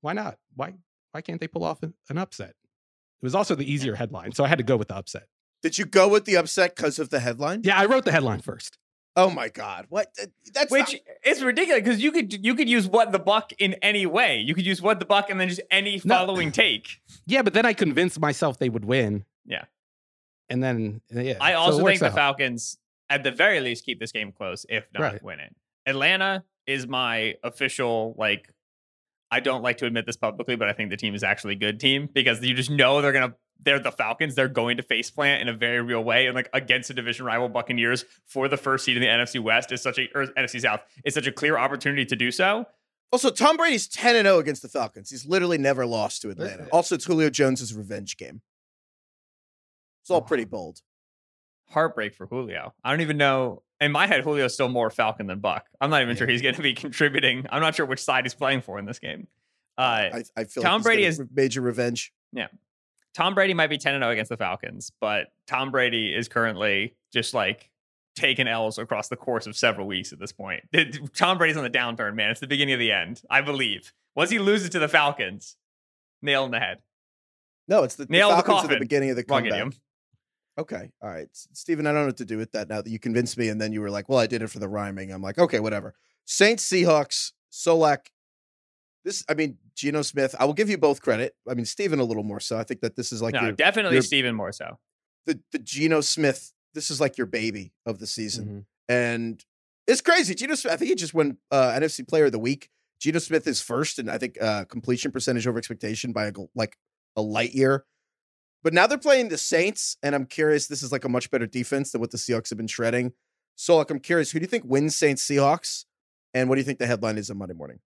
why 0.00 0.12
not? 0.12 0.38
Why 0.54 0.74
why 1.12 1.22
can't 1.22 1.40
they 1.40 1.48
pull 1.48 1.64
off 1.64 1.82
an, 1.82 1.94
an 2.08 2.18
upset? 2.18 2.50
It 2.50 3.24
was 3.24 3.34
also 3.34 3.54
the 3.54 3.70
easier 3.70 3.96
headline, 3.96 4.32
so 4.32 4.44
I 4.44 4.48
had 4.48 4.58
to 4.58 4.64
go 4.64 4.76
with 4.76 4.88
the 4.88 4.96
upset. 4.96 5.24
Did 5.62 5.76
you 5.76 5.86
go 5.86 6.08
with 6.08 6.24
the 6.24 6.36
upset 6.36 6.76
because 6.76 6.98
of 6.98 7.10
the 7.10 7.18
headline? 7.18 7.62
Yeah, 7.64 7.78
I 7.78 7.86
wrote 7.86 8.04
the 8.04 8.12
headline 8.12 8.40
first. 8.40 8.78
Oh 9.20 9.30
my 9.30 9.48
God! 9.48 9.86
What? 9.88 10.08
Uh, 10.22 10.26
That's 10.54 10.70
Which 10.70 10.92
not- 10.92 11.00
is 11.24 11.42
ridiculous 11.42 11.82
because 11.82 12.00
you 12.02 12.12
could 12.12 12.32
you 12.46 12.54
could 12.54 12.68
use 12.68 12.86
what 12.86 13.10
the 13.10 13.18
buck 13.18 13.52
in 13.58 13.74
any 13.82 14.06
way. 14.06 14.38
You 14.38 14.54
could 14.54 14.64
use 14.64 14.80
what 14.80 15.00
the 15.00 15.04
buck 15.06 15.28
and 15.28 15.40
then 15.40 15.48
just 15.48 15.60
any 15.72 16.00
No. 16.04 16.14
following 16.14 16.52
take. 16.52 17.00
Yeah, 17.26 17.42
but 17.42 17.52
then 17.52 17.66
I 17.66 17.72
convinced 17.74 18.18
myself 18.20 18.58
they 18.58 18.68
would 18.68 18.84
win. 18.84 19.24
Yeah. 19.44 19.64
And 20.48 20.62
then 20.62 21.00
yeah. 21.10 21.34
I 21.40 21.54
also 21.54 21.82
works 21.82 21.98
think 21.98 22.12
the. 22.12 22.16
Falcons, 22.16 22.78
at 23.10 23.22
the 23.24 23.30
very 23.32 23.60
least, 23.60 23.84
keep 23.84 23.98
this 24.00 24.12
game 24.12 24.32
close, 24.32 24.64
if 24.68 24.86
not 24.94 25.02
Right. 25.02 25.22
win 25.22 25.40
it. 25.40 25.54
Atlanta 25.84 26.44
is 26.66 26.86
my 26.86 27.34
official 27.42 28.14
like. 28.16 28.48
I 29.30 29.40
don't 29.40 29.62
like 29.62 29.76
to 29.78 29.86
admit 29.86 30.06
this 30.06 30.16
publicly, 30.16 30.56
but 30.56 30.68
I 30.68 30.72
think 30.72 30.88
the 30.88 30.96
team 30.96 31.14
is 31.14 31.22
actually 31.22 31.52
a 31.54 31.58
good 31.58 31.78
team 31.80 32.08
because 32.10 32.42
you 32.42 32.54
just 32.54 32.70
know 32.70 33.02
they're 33.02 33.12
gonna. 33.12 33.34
They're 33.60 33.80
the 33.80 33.90
Falcons. 33.92 34.34
They're 34.34 34.48
going 34.48 34.76
to 34.76 34.82
face 34.82 35.10
plant 35.10 35.42
in 35.42 35.48
a 35.48 35.52
very 35.52 35.80
real 35.82 36.02
way, 36.04 36.26
and 36.26 36.34
like 36.34 36.48
against 36.52 36.90
a 36.90 36.94
division 36.94 37.26
rival 37.26 37.48
Buccaneers 37.48 38.04
for 38.26 38.46
the 38.48 38.56
first 38.56 38.84
seed 38.84 38.96
in 38.96 39.02
the 39.02 39.08
NFC 39.08 39.40
West 39.40 39.72
is 39.72 39.82
such 39.82 39.98
a 39.98 40.08
or 40.14 40.26
NFC 40.26 40.60
South 40.60 40.80
is 41.04 41.14
such 41.14 41.26
a 41.26 41.32
clear 41.32 41.58
opportunity 41.58 42.04
to 42.06 42.14
do 42.16 42.30
so. 42.30 42.66
also 43.12 43.30
Tom 43.30 43.56
Brady's 43.56 43.88
ten 43.88 44.14
and 44.16 44.26
zero 44.26 44.38
against 44.38 44.62
the 44.62 44.68
Falcons. 44.68 45.10
He's 45.10 45.26
literally 45.26 45.58
never 45.58 45.84
lost 45.86 46.22
to 46.22 46.30
Atlanta. 46.30 46.68
Also, 46.72 46.94
it's 46.94 47.04
Julio 47.04 47.30
Jones's 47.30 47.74
revenge 47.74 48.16
game. 48.16 48.42
It's 50.02 50.10
all 50.10 50.22
pretty 50.22 50.44
bold. 50.44 50.80
heartbreak 51.70 52.14
for 52.14 52.26
Julio. 52.26 52.72
I 52.82 52.90
don't 52.90 53.00
even 53.02 53.16
know. 53.18 53.62
In 53.80 53.92
my 53.92 54.06
head, 54.06 54.24
Julio's 54.24 54.54
still 54.54 54.68
more 54.68 54.90
Falcon 54.90 55.26
than 55.26 55.38
Buck. 55.40 55.66
I'm 55.80 55.90
not 55.90 56.02
even 56.02 56.16
sure 56.16 56.26
he's 56.26 56.42
going 56.42 56.54
to 56.54 56.62
be 56.62 56.72
contributing. 56.84 57.46
I'm 57.50 57.60
not 57.60 57.74
sure 57.74 57.86
which 57.86 58.02
side 58.02 58.24
he's 58.24 58.34
playing 58.34 58.62
for 58.62 58.78
in 58.78 58.86
this 58.86 58.98
game. 58.98 59.26
Uh, 59.76 59.80
I, 59.82 60.24
I 60.36 60.44
feel 60.44 60.62
Tom 60.62 60.72
like 60.72 60.78
he's 60.78 60.84
Brady 60.84 61.04
is- 61.04 61.22
major 61.34 61.60
revenge. 61.60 62.12
Tom 63.18 63.34
Brady 63.34 63.52
might 63.52 63.66
be 63.66 63.78
10 63.78 63.98
0 64.00 64.10
against 64.10 64.28
the 64.28 64.36
Falcons, 64.36 64.92
but 65.00 65.32
Tom 65.48 65.72
Brady 65.72 66.14
is 66.14 66.28
currently 66.28 66.94
just 67.12 67.34
like 67.34 67.68
taking 68.14 68.46
L's 68.46 68.78
across 68.78 69.08
the 69.08 69.16
course 69.16 69.48
of 69.48 69.56
several 69.56 69.88
weeks 69.88 70.12
at 70.12 70.20
this 70.20 70.30
point. 70.30 70.62
Tom 71.16 71.36
Brady's 71.36 71.56
on 71.56 71.64
the 71.64 71.70
downturn, 71.70 72.14
man. 72.14 72.30
It's 72.30 72.38
the 72.38 72.46
beginning 72.46 72.74
of 72.74 72.78
the 72.78 72.92
end, 72.92 73.22
I 73.28 73.40
believe. 73.40 73.92
Once 74.14 74.30
he 74.30 74.38
loses 74.38 74.70
to 74.70 74.78
the 74.78 74.86
Falcons, 74.86 75.56
nail 76.22 76.44
in 76.44 76.52
the 76.52 76.60
head. 76.60 76.78
No, 77.66 77.82
it's 77.82 77.96
the, 77.96 78.04
the 78.04 78.12
Nail 78.12 78.28
the 78.28 78.36
Falcons 78.36 78.62
at 78.62 78.70
the 78.70 78.78
beginning 78.78 79.10
of 79.10 79.16
the 79.16 79.24
Wrong 79.28 79.40
comeback. 79.40 79.52
idiom. 79.52 79.72
Okay, 80.56 80.92
all 81.02 81.10
right, 81.10 81.26
S- 81.28 81.48
Steven, 81.54 81.88
I 81.88 81.90
don't 81.90 82.02
know 82.02 82.06
what 82.06 82.18
to 82.18 82.24
do 82.24 82.38
with 82.38 82.52
that 82.52 82.68
now 82.68 82.82
that 82.82 82.88
you 82.88 83.00
convinced 83.00 83.36
me, 83.36 83.48
and 83.48 83.60
then 83.60 83.72
you 83.72 83.80
were 83.80 83.90
like, 83.90 84.08
"Well, 84.08 84.20
I 84.20 84.28
did 84.28 84.42
it 84.42 84.48
for 84.50 84.60
the 84.60 84.68
rhyming." 84.68 85.10
I'm 85.10 85.22
like, 85.22 85.40
"Okay, 85.40 85.58
whatever." 85.58 85.94
Saints, 86.24 86.68
Seahawks, 86.68 87.32
Solak. 87.50 88.06
This, 89.04 89.24
I 89.28 89.34
mean, 89.34 89.58
Geno 89.78 90.02
Smith. 90.02 90.34
I 90.40 90.44
will 90.44 90.54
give 90.54 90.68
you 90.68 90.76
both 90.76 91.00
credit. 91.00 91.34
I 91.48 91.54
mean, 91.54 91.64
Steven 91.64 92.00
a 92.00 92.04
little 92.04 92.24
more 92.24 92.40
so. 92.40 92.58
I 92.58 92.64
think 92.64 92.80
that 92.80 92.96
this 92.96 93.12
is 93.12 93.22
like 93.22 93.34
no, 93.34 93.42
your, 93.42 93.52
definitely 93.52 93.94
your- 93.94 94.02
Steven 94.02 94.34
more 94.34 94.50
so. 94.52 94.78
the 95.26 95.40
the 95.52 95.58
Geno 95.60 96.00
Smith. 96.00 96.52
This 96.74 96.90
is 96.90 97.00
like 97.00 97.16
your 97.16 97.26
baby 97.28 97.72
of 97.86 97.98
the 98.00 98.06
season, 98.06 98.46
Mhm. 98.46 98.64
and 98.88 99.44
it's 99.86 100.00
crazy. 100.00 100.34
Geno 100.34 100.54
Smith. 100.56 100.72
I 100.72 100.76
think 100.76 100.88
he 100.90 100.94
just 100.96 101.14
won 101.14 101.38
uh, 101.50 101.72
NFC 101.78 102.06
Player 102.06 102.26
of 102.26 102.32
the 102.32 102.38
Week. 102.38 102.68
Geno 103.00 103.20
Smith 103.20 103.46
is 103.46 103.60
first, 103.62 103.98
and 104.00 104.10
I 104.10 104.18
think 104.18 104.36
uh, 104.42 104.64
completion 104.64 105.12
percentage 105.12 105.46
over 105.46 105.56
expectation 105.58 106.12
by 106.12 106.26
a, 106.26 106.32
like 106.56 106.76
a 107.16 107.22
light 107.22 107.52
year. 107.54 107.84
But 108.64 108.74
now 108.74 108.88
they're 108.88 108.98
playing 108.98 109.28
the 109.28 109.38
Saints, 109.38 109.96
and 110.02 110.14
I'm 110.16 110.26
curious. 110.26 110.66
This 110.66 110.82
is 110.82 110.90
like 110.90 111.04
a 111.04 111.08
much 111.08 111.30
better 111.30 111.46
defense 111.46 111.92
than 111.92 112.00
what 112.00 112.10
the 112.10 112.18
Seahawks 112.18 112.50
have 112.50 112.58
been 112.58 112.66
shredding. 112.66 113.12
So, 113.54 113.76
like, 113.76 113.90
I'm 113.90 114.00
curious. 114.00 114.32
Who 114.32 114.40
do 114.40 114.42
you 114.42 114.48
think 114.48 114.64
wins 114.66 114.96
Saints 114.96 115.24
Seahawks? 115.24 115.84
And 116.34 116.48
what 116.48 116.56
do 116.56 116.60
you 116.60 116.64
think 116.64 116.78
the 116.80 116.86
headline 116.86 117.16
is 117.18 117.30
on 117.30 117.38
Monday 117.38 117.54
morning? 117.54 117.78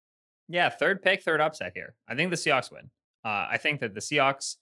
Yeah, 0.52 0.68
third 0.68 1.00
pick, 1.00 1.22
third 1.22 1.40
upset 1.40 1.72
here. 1.74 1.94
I 2.06 2.14
think 2.14 2.28
the 2.28 2.36
Seahawks 2.36 2.70
win. 2.70 2.90
Uh, 3.24 3.48
I 3.50 3.56
think 3.56 3.80
that 3.80 3.94
the 3.94 4.00
Seahawks' 4.00 4.56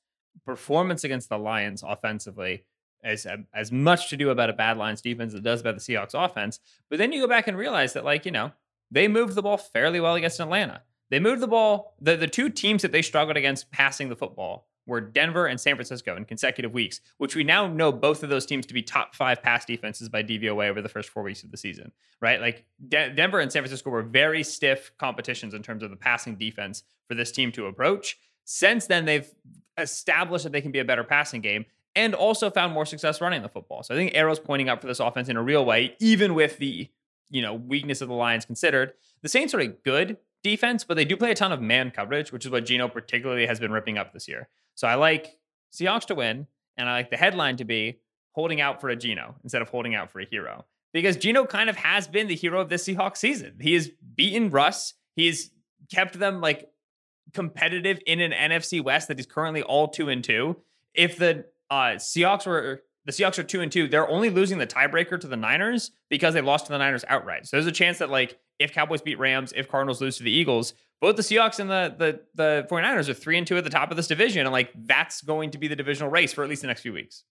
performance 0.46 1.02
against 1.02 1.28
the 1.28 1.36
Lions 1.36 1.82
offensively 1.82 2.64
is 3.02 3.26
um, 3.26 3.46
as 3.52 3.72
much 3.72 4.08
to 4.10 4.16
do 4.16 4.30
about 4.30 4.50
a 4.50 4.52
bad 4.52 4.76
Lions 4.76 5.02
defense 5.02 5.32
as 5.32 5.40
it 5.40 5.42
does 5.42 5.60
about 5.60 5.74
the 5.74 5.80
Seahawks 5.80 6.14
offense. 6.14 6.60
But 6.88 6.98
then 6.98 7.10
you 7.10 7.20
go 7.20 7.26
back 7.26 7.48
and 7.48 7.58
realize 7.58 7.94
that, 7.94 8.04
like, 8.04 8.24
you 8.24 8.30
know, 8.30 8.52
they 8.92 9.08
moved 9.08 9.34
the 9.34 9.42
ball 9.42 9.56
fairly 9.56 9.98
well 9.98 10.14
against 10.14 10.38
Atlanta. 10.38 10.82
They 11.10 11.18
moved 11.18 11.42
the 11.42 11.48
ball. 11.48 11.96
The, 12.00 12.16
the 12.16 12.28
two 12.28 12.50
teams 12.50 12.82
that 12.82 12.92
they 12.92 13.02
struggled 13.02 13.36
against 13.36 13.72
passing 13.72 14.10
the 14.10 14.16
football 14.16 14.68
were 14.90 15.00
Denver 15.00 15.46
and 15.46 15.58
San 15.58 15.76
Francisco 15.76 16.16
in 16.16 16.24
consecutive 16.24 16.72
weeks, 16.72 17.00
which 17.18 17.36
we 17.36 17.44
now 17.44 17.66
know 17.66 17.92
both 17.92 18.22
of 18.22 18.28
those 18.28 18.44
teams 18.44 18.66
to 18.66 18.74
be 18.74 18.82
top 18.82 19.14
five 19.14 19.40
pass 19.40 19.64
defenses 19.64 20.08
by 20.08 20.22
DVOA 20.22 20.68
over 20.68 20.82
the 20.82 20.88
first 20.88 21.08
four 21.08 21.22
weeks 21.22 21.44
of 21.44 21.52
the 21.52 21.56
season, 21.56 21.92
right? 22.20 22.40
Like 22.40 22.66
De- 22.88 23.10
Denver 23.10 23.38
and 23.38 23.50
San 23.50 23.62
Francisco 23.62 23.88
were 23.88 24.02
very 24.02 24.42
stiff 24.42 24.90
competitions 24.98 25.54
in 25.54 25.62
terms 25.62 25.84
of 25.84 25.90
the 25.90 25.96
passing 25.96 26.34
defense 26.34 26.82
for 27.08 27.14
this 27.14 27.30
team 27.30 27.52
to 27.52 27.66
approach. 27.66 28.18
Since 28.44 28.88
then, 28.88 29.04
they've 29.04 29.32
established 29.78 30.42
that 30.42 30.52
they 30.52 30.60
can 30.60 30.72
be 30.72 30.80
a 30.80 30.84
better 30.84 31.04
passing 31.04 31.40
game 31.40 31.66
and 31.94 32.14
also 32.14 32.50
found 32.50 32.72
more 32.72 32.84
success 32.84 33.20
running 33.20 33.42
the 33.42 33.48
football. 33.48 33.84
So 33.84 33.94
I 33.94 33.96
think 33.96 34.12
arrows 34.14 34.40
pointing 34.40 34.68
up 34.68 34.80
for 34.80 34.88
this 34.88 35.00
offense 35.00 35.28
in 35.28 35.36
a 35.36 35.42
real 35.42 35.64
way, 35.64 35.94
even 36.00 36.34
with 36.34 36.58
the 36.58 36.88
you 37.30 37.42
know 37.42 37.54
weakness 37.54 38.00
of 38.00 38.08
the 38.08 38.14
Lions 38.14 38.44
considered. 38.44 38.92
The 39.22 39.28
Saints 39.28 39.54
are 39.54 39.60
a 39.60 39.68
good 39.68 40.16
defense, 40.42 40.84
but 40.84 40.96
they 40.96 41.04
do 41.04 41.16
play 41.16 41.30
a 41.30 41.34
ton 41.34 41.52
of 41.52 41.60
man 41.60 41.90
coverage, 41.90 42.32
which 42.32 42.44
is 42.44 42.50
what 42.50 42.66
Geno 42.66 42.88
particularly 42.88 43.46
has 43.46 43.60
been 43.60 43.72
ripping 43.72 43.98
up 43.98 44.12
this 44.12 44.28
year. 44.28 44.48
So 44.74 44.86
I 44.88 44.94
like 44.94 45.36
Seahawks 45.72 46.06
to 46.06 46.14
win, 46.14 46.46
and 46.76 46.88
I 46.88 46.92
like 46.92 47.10
the 47.10 47.16
headline 47.16 47.56
to 47.58 47.64
be 47.64 48.00
holding 48.32 48.60
out 48.60 48.80
for 48.80 48.88
a 48.88 48.96
Geno 48.96 49.34
instead 49.42 49.62
of 49.62 49.68
holding 49.68 49.94
out 49.94 50.10
for 50.10 50.20
a 50.20 50.26
hero. 50.26 50.64
Because 50.92 51.16
Geno 51.16 51.44
kind 51.44 51.70
of 51.70 51.76
has 51.76 52.08
been 52.08 52.26
the 52.26 52.34
hero 52.34 52.60
of 52.60 52.68
this 52.68 52.86
Seahawks 52.86 53.18
season. 53.18 53.56
He 53.60 53.74
has 53.74 53.90
beaten 54.16 54.50
Russ. 54.50 54.94
He's 55.14 55.50
kept 55.92 56.18
them 56.18 56.40
like 56.40 56.68
competitive 57.32 58.00
in 58.06 58.20
an 58.20 58.32
NFC 58.32 58.82
West 58.82 59.08
that 59.08 59.20
is 59.20 59.26
currently 59.26 59.62
all 59.62 59.88
two 59.88 60.08
and 60.08 60.24
two. 60.24 60.56
If 60.94 61.16
the 61.16 61.44
uh, 61.70 61.94
Seahawks 61.96 62.46
were 62.46 62.82
the 63.10 63.22
Seahawks 63.22 63.38
are 63.38 63.42
two 63.42 63.60
and 63.60 63.70
two, 63.70 63.88
they're 63.88 64.08
only 64.08 64.30
losing 64.30 64.58
the 64.58 64.66
tiebreaker 64.66 65.20
to 65.20 65.26
the 65.26 65.36
Niners 65.36 65.90
because 66.08 66.34
they 66.34 66.40
lost 66.40 66.66
to 66.66 66.72
the 66.72 66.78
Niners 66.78 67.04
outright. 67.08 67.46
So 67.46 67.56
there's 67.56 67.66
a 67.66 67.72
chance 67.72 67.98
that 67.98 68.10
like 68.10 68.38
if 68.58 68.72
Cowboys 68.72 69.02
beat 69.02 69.18
Rams, 69.18 69.52
if 69.56 69.68
Cardinals 69.68 70.00
lose 70.00 70.18
to 70.18 70.22
the 70.22 70.30
Eagles, 70.30 70.74
both 71.00 71.16
the 71.16 71.22
Seahawks 71.22 71.58
and 71.58 71.70
the 71.70 71.94
the 71.96 72.20
the 72.34 72.66
49ers 72.70 73.08
are 73.08 73.14
three 73.14 73.38
and 73.38 73.46
two 73.46 73.56
at 73.56 73.64
the 73.64 73.70
top 73.70 73.90
of 73.90 73.96
this 73.96 74.06
division. 74.06 74.46
And 74.46 74.52
like 74.52 74.70
that's 74.74 75.22
going 75.22 75.50
to 75.52 75.58
be 75.58 75.68
the 75.68 75.76
divisional 75.76 76.10
race 76.10 76.32
for 76.32 76.44
at 76.44 76.50
least 76.50 76.62
the 76.62 76.68
next 76.68 76.82
few 76.82 76.92
weeks. 76.92 77.24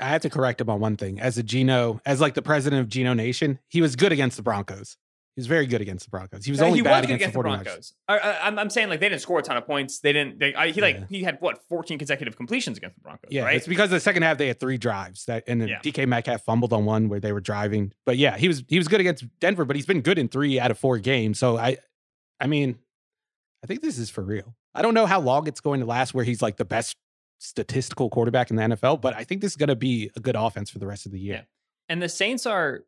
I 0.00 0.06
have 0.06 0.22
to 0.22 0.30
correct 0.30 0.60
him 0.60 0.70
on 0.70 0.80
one 0.80 0.96
thing. 0.96 1.20
As 1.20 1.36
a 1.36 1.42
Geno, 1.42 2.00
as 2.06 2.20
like 2.20 2.34
the 2.34 2.42
president 2.42 2.80
of 2.80 2.88
Geno 2.88 3.12
Nation, 3.12 3.58
he 3.68 3.82
was 3.82 3.96
good 3.96 4.12
against 4.12 4.36
the 4.36 4.42
Broncos. 4.42 4.96
He 5.36 5.40
was 5.40 5.46
very 5.46 5.66
good 5.66 5.80
against 5.80 6.04
the 6.06 6.10
Broncos. 6.10 6.44
He 6.44 6.50
was 6.50 6.60
only 6.60 6.78
he 6.78 6.82
bad 6.82 7.02
was 7.02 7.06
good 7.06 7.14
against, 7.14 7.34
against 7.36 7.36
the 7.36 7.42
the 7.42 7.48
49ers. 7.48 7.94
Broncos. 8.08 8.54
I, 8.56 8.62
I'm 8.62 8.68
saying 8.70 8.88
like 8.88 9.00
they 9.00 9.08
didn't 9.08 9.22
score 9.22 9.38
a 9.38 9.42
ton 9.42 9.56
of 9.56 9.64
points. 9.64 10.00
They 10.00 10.12
didn't. 10.12 10.38
They, 10.40 10.54
I, 10.54 10.70
he 10.70 10.80
like 10.80 10.96
Yeah. 10.96 11.04
he 11.08 11.22
had 11.22 11.38
what 11.40 11.62
14 11.68 11.98
consecutive 11.98 12.36
completions 12.36 12.76
against 12.78 12.96
the 12.96 13.00
Broncos. 13.02 13.30
Yeah, 13.30 13.44
right. 13.44 13.56
it's 13.56 13.66
because 13.66 13.90
the 13.90 14.00
second 14.00 14.22
half 14.24 14.38
they 14.38 14.48
had 14.48 14.58
three 14.60 14.76
drives 14.76 15.24
that, 15.26 15.44
and 15.46 15.60
then 15.60 15.68
Yeah. 15.68 15.78
DK 15.82 16.06
Metcalf 16.06 16.42
fumbled 16.42 16.72
on 16.72 16.84
one 16.84 17.08
where 17.08 17.20
they 17.20 17.32
were 17.32 17.40
driving. 17.40 17.92
But 18.04 18.16
yeah, 18.18 18.36
he 18.36 18.48
was 18.48 18.64
he 18.68 18.76
was 18.76 18.88
good 18.88 19.00
against 19.00 19.24
Denver, 19.38 19.64
but 19.64 19.76
he's 19.76 19.86
been 19.86 20.00
good 20.02 20.18
in 20.18 20.28
three 20.28 20.58
out 20.58 20.70
of 20.72 20.78
four 20.78 20.98
games. 20.98 21.38
So 21.38 21.56
I, 21.56 21.76
I 22.40 22.46
mean, 22.46 22.78
I 23.62 23.66
think 23.66 23.82
this 23.82 23.98
is 23.98 24.10
for 24.10 24.22
real. 24.22 24.56
I 24.74 24.82
don't 24.82 24.94
know 24.94 25.06
how 25.06 25.20
long 25.20 25.46
it's 25.46 25.60
going 25.60 25.80
to 25.80 25.86
last 25.86 26.12
where 26.12 26.24
he's 26.24 26.42
like 26.42 26.56
the 26.56 26.64
best 26.64 26.96
statistical 27.38 28.10
quarterback 28.10 28.50
in 28.50 28.56
the 28.56 28.62
NFL, 28.62 29.00
but 29.00 29.14
I 29.14 29.24
think 29.24 29.40
this 29.40 29.52
is 29.52 29.56
going 29.56 29.68
to 29.68 29.76
be 29.76 30.10
a 30.16 30.20
good 30.20 30.36
offense 30.36 30.70
for 30.70 30.78
the 30.78 30.86
rest 30.86 31.06
of 31.06 31.12
the 31.12 31.18
year. 31.20 31.34
Yeah. 31.34 31.42
And 31.88 32.02
the 32.02 32.08
Saints 32.08 32.46
are 32.46 32.80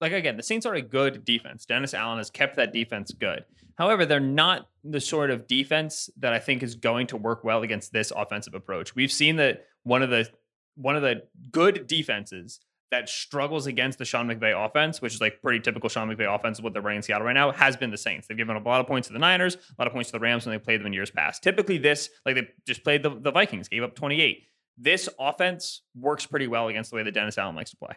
like 0.00 0.12
again, 0.12 0.36
the 0.36 0.42
Saints 0.42 0.66
are 0.66 0.74
a 0.74 0.82
good 0.82 1.24
defense. 1.24 1.66
Dennis 1.66 1.94
Allen 1.94 2.18
has 2.18 2.30
kept 2.30 2.56
that 2.56 2.72
defense 2.72 3.12
good. 3.12 3.44
However, 3.76 4.04
they're 4.04 4.20
not 4.20 4.68
the 4.84 5.00
sort 5.00 5.30
of 5.30 5.46
defense 5.46 6.10
that 6.18 6.32
I 6.32 6.38
think 6.38 6.62
is 6.62 6.74
going 6.74 7.06
to 7.08 7.16
work 7.16 7.44
well 7.44 7.62
against 7.62 7.92
this 7.92 8.12
offensive 8.14 8.54
approach. 8.54 8.94
We've 8.94 9.12
seen 9.12 9.36
that 9.36 9.66
one 9.84 10.02
of 10.02 10.10
the 10.10 10.28
one 10.76 10.96
of 10.96 11.02
the 11.02 11.22
good 11.50 11.86
defenses 11.86 12.60
that 12.90 13.08
struggles 13.08 13.66
against 13.66 13.98
the 13.98 14.04
Sean 14.04 14.26
McVay 14.28 14.52
offense, 14.66 15.00
which 15.00 15.14
is 15.14 15.20
like 15.20 15.40
pretty 15.42 15.60
typical 15.60 15.88
Sean 15.88 16.08
McVay 16.08 16.32
offense, 16.32 16.60
what 16.60 16.72
they're 16.72 16.82
running 16.82 16.98
in 16.98 17.02
Seattle 17.02 17.26
right 17.26 17.32
now, 17.32 17.52
has 17.52 17.76
been 17.76 17.90
the 17.90 17.98
Saints. 17.98 18.26
They've 18.26 18.36
given 18.36 18.56
up 18.56 18.66
a 18.66 18.68
lot 18.68 18.80
of 18.80 18.86
points 18.86 19.08
to 19.08 19.12
the 19.12 19.18
Niners, 19.18 19.54
a 19.54 19.58
lot 19.78 19.86
of 19.86 19.92
points 19.92 20.10
to 20.10 20.12
the 20.12 20.20
Rams 20.20 20.44
when 20.44 20.54
they 20.54 20.58
played 20.58 20.80
them 20.80 20.88
in 20.88 20.92
years 20.92 21.10
past. 21.10 21.42
Typically, 21.42 21.78
this, 21.78 22.10
like 22.26 22.34
they 22.34 22.48
just 22.66 22.82
played 22.82 23.02
the, 23.02 23.10
the 23.10 23.30
Vikings, 23.30 23.68
gave 23.68 23.82
up 23.82 23.94
28. 23.94 24.42
This 24.76 25.08
offense 25.18 25.82
works 25.94 26.26
pretty 26.26 26.48
well 26.48 26.68
against 26.68 26.90
the 26.90 26.96
way 26.96 27.02
that 27.02 27.12
Dennis 27.12 27.38
Allen 27.38 27.54
likes 27.54 27.70
to 27.70 27.76
play. 27.76 27.94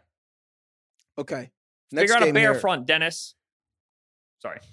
Okay. 1.18 1.52
Figure 2.02 2.16
out 2.16 2.22
a 2.22 2.26
game 2.26 2.34
bear 2.34 2.52
here. 2.54 2.60
front, 2.60 2.86
Dennis. 2.86 3.36
Sorry. 4.42 4.60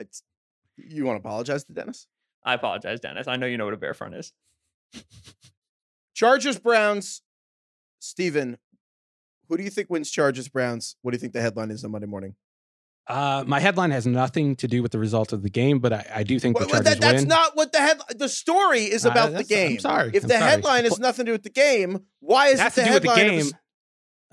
It's, 0.00 0.22
you 0.76 1.04
want 1.04 1.20
to 1.20 1.26
apologize 1.28 1.64
to 1.64 1.72
Dennis? 1.72 2.06
I 2.44 2.54
apologize, 2.54 3.00
Dennis. 3.00 3.26
I 3.26 3.34
know 3.34 3.46
you 3.46 3.56
know 3.58 3.64
what 3.64 3.74
a 3.74 3.78
bear 3.78 3.94
front 3.94 4.14
is. 4.14 4.32
Chargers 6.14 6.58
Browns. 6.58 7.22
Steven, 8.00 8.58
who 9.48 9.56
do 9.56 9.64
you 9.64 9.70
think 9.70 9.90
wins 9.90 10.08
Chargers 10.10 10.48
Browns? 10.48 10.94
What 11.02 11.10
do 11.10 11.16
you 11.16 11.20
think 11.20 11.32
the 11.32 11.40
headline 11.40 11.72
is 11.72 11.84
on 11.84 11.90
Monday 11.90 12.06
morning? 12.06 12.36
Uh, 13.08 13.42
my 13.46 13.58
headline 13.58 13.90
has 13.90 14.06
nothing 14.06 14.54
to 14.54 14.68
do 14.68 14.82
with 14.84 14.92
the 14.92 14.98
result 15.00 15.32
of 15.32 15.42
the 15.42 15.50
game, 15.50 15.80
but 15.80 15.92
I, 15.92 16.06
I 16.16 16.22
do 16.22 16.38
think 16.38 16.56
the 16.56 16.60
Well, 16.66 16.68
well, 16.74 16.82
Chargers 16.84 17.00
that- 17.00 17.00
that's 17.00 17.22
win. 17.22 17.28
not 17.28 17.56
what 17.56 17.72
the 17.72 17.78
head. 17.78 17.98
The 18.16 18.28
story 18.28 18.82
is 18.84 19.04
Uh, 19.04 19.10
about 19.10 19.32
the 19.32 19.38
that's- 19.38 19.50
I'm 19.50 19.68
game. 19.70 19.78
sorry. 19.80 20.10
If 20.14 20.22
I'm 20.24 20.28
the 20.28 20.34
sorry. 20.38 20.50
headline 20.50 20.84
has 20.84 20.98
nothing 21.00 21.24
to 21.26 21.30
do 21.30 21.32
with 21.32 21.42
the 21.42 21.50
game, 21.50 22.04
why 22.20 22.48
is 22.48 22.60
it 22.60 22.62
has 22.62 22.78
it 22.78 22.84
to 22.84 22.84
the 22.84 22.86
do 22.88 22.94
with 22.94 23.02
the 23.02 23.08
headline? 23.10 23.30
game. 23.30 23.40
Of 23.46 23.52
a, 23.52 23.58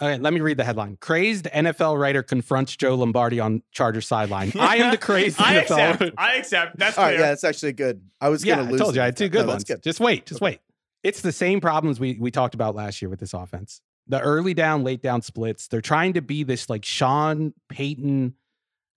Okay, 0.02 0.18
let 0.20 0.34
me 0.34 0.42
read 0.42 0.58
the 0.58 0.64
headline. 0.66 0.98
Crazed 1.00 1.46
NFL 1.46 1.98
writer 1.98 2.22
confronts 2.22 2.76
Joe 2.76 2.96
Lombardi 2.96 3.40
on 3.40 3.64
Charger 3.72 4.02
sideline. 4.02 4.52
I 4.60 4.76
am 4.78 4.92
the 4.92 4.98
crazed 4.98 5.38
I 5.42 5.54
NFL. 5.56 5.62
accept. 5.94 6.14
I 6.18 6.36
accept. 6.36 6.78
That's 6.78 6.98
all 6.98 7.06
clear. 7.06 7.14
right, 7.16 7.20
yeah, 7.22 7.30
that's 7.30 7.44
actually 7.46 7.72
good. 7.74 8.02
I 8.20 8.28
was 8.30 8.44
yeah, 8.44 8.56
going 8.56 8.68
I 8.68 8.70
to 8.70 8.72
lose. 8.74 8.82
told 8.82 8.96
you. 8.96 9.02
I 9.02 9.06
had 9.06 9.16
two 9.16 9.30
good 9.30 9.46
No, 9.46 9.54
ones. 9.54 9.64
Good. 9.64 9.82
Just 9.82 10.00
wait, 10.02 10.26
just 10.26 10.42
Okay. 10.42 10.52
wait. 10.52 10.60
It's 11.04 11.22
the 11.22 11.32
same 11.32 11.62
problems 11.62 12.00
we 12.00 12.18
we 12.20 12.30
talked 12.32 12.56
about 12.56 12.76
last 12.76 13.02
year 13.02 13.10
with 13.10 13.20
this 13.20 13.34
offense. 13.34 13.80
The 14.08 14.20
early 14.20 14.54
down, 14.54 14.84
late 14.84 15.02
down 15.02 15.22
splits. 15.22 15.68
They're 15.68 15.80
trying 15.82 16.14
to 16.14 16.22
be 16.22 16.44
this 16.44 16.70
like 16.70 16.84
Sean 16.84 17.54
Payton 17.70 18.34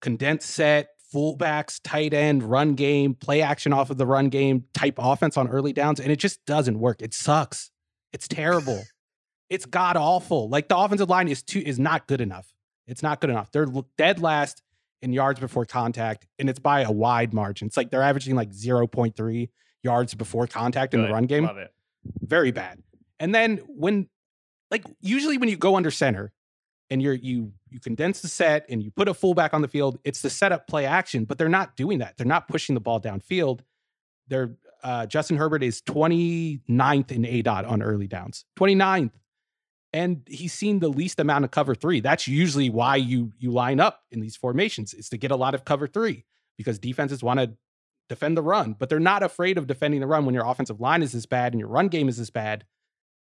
condensed 0.03 0.51
set, 0.51 0.89
fullbacks, 1.15 1.81
tight 1.85 2.13
end, 2.13 2.43
run 2.43 2.75
game, 2.75 3.15
play 3.15 3.41
action 3.41 3.73
off 3.73 3.91
of 3.91 3.99
the 3.99 4.07
run 4.07 4.31
game 4.31 4.65
type 4.75 4.95
offense 4.99 5.37
on 5.37 5.49
early 5.49 5.73
downs, 5.73 6.01
and 6.01 6.11
it 6.11 6.17
just 6.19 6.45
doesn't 6.45 6.79
work. 6.81 7.03
It 7.03 7.15
sucks. 7.15 7.71
It's 8.13 8.27
terrible. 8.27 8.83
it's 9.51 9.67
god 9.67 9.97
awful. 9.97 10.49
Like 10.49 10.69
the 10.69 10.77
offensive 10.77 11.09
line 11.09 11.29
is 11.29 11.43
too 11.43 11.63
is 11.65 11.79
not 11.79 12.07
good 12.07 12.21
enough. 12.21 12.55
It's 12.87 13.03
not 13.03 13.21
good 13.21 13.31
enough. 13.31 13.51
They're 13.53 13.67
dead 13.97 14.21
last 14.21 14.63
in 15.03 15.13
yards 15.13 15.41
before 15.41 15.65
contact, 15.65 16.27
and 16.39 16.49
it's 16.49 16.59
by 16.59 16.83
a 16.83 16.91
wide 16.91 17.33
margin. 17.33 17.67
It's 17.67 17.77
like 17.77 17.91
they're 17.91 18.03
averaging 18.03 18.35
like 18.35 18.51
0.3 18.51 19.49
yards 19.83 20.15
before 20.15 20.47
contact 20.47 20.95
in 20.95 21.03
the 21.03 21.09
run 21.09 21.25
game. 21.25 21.45
Love 21.45 21.59
it. 21.59 21.73
Very 22.21 22.51
bad. 22.51 22.83
And 23.21 23.35
then 23.35 23.59
when 23.67 24.09
like 24.71 24.85
usually 25.01 25.39
when 25.39 25.49
you 25.49 25.57
go 25.57 25.77
under 25.77 25.91
center 25.91 26.33
and 26.91 27.03
you're 27.03 27.15
you 27.15 27.53
you 27.69 27.81
condense 27.81 28.21
the 28.21 28.29
set 28.29 28.65
and 28.69 28.83
you 28.83 28.91
put 28.91 29.09
a 29.09 29.15
fullback 29.15 29.55
on 29.55 29.63
the 29.63 29.69
field, 29.69 29.99
it's 30.05 30.23
the 30.23 30.31
setup 30.31 30.67
play 30.67 30.87
action, 30.87 31.25
but 31.25 31.39
they're 31.39 31.49
not 31.49 31.77
doing 31.77 31.99
that. 31.99 32.17
They're 32.17 32.27
not 32.27 32.49
pushing 32.49 32.75
the 32.75 32.81
ball 32.81 33.01
downfield. 33.01 33.61
They're 34.29 34.57
uh, 34.83 35.07
Justin 35.07 35.37
Herbert 35.37 35.63
is 35.63 35.83
29th 35.83 37.11
in 37.11 37.23
aDOT 37.23 37.69
on 37.69 37.83
early 37.83 38.07
downs. 38.07 38.45
29th. 38.59 39.11
And 39.93 40.23
he's 40.27 40.53
seen 40.53 40.81
the 40.81 40.89
least 40.89 41.19
amount 41.19 41.45
of 41.45 41.51
cover 41.51 41.75
three. 41.75 42.01
That's 42.01 42.29
usually 42.29 42.69
why 42.69 42.97
you 42.97 43.33
you 43.39 43.51
line 43.51 43.81
up 43.81 44.03
in 44.11 44.21
these 44.21 44.37
formations 44.37 44.93
is 44.93 45.09
to 45.09 45.17
get 45.17 45.31
a 45.31 45.37
lot 45.37 45.55
of 45.55 45.65
cover 45.65 45.87
three 45.87 46.25
because 46.57 46.79
defenses 46.79 47.23
want 47.23 47.41
to 47.41 47.55
defend 48.09 48.37
the 48.37 48.43
run, 48.43 48.75
but 48.79 48.89
they're 48.89 49.01
not 49.01 49.23
afraid 49.23 49.59
of 49.59 49.67
defending 49.67 50.01
the 50.01 50.07
run 50.07 50.25
when 50.25 50.35
your 50.35 50.47
offensive 50.47 50.81
line 50.81 51.03
is 51.03 51.13
this 51.13 51.27
bad 51.27 51.53
and 51.53 51.61
your 51.61 51.69
run 51.69 51.89
game 51.89 52.09
is 52.09 52.17
this 52.17 52.31
bad. 52.31 52.65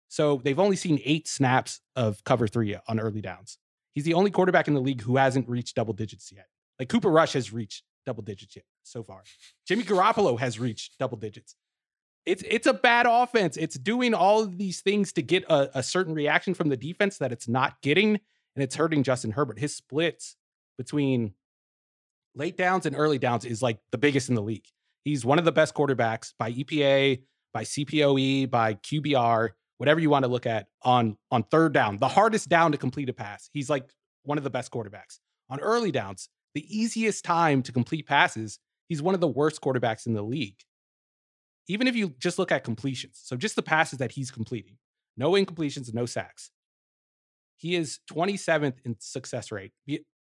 So 0.07 0.41
they've 0.43 0.59
only 0.59 0.75
seen 0.75 0.99
eight 1.05 1.27
snaps 1.27 1.81
of 1.95 2.23
cover 2.23 2.47
three 2.47 2.75
on 2.87 2.99
early 2.99 3.21
downs. 3.21 3.57
He's 3.93 4.05
the 4.05 4.13
only 4.13 4.31
quarterback 4.31 4.67
in 4.67 4.73
the 4.73 4.81
league 4.81 5.01
who 5.01 5.17
hasn't 5.17 5.47
reached 5.47 5.75
double 5.75 5.93
digits 5.93 6.31
yet. 6.31 6.47
Like 6.79 6.89
Cooper 6.89 7.09
Rush 7.09 7.33
has 7.33 7.53
reached 7.53 7.83
double 8.05 8.23
digits 8.23 8.55
yet 8.55 8.65
so 8.83 9.03
far. 9.03 9.23
Jimmy 9.67 9.83
Garoppolo 9.83 10.39
has 10.39 10.59
reached 10.59 10.97
double 10.97 11.17
digits. 11.17 11.55
It's 12.29 12.43
it's 12.47 12.67
a 12.67 12.73
bad 12.73 13.07
offense. 13.09 13.57
It's 13.57 13.75
doing 13.75 14.13
all 14.13 14.43
of 14.43 14.59
these 14.59 14.81
things 14.81 15.11
to 15.13 15.23
get 15.23 15.43
a, 15.49 15.79
a 15.79 15.81
certain 15.81 16.13
reaction 16.13 16.53
from 16.53 16.69
the 16.69 16.77
defense 16.77 17.17
that 17.17 17.31
it's 17.31 17.47
not 17.47 17.81
getting, 17.81 18.19
and 18.55 18.63
it's 18.63 18.75
hurting 18.75 19.01
Justin 19.01 19.31
Herbert. 19.31 19.57
His 19.57 19.75
splits 19.75 20.35
between 20.77 21.33
late 22.35 22.55
downs 22.55 22.85
and 22.85 22.95
early 22.95 23.17
downs 23.17 23.45
is 23.45 23.63
like 23.63 23.79
the 23.91 23.97
biggest 23.97 24.29
in 24.29 24.35
the 24.35 24.43
league. 24.43 24.67
He's 25.03 25.25
one 25.25 25.39
of 25.39 25.45
the 25.45 25.51
best 25.51 25.73
quarterbacks 25.73 26.33
by 26.37 26.51
EPA, 26.51 27.23
by 27.51 27.63
CPOE, 27.63 28.51
by 28.51 28.75
QBR, 28.75 29.49
whatever 29.79 29.99
you 29.99 30.11
want 30.11 30.23
to 30.23 30.29
look 30.29 30.45
at 30.45 30.67
on 30.83 31.17
on 31.31 31.41
third 31.41 31.73
down, 31.73 31.97
the 31.97 32.07
hardest 32.07 32.47
down 32.47 32.71
to 32.73 32.77
complete 32.77 33.09
a 33.09 33.13
pass. 33.13 33.49
He's 33.53 33.71
like 33.71 33.89
one 34.21 34.37
of 34.37 34.43
the 34.43 34.51
best 34.51 34.71
quarterbacks. 34.71 35.17
On 35.49 35.59
early 35.61 35.91
downs, 35.91 36.29
the 36.53 36.63
easiest 36.69 37.25
time 37.25 37.63
to 37.63 37.71
complete 37.71 38.05
passes, 38.05 38.59
he's 38.87 39.01
one 39.01 39.15
of 39.15 39.21
the 39.21 39.27
worst 39.27 39.61
quarterbacks 39.61 40.05
in 40.05 40.13
the 40.13 40.21
league. 40.21 40.59
Even 41.69 41.87
if 41.87 41.95
you 41.95 42.15
just 42.19 42.37
look 42.37 42.51
at 42.51 42.65
completions, 42.65 43.21
so 43.23 43.37
just 43.37 43.55
the 43.55 43.61
passes 43.61 43.99
that 43.99 44.11
he's 44.11 44.31
completing, 44.31 44.77
no 45.15 45.31
incompletions, 45.31 45.93
no 45.93 46.05
sacks. 46.05 46.51
He 47.55 47.75
is 47.75 47.99
27th 48.11 48.75
in 48.83 48.95
success 48.99 49.51
rate. 49.51 49.71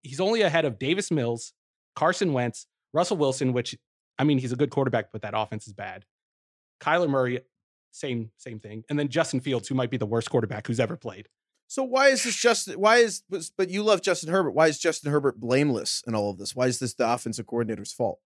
He's 0.02 0.20
only 0.20 0.41
ahead 0.41 0.66
of 0.66 0.80
Davis 0.80 1.12
Mills, 1.12 1.54
Carson 1.96 2.34
Wentz, 2.34 2.66
Russell 2.93 3.18
Wilson, 3.18 3.54
which 3.54 3.78
I 4.18 4.24
mean, 4.24 4.39
he's 4.39 4.52
a 4.52 4.56
good 4.56 4.70
quarterback, 4.70 5.12
but 5.12 5.22
that 5.22 5.34
offense 5.36 5.68
is 5.68 5.74
bad. 5.74 6.06
Kyler 6.82 7.10
Murray, 7.10 7.41
same 7.91 8.32
same 8.38 8.60
thing, 8.60 8.84
and 8.89 8.98
then 8.98 9.10
Justin 9.10 9.39
Fields, 9.39 9.68
who 9.68 9.76
might 9.76 9.91
be 9.91 9.98
the 9.98 10.06
worst 10.06 10.30
quarterback 10.30 10.68
who's 10.68 10.80
ever 10.80 10.98
played. 10.98 11.28
So 11.68 11.84
why 11.84 12.10
is 12.10 12.24
this 12.24 12.36
just? 12.36 12.76
Why 12.78 12.98
is? 12.98 13.24
But 13.30 13.70
you 13.70 13.84
love 13.84 14.02
Justin 14.02 14.32
Herbert. 14.32 14.52
Why 14.52 14.68
is 14.68 14.80
Justin 14.80 15.12
Herbert 15.12 15.39
blameless 15.39 16.04
in 16.08 16.16
all 16.16 16.30
of 16.30 16.38
this? 16.38 16.56
Why 16.56 16.68
is 16.68 16.80
this 16.80 16.93
the 16.93 17.12
offensive 17.12 17.48
coordinator's 17.48 17.91
fault? 17.91 18.20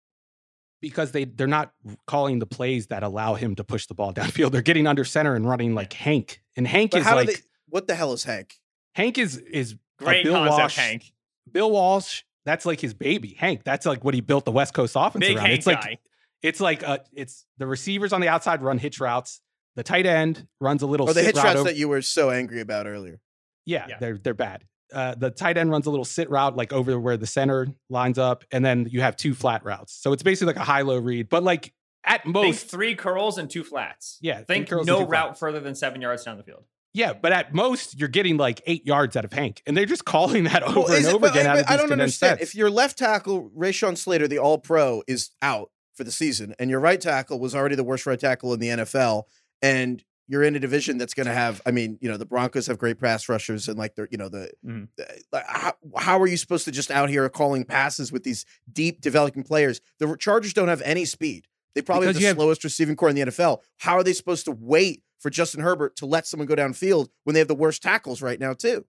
Because 0.82 1.12
they 1.12 1.26
they're 1.26 1.48
not 1.48 1.72
calling 2.08 2.40
the 2.40 2.46
plays 2.46 2.88
that 2.88 3.04
allow 3.04 3.36
him 3.36 3.56
to 3.56 3.64
push 3.64 3.86
the 3.88 3.94
ball 3.94 4.14
downfield. 4.14 4.52
They're 4.52 4.62
getting 4.62 4.88
under 4.88 5.06
center 5.06 5.36
and 5.36 5.48
running 5.48 5.76
like 5.76 5.94
Hank. 5.94 6.42
And 6.56 6.68
Hank 6.68 6.92
But 6.92 7.02
is 7.02 7.06
how 7.08 7.16
like 7.16 7.28
they? 7.28 7.36
What 7.68 7.88
the 7.88 7.96
hell 7.96 8.14
is 8.14 8.24
Hank? 8.24 8.56
Hank 8.94 9.18
is 9.18 9.38
is 9.38 9.76
a 10.02 10.04
Great 10.04 10.24
Bill 10.26 10.34
concept, 10.34 10.60
Walsh. 10.60 10.76
Hank. 10.78 11.14
Bill 11.52 11.72
Walsh. 11.72 12.24
That's 12.46 12.66
like 12.66 12.80
his 12.80 12.94
baby. 12.94 13.36
Hank. 13.38 13.64
That's 13.64 13.86
like 13.86 14.04
what 14.04 14.14
he 14.14 14.22
built 14.22 14.46
the 14.46 14.52
West 14.52 14.74
Coast 14.74 14.96
offense 14.98 15.26
Big 15.26 15.36
around. 15.38 15.46
Hank 15.48 15.58
it's 15.60 15.68
like 15.68 15.82
guy. 15.82 15.98
it's 16.42 16.60
like 16.60 16.88
uh, 16.88 16.98
it's 17.14 17.46
the 17.58 17.68
receivers 17.68 18.14
on 18.14 18.22
the 18.22 18.28
outside 18.28 18.62
run 18.64 18.78
hitch 18.78 19.00
routes. 19.00 19.42
The 19.76 19.84
tight 19.84 20.06
end 20.06 20.48
runs 20.60 20.82
a 20.82 20.88
little 20.88 21.08
Or 21.08 21.12
Oh, 21.12 21.14
the 21.14 21.20
sit 21.22 21.28
hitch 21.28 21.36
route 21.36 21.44
routes 21.46 21.60
over- 21.60 21.70
that 21.70 21.76
you 21.78 21.88
were 21.90 22.02
so 22.02 22.32
angry 22.32 22.60
about 22.62 22.88
earlier. 22.88 23.20
Yeah, 23.66 23.86
Yeah. 23.88 23.98
they're 24.00 24.18
they're 24.18 24.34
bad. 24.34 24.64
Uh, 24.94 25.16
the 25.16 25.30
tight 25.32 25.58
end 25.58 25.70
runs 25.72 25.86
a 25.86 25.90
little 25.90 26.06
sit 26.06 26.30
route 26.30 26.56
like 26.56 26.74
over 26.74 27.00
where 27.00 27.18
the 27.18 27.28
center 27.28 27.68
lines 27.90 28.18
up, 28.18 28.44
and 28.52 28.64
then 28.66 28.88
you 28.90 29.02
have 29.02 29.16
two 29.16 29.34
flat 29.34 29.64
routes. 29.64 29.94
So 29.94 30.14
it's 30.14 30.24
basically 30.24 30.54
like 30.54 30.62
a 30.62 30.66
high 30.66 30.82
low 30.82 30.98
read, 30.98 31.30
but 31.30 31.44
like 31.44 31.74
at 32.06 32.24
Think 32.24 32.34
most, 32.34 32.68
three 32.70 32.96
curls 32.96 33.38
and 33.38 33.50
two 33.50 33.64
flats. 33.64 34.18
Yeah, 34.22 34.38
three 34.38 34.46
Think 34.46 34.70
curls 34.70 34.88
no 34.88 35.00
route 35.06 35.10
flats. 35.30 35.40
further 35.40 35.60
than 35.60 35.76
seven 35.76 36.02
yards 36.02 36.24
down 36.24 36.38
the 36.38 36.44
field. 36.44 36.64
yeah, 36.94 37.14
but 37.14 37.32
at 37.32 37.54
most 37.54 38.00
you're 38.00 38.10
getting 38.10 38.38
like 38.38 38.62
eight 38.66 38.86
yards 38.88 39.16
out 39.16 39.26
of 39.26 39.34
Hank, 39.34 39.62
and 39.68 39.76
they're 39.78 39.86
just 39.86 40.06
calling 40.16 40.46
that 40.46 40.64
over 40.64 40.80
Well, 40.80 40.88
and 40.88 40.96
is 40.98 41.08
it- 41.08 41.14
over 41.14 41.20
but 41.28 41.32
again. 41.32 41.48
I, 41.48 41.60
of 41.60 41.66
but 41.68 41.74
I 41.74 41.78
don't 41.78 41.92
understand. 41.92 42.40
sets. 42.40 42.50
If 42.52 42.56
your 42.56 42.70
left 42.72 42.98
tackle, 42.98 43.52
Rashawn 43.56 43.98
Slater, 43.98 44.28
the 44.28 44.40
All 44.40 44.58
Pro, 44.58 45.04
is 45.08 45.30
out 45.42 45.70
for 45.96 46.04
the 46.04 46.12
season, 46.12 46.56
and 46.58 46.70
your 46.70 46.80
right 46.80 47.00
tackle 47.00 47.40
was 47.40 47.54
already 47.54 47.76
the 47.76 47.84
worst 47.84 48.06
right 48.06 48.20
tackle 48.20 48.54
in 48.54 48.60
the 48.62 48.70
NFL, 48.70 49.24
and 49.62 50.04
you're 50.30 50.44
in 50.44 50.56
a 50.56 50.60
division 50.60 50.98
that's 51.00 51.14
going 51.16 51.26
to 51.28 51.34
have, 51.34 51.60
I 51.66 51.72
mean, 51.72 51.98
you 52.02 52.10
know, 52.10 52.16
the 52.16 52.26
Broncos 52.26 52.68
have 52.68 52.78
great 52.78 53.00
pass 53.00 53.28
rushers, 53.28 53.68
and 53.68 53.78
like 53.78 53.96
they're, 53.96 54.08
you 54.12 54.18
know, 54.18 54.30
the. 54.30 54.52
Mhm. 54.66 54.88
the- 54.96 55.44
how, 55.46 55.74
how 55.98 56.22
are 56.22 56.28
you 56.28 56.38
supposed 56.38 56.64
to 56.66 56.72
just 56.72 56.92
out 56.92 57.10
here 57.10 57.28
calling 57.30 57.64
passes 57.66 58.12
with 58.12 58.24
these 58.24 58.46
deep 58.72 59.02
developing 59.02 59.44
players? 59.44 59.82
The 59.98 60.16
Chargers 60.18 60.54
don't 60.54 60.68
have 60.68 60.82
any 60.84 61.04
speed. 61.06 61.48
They 61.76 61.82
probably 61.82 62.08
Because 62.08 62.18
have 62.18 62.22
the 62.22 62.28
have- 62.28 62.38
slowest 62.38 62.64
receiving 62.64 62.96
corps 62.96 63.10
in 63.10 63.16
the 63.16 63.22
NFL. 63.24 63.62
How 63.78 63.94
are 63.96 64.04
they 64.04 64.14
supposed 64.14 64.46
to 64.46 64.52
wait 64.52 65.04
for 65.20 65.30
Justin 65.30 65.62
Herbert 65.62 65.96
to 65.98 66.06
let 66.06 66.26
someone 66.28 66.48
go 66.48 66.56
downfield 66.56 67.10
when 67.24 67.34
they 67.34 67.40
have 67.40 67.48
the 67.48 67.56
worst 67.56 67.82
tackles 67.84 68.22
right 68.22 68.40
now 68.40 68.54
too? 68.54 68.86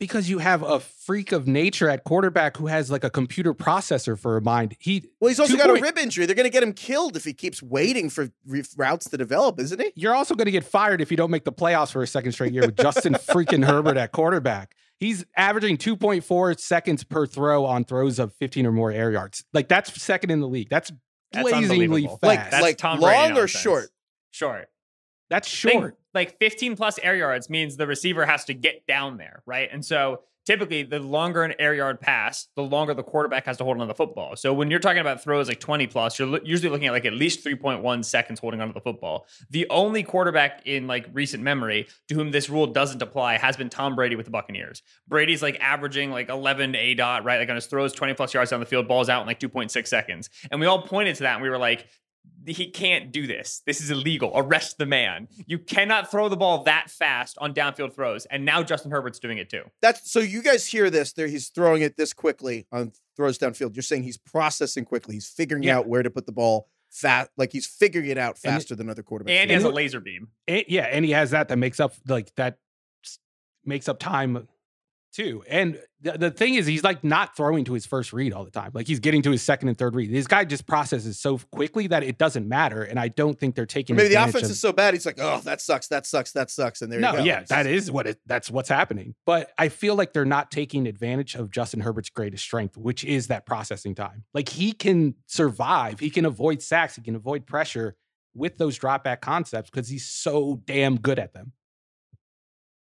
Because 0.00 0.28
you 0.28 0.38
have 0.38 0.62
a 0.64 0.80
freak 0.80 1.30
of 1.30 1.46
nature 1.46 1.88
at 1.88 2.02
quarterback 2.02 2.56
who 2.56 2.66
has 2.66 2.90
like 2.90 3.04
a 3.04 3.10
computer 3.10 3.54
processor 3.54 4.18
for 4.18 4.36
a 4.36 4.42
mind. 4.42 4.74
He 4.80 5.04
Well, 5.20 5.28
he's 5.28 5.38
also 5.38 5.56
got 5.56 5.66
point- 5.68 5.78
a 5.78 5.82
rib 5.82 5.98
injury. 5.98 6.26
They're 6.26 6.34
going 6.34 6.44
to 6.48 6.50
get 6.50 6.62
him 6.64 6.72
killed 6.72 7.16
if 7.16 7.24
he 7.24 7.32
keeps 7.32 7.62
waiting 7.62 8.10
for 8.10 8.30
re- 8.44 8.64
routes 8.76 9.08
to 9.10 9.16
develop, 9.16 9.60
isn't 9.60 9.80
he? 9.80 9.92
You're 9.94 10.14
also 10.14 10.34
going 10.34 10.46
to 10.46 10.50
get 10.50 10.64
fired 10.64 11.00
if 11.00 11.10
you 11.12 11.16
don't 11.16 11.30
make 11.30 11.44
the 11.44 11.52
playoffs 11.52 11.92
for 11.92 12.02
a 12.02 12.06
second 12.08 12.32
straight 12.32 12.52
year 12.52 12.62
with 12.66 12.76
Justin 12.76 13.12
freaking 13.30 13.64
Herbert 13.64 13.96
at 13.96 14.10
quarterback. 14.10 14.74
He's 14.98 15.24
averaging 15.36 15.76
2.4 15.76 16.58
seconds 16.58 17.04
per 17.04 17.26
throw 17.26 17.64
on 17.64 17.84
throws 17.84 18.18
of 18.18 18.34
15 18.34 18.66
or 18.66 18.72
more 18.72 18.90
air 18.90 19.12
yards. 19.12 19.44
Like 19.52 19.68
that's 19.68 20.02
second 20.02 20.30
in 20.30 20.40
the 20.40 20.48
league. 20.48 20.68
That's 20.70 20.90
That's 21.32 21.48
blazingly 21.48 21.84
unbelievable. 21.84 22.16
fast. 22.18 22.22
Like, 22.24 22.50
That's 22.50 22.62
like 22.62 22.78
Tom 22.78 23.00
Brady 23.00 23.16
long 23.16 23.30
or 23.32 23.34
nonsense. 23.42 23.62
short? 23.62 23.90
Short. 24.32 24.68
that's 25.28 25.48
Think, 25.62 25.72
short. 25.80 25.98
Like 26.14 26.38
15 26.38 26.76
plus 26.76 26.98
air 27.02 27.16
yards 27.16 27.48
means 27.48 27.76
the 27.76 27.86
receiver 27.86 28.26
has 28.26 28.44
to 28.46 28.54
get 28.54 28.86
down 28.86 29.16
there, 29.16 29.42
right? 29.46 29.68
And 29.70 29.84
so 29.84 30.22
typically 30.46 30.82
the 30.82 30.98
longer 30.98 31.44
an 31.44 31.54
air 31.58 31.74
yard 31.74 32.00
pass, 32.00 32.48
the 32.56 32.62
longer 32.62 32.94
the 32.94 33.02
quarterback 33.02 33.46
has 33.46 33.56
to 33.58 33.64
hold 33.64 33.76
on 33.76 33.80
to 33.82 33.86
the 33.86 33.94
football. 33.94 34.34
So 34.36 34.52
when 34.52 34.70
you're 34.70 34.80
talking 34.80 35.00
about 35.00 35.22
throws 35.22 35.48
like 35.48 35.60
20 35.60 35.86
plus, 35.86 36.18
you're 36.18 36.40
usually 36.44 36.70
looking 36.70 36.88
at 36.88 36.92
like 36.92 37.04
at 37.04 37.12
least 37.12 37.44
3.1 37.44 38.04
seconds 38.04 38.40
holding 38.40 38.60
onto 38.60 38.74
the 38.74 38.80
football. 38.80 39.26
The 39.50 39.68
only 39.70 40.02
quarterback 40.02 40.62
in 40.66 40.86
like 40.86 41.06
recent 41.12 41.42
memory 41.42 41.86
to 42.08 42.14
whom 42.14 42.30
this 42.30 42.50
rule 42.50 42.66
doesn't 42.66 43.00
apply 43.02 43.38
has 43.38 43.56
been 43.56 43.70
Tom 43.70 43.94
Brady 43.94 44.16
with 44.16 44.26
the 44.26 44.32
Buccaneers. 44.32 44.82
Brady's 45.06 45.42
like 45.42 45.58
averaging 45.60 46.10
like 46.10 46.28
11 46.28 46.72
aDOT, 46.72 47.24
right? 47.24 47.38
Like 47.38 47.48
on 47.48 47.54
his 47.54 47.66
throws 47.66 47.92
20 47.92 48.14
plus 48.14 48.34
yards 48.34 48.50
down 48.50 48.60
the 48.60 48.66
field, 48.66 48.88
balls 48.88 49.08
out 49.08 49.20
in 49.20 49.26
like 49.26 49.40
2.6 49.40 49.86
seconds. 49.86 50.30
And 50.50 50.60
we 50.60 50.66
all 50.66 50.82
pointed 50.82 51.16
to 51.16 51.22
that 51.24 51.34
and 51.34 51.42
we 51.42 51.50
were 51.50 51.58
like, 51.58 51.86
he 52.46 52.70
can't 52.70 53.12
do 53.12 53.26
this. 53.26 53.62
This 53.66 53.80
is 53.80 53.90
illegal. 53.90 54.32
Arrest 54.34 54.78
the 54.78 54.86
man. 54.86 55.28
You 55.46 55.58
cannot 55.58 56.10
throw 56.10 56.28
the 56.28 56.36
ball 56.36 56.64
that 56.64 56.90
fast 56.90 57.36
on 57.38 57.52
downfield 57.54 57.92
throws. 57.94 58.26
And 58.26 58.44
now 58.44 58.62
Justin 58.62 58.90
Herbert's 58.90 59.18
doing 59.18 59.38
it 59.38 59.50
too. 59.50 59.62
That's 59.82 60.10
so 60.10 60.20
you 60.20 60.42
guys 60.42 60.66
hear 60.66 60.88
this. 60.90 61.12
There, 61.12 61.26
he's 61.26 61.48
throwing 61.48 61.82
it 61.82 61.96
this 61.96 62.12
quickly 62.12 62.66
on 62.72 62.92
throws 63.16 63.38
downfield. 63.38 63.76
You're 63.76 63.82
saying 63.82 64.04
he's 64.04 64.16
processing 64.16 64.84
quickly. 64.84 65.14
He's 65.16 65.28
figuring 65.28 65.62
Yeah. 65.64 65.78
out 65.78 65.86
where 65.86 66.02
to 66.02 66.10
put 66.10 66.26
the 66.26 66.32
ball 66.32 66.68
fast. 66.90 67.30
Like 67.36 67.52
he's 67.52 67.66
figuring 67.66 68.08
it 68.08 68.16
out 68.18 68.38
And 68.44 68.52
it- 68.52 68.56
faster 68.56 68.74
than 68.74 68.88
other 68.88 69.02
quarterbacks. 69.02 69.30
And 69.30 69.48
do. 69.48 69.52
he 69.52 69.54
has 69.54 69.64
a 69.64 69.68
laser 69.70 70.00
beam. 70.00 70.28
And- 70.48 70.64
yeah, 70.68 70.84
and 70.90 71.04
he 71.04 71.10
has 71.10 71.30
that 71.32 71.48
that 71.48 71.56
makes 71.58 71.78
up 71.80 71.92
like 72.08 72.34
that 72.36 72.58
makes 73.64 73.88
up 73.88 73.98
time 73.98 74.48
too. 75.10 75.42
And 75.48 75.78
the, 76.00 76.12
the 76.16 76.30
thing 76.30 76.54
is, 76.54 76.66
he's 76.66 76.82
like 76.82 77.04
not 77.04 77.36
throwing 77.36 77.64
to 77.64 77.74
his 77.74 77.84
first 77.86 78.12
read 78.12 78.32
all 78.32 78.44
the 78.44 78.50
time. 78.50 78.70
Like 78.72 78.86
he's 78.86 79.00
getting 79.00 79.22
to 79.22 79.30
his 79.30 79.42
second 79.42 79.68
and 79.68 79.76
third 79.76 79.94
read. 79.94 80.12
This 80.12 80.26
guy 80.26 80.44
just 80.44 80.66
processes 80.66 81.18
so 81.18 81.38
quickly 81.52 81.86
that 81.88 82.02
it 82.02 82.18
doesn't 82.18 82.48
matter. 82.48 82.82
And 82.82 82.98
I 82.98 83.08
don't 83.08 83.38
think 83.38 83.54
they're 83.54 83.66
taking 83.66 83.96
Maybe 83.96 84.08
the 84.08 84.22
offense 84.22 84.44
of- 84.44 84.50
is 84.50 84.60
so 84.60 84.72
bad. 84.72 84.94
He's 84.94 85.06
like, 85.06 85.18
oh, 85.18 85.40
that 85.44 85.60
sucks. 85.60 85.88
That 85.88 86.06
sucks. 86.06 86.32
That 86.32 86.50
sucks. 86.50 86.82
And 86.82 86.90
there 86.92 87.00
no, 87.00 87.12
you 87.12 87.18
go. 87.18 87.24
yeah, 87.24 87.42
that 87.48 87.66
is 87.66 87.90
what 87.90 88.06
it. 88.06 88.18
That's 88.26 88.50
what's 88.50 88.68
happening. 88.68 89.14
But 89.26 89.50
I 89.58 89.68
feel 89.68 89.94
like 89.94 90.12
they're 90.12 90.24
not 90.24 90.50
taking 90.50 90.86
advantage 90.86 91.34
of 91.34 91.50
Justin 91.50 91.80
Herbert's 91.80 92.10
greatest 92.10 92.42
strength, 92.44 92.76
which 92.76 93.04
is 93.04 93.26
that 93.26 93.46
processing 93.46 93.94
time. 93.94 94.24
Like 94.32 94.48
he 94.48 94.72
can 94.72 95.14
survive, 95.26 96.00
he 96.00 96.10
can 96.10 96.24
avoid 96.24 96.62
sacks, 96.62 96.96
he 96.96 97.02
can 97.02 97.16
avoid 97.16 97.46
pressure 97.46 97.96
with 98.34 98.58
those 98.58 98.78
drop 98.78 99.04
back 99.04 99.20
concepts 99.20 99.70
because 99.70 99.88
he's 99.88 100.06
so 100.06 100.62
damn 100.64 100.96
good 100.96 101.18
at 101.18 101.32
them. 101.34 101.52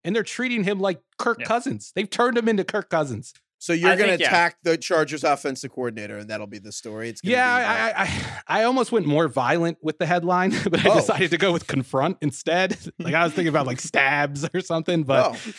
And 0.03 0.15
they're 0.15 0.23
treating 0.23 0.63
him 0.63 0.79
like 0.79 0.99
Kirk 1.19 1.39
Yeah. 1.39 1.45
Cousins. 1.45 1.91
They've 1.95 2.09
turned 2.09 2.37
him 2.37 2.47
into 2.49 2.63
Kirk 2.63 2.89
Cousins. 2.89 3.33
So 3.59 3.73
you're 3.73 3.95
going 3.95 4.09
to 4.09 4.17
think, 4.17 4.21
yeah. 4.21 4.27
attack 4.29 4.57
the 4.63 4.75
Chargers 4.75 5.23
offensive 5.23 5.69
coordinator, 5.71 6.17
and 6.17 6.27
that'll 6.31 6.47
be 6.47 6.57
the 6.57 6.71
story. 6.71 7.09
It's 7.09 7.21
gonna 7.21 7.33
Yeah, 7.35 7.59
be, 7.59 7.65
I, 7.65 7.89
I, 7.89 8.05
I 8.05 8.61
I 8.61 8.63
almost 8.63 8.91
went 8.91 9.05
more 9.05 9.27
violent 9.27 9.77
with 9.83 9.99
the 9.99 10.07
headline, 10.07 10.49
but 10.71 10.83
I 10.83 10.89
Oh. 10.89 10.95
decided 10.95 11.29
to 11.29 11.37
go 11.37 11.51
with 11.53 11.67
confront 11.67 12.17
instead. 12.21 12.75
like 12.99 13.13
I 13.13 13.23
was 13.23 13.33
thinking 13.33 13.49
about 13.49 13.67
like 13.67 13.79
stabs 13.79 14.49
or 14.51 14.61
something, 14.61 15.03
but 15.03 15.35
oh. 15.35 15.51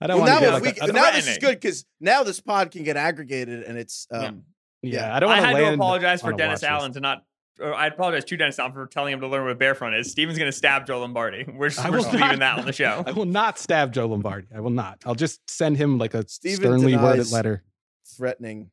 I 0.00 0.08
don't 0.08 0.20
Well, 0.20 0.26
want 0.26 0.28
to 0.28 0.34
now, 0.34 0.40
get 0.40 0.64
like 0.64 0.80
we, 0.82 0.88
a- 0.88 0.92
now 0.92 1.10
this 1.12 1.28
is 1.28 1.38
good 1.38 1.54
because 1.60 1.84
now 2.00 2.24
this 2.24 2.40
pod 2.40 2.72
can 2.72 2.82
get 2.82 2.96
aggregated, 2.96 3.62
and 3.62 3.78
it's 3.78 4.08
um, 4.10 4.42
Yeah, 4.82 5.02
Yeah. 5.06 5.16
I 5.16 5.20
don't 5.20 5.30
I 5.30 5.36
had 5.36 5.54
land 5.54 5.66
to 5.66 5.74
apologize 5.74 6.20
for 6.22 6.32
Dennis 6.32 6.62
watch 6.62 6.62
list. 6.62 6.64
Allen 6.64 6.92
to 6.94 7.00
not. 7.00 7.22
Or 7.58 7.72
I 7.74 7.86
apologize 7.86 8.24
to 8.26 8.36
Dennis 8.36 8.58
Allen 8.58 8.72
for 8.72 8.86
telling 8.86 9.14
him 9.14 9.20
to 9.20 9.28
learn 9.28 9.46
what 9.46 9.58
bear 9.58 9.74
front 9.74 9.94
is. 9.96 10.10
Steven's 10.10 10.36
going 10.38 10.50
to 10.50 10.56
stab 10.56 10.86
Joe 10.86 11.00
Lombardi. 11.00 11.44
We're 11.48 11.68
just, 11.70 11.84
I 11.84 11.88
we're 11.90 11.96
will 11.98 12.02
just 12.04 12.14
leaving 12.14 12.28
not- 12.28 12.38
that 12.40 12.58
on 12.58 12.66
the 12.66 12.72
show. 12.74 13.02
I 13.06 13.12
will 13.12 13.24
not 13.24 13.58
stab 13.58 13.92
Joe 13.92 14.06
Lombardi. 14.06 14.48
I 14.54 14.60
will 14.60 14.70
not. 14.70 15.02
I'll 15.06 15.14
just 15.14 15.48
send 15.48 15.76
him 15.78 15.96
like 15.98 16.12
a 16.14 16.28
Steven 16.28 16.56
sternly 16.58 16.96
worded 16.96 17.30
letter. 17.32 17.62
threatening. 18.06 18.70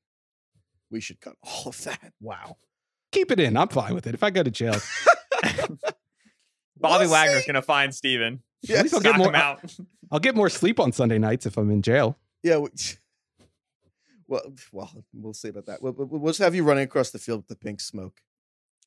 We 0.92 1.00
should 1.00 1.22
cut 1.22 1.36
all 1.44 1.70
of 1.70 1.84
that. 1.86 2.14
Wow. 2.22 2.58
Keep 3.14 3.32
it 3.32 3.40
in. 3.40 3.56
I'm 3.58 3.70
fine 3.70 3.94
with 3.96 4.06
it. 4.06 4.14
If 4.16 4.24
I 4.24 4.30
go 4.32 4.44
to 4.44 4.52
jail, 4.52 4.76
Bobby 6.78 7.06
We'll 7.06 7.12
Wagner's 7.12 7.46
going 7.46 7.56
to 7.56 7.62
find 7.62 7.94
Steven. 7.96 8.42
Yeah, 8.62 8.82
least 8.82 8.94
I'll 8.96 9.02
Knock 9.02 9.14
get 9.14 9.18
more- 9.18 9.28
him 9.30 9.36
out. 9.36 9.74
I'll 10.12 10.20
get 10.20 10.36
more 10.36 10.50
sleep 10.50 10.80
on 10.80 10.92
Sunday 10.92 11.18
nights 11.18 11.46
if 11.46 11.58
I'm 11.58 11.72
in 11.72 11.82
jail. 11.82 12.18
yeah. 12.44 12.58
We, 12.58 12.70
well, 14.28 14.54
well, 14.72 14.92
we'll 15.14 15.34
see 15.34 15.50
about 15.50 15.66
that. 15.68 15.82
We'll, 15.82 15.94
we'll 15.94 16.08
we'll 16.08 16.32
just 16.32 16.40
have 16.40 16.56
you 16.56 16.64
running 16.64 16.84
across 16.86 17.10
the 17.12 17.20
field 17.20 17.40
with 17.40 17.48
the 17.48 17.56
pink 17.56 17.80
smoke. 17.82 18.22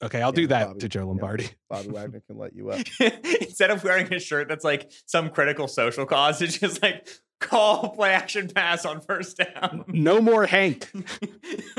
Okay, 0.03 0.20
I'll 0.20 0.28
Yeah, 0.30 0.34
do 0.36 0.47
that 0.49 0.66
Bobby- 0.68 0.80
to 0.80 0.88
Joe 0.88 1.01
yeah. 1.01 1.07
Lombardi. 1.07 1.49
Bobby 1.70 1.88
Wagner 1.92 2.22
can 2.26 2.36
let 2.38 2.55
you 2.55 2.70
up. 2.70 2.84
Instead 3.40 3.70
of 3.70 3.82
wearing 3.82 4.12
a 4.12 4.18
shirt 4.20 4.49
that's 4.49 4.64
like 4.64 4.90
some 5.07 5.30
critical 5.30 5.68
social 5.68 6.05
cause, 6.07 6.42
it's 6.42 6.59
just 6.59 6.82
like 6.82 7.09
call 7.40 7.90
play 7.90 8.11
action 8.11 8.49
pass 8.49 8.84
on 8.84 9.01
first 9.01 9.38
down. 9.38 9.84
No 9.88 10.20
more 10.20 10.47
Hank. 10.47 10.90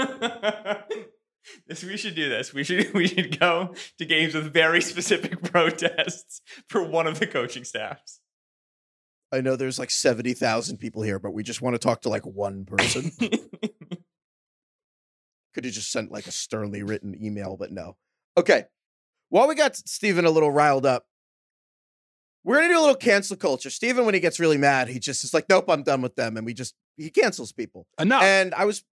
this 1.68 1.84
we 1.84 1.96
should 1.98 2.16
do 2.16 2.28
this. 2.30 2.54
We 2.54 2.64
should 2.64 2.94
we 2.94 3.08
should 3.08 3.40
go 3.40 3.74
to 4.00 4.06
games 4.06 4.34
with 4.34 4.52
very 4.52 4.82
specific 4.82 5.44
protests 5.44 6.42
for 6.70 6.84
one 6.84 7.08
of 7.08 7.20
the 7.20 7.28
coaching 7.28 7.64
staffs. 7.64 8.20
I 9.32 9.42
know 9.42 9.56
there's 9.56 9.78
like 9.80 9.92
seventy 9.92 10.34
thousand 10.34 10.78
people 10.78 11.02
here, 11.04 11.20
but 11.20 11.34
we 11.34 11.44
just 11.44 11.62
want 11.62 11.76
to 11.76 11.80
talk 11.80 12.02
to 12.02 12.10
like 12.10 12.26
one 12.26 12.66
person. 12.66 13.12
Could 15.54 15.66
have 15.66 15.74
just 15.74 15.92
sent 15.92 16.12
like 16.12 16.28
a 16.28 16.32
sternly 16.32 16.84
written 16.84 17.16
email, 17.24 17.58
but 17.58 17.72
no. 17.72 17.96
Okay. 18.38 18.66
While 19.30 19.48
we 19.48 19.56
got 19.56 19.76
Steven 19.76 20.26
a 20.26 20.32
little 20.32 20.52
riled 20.52 20.86
up, 20.86 21.06
we're 22.44 22.56
gonna 22.56 22.70
do 22.70 22.80
a 22.80 22.82
little 22.82 22.96
cancel 22.96 23.36
culture. 23.36 23.70
Steven, 23.70 24.06
when 24.06 24.14
he 24.14 24.22
gets 24.22 24.40
really 24.40 24.58
mad, 24.58 24.88
he 24.88 25.00
just 25.00 25.24
is 25.24 25.34
like, 25.34 25.50
Nope, 25.50 25.66
I'm 25.70 25.84
done 25.84 26.02
with 26.02 26.16
them. 26.16 26.38
And 26.38 26.46
we 26.46 26.54
just 26.54 26.76
he 26.96 27.10
cancels 27.10 27.52
people. 27.52 27.88
Enough. 28.00 28.24
And 28.24 28.54
I 28.54 28.66
was 28.66 28.84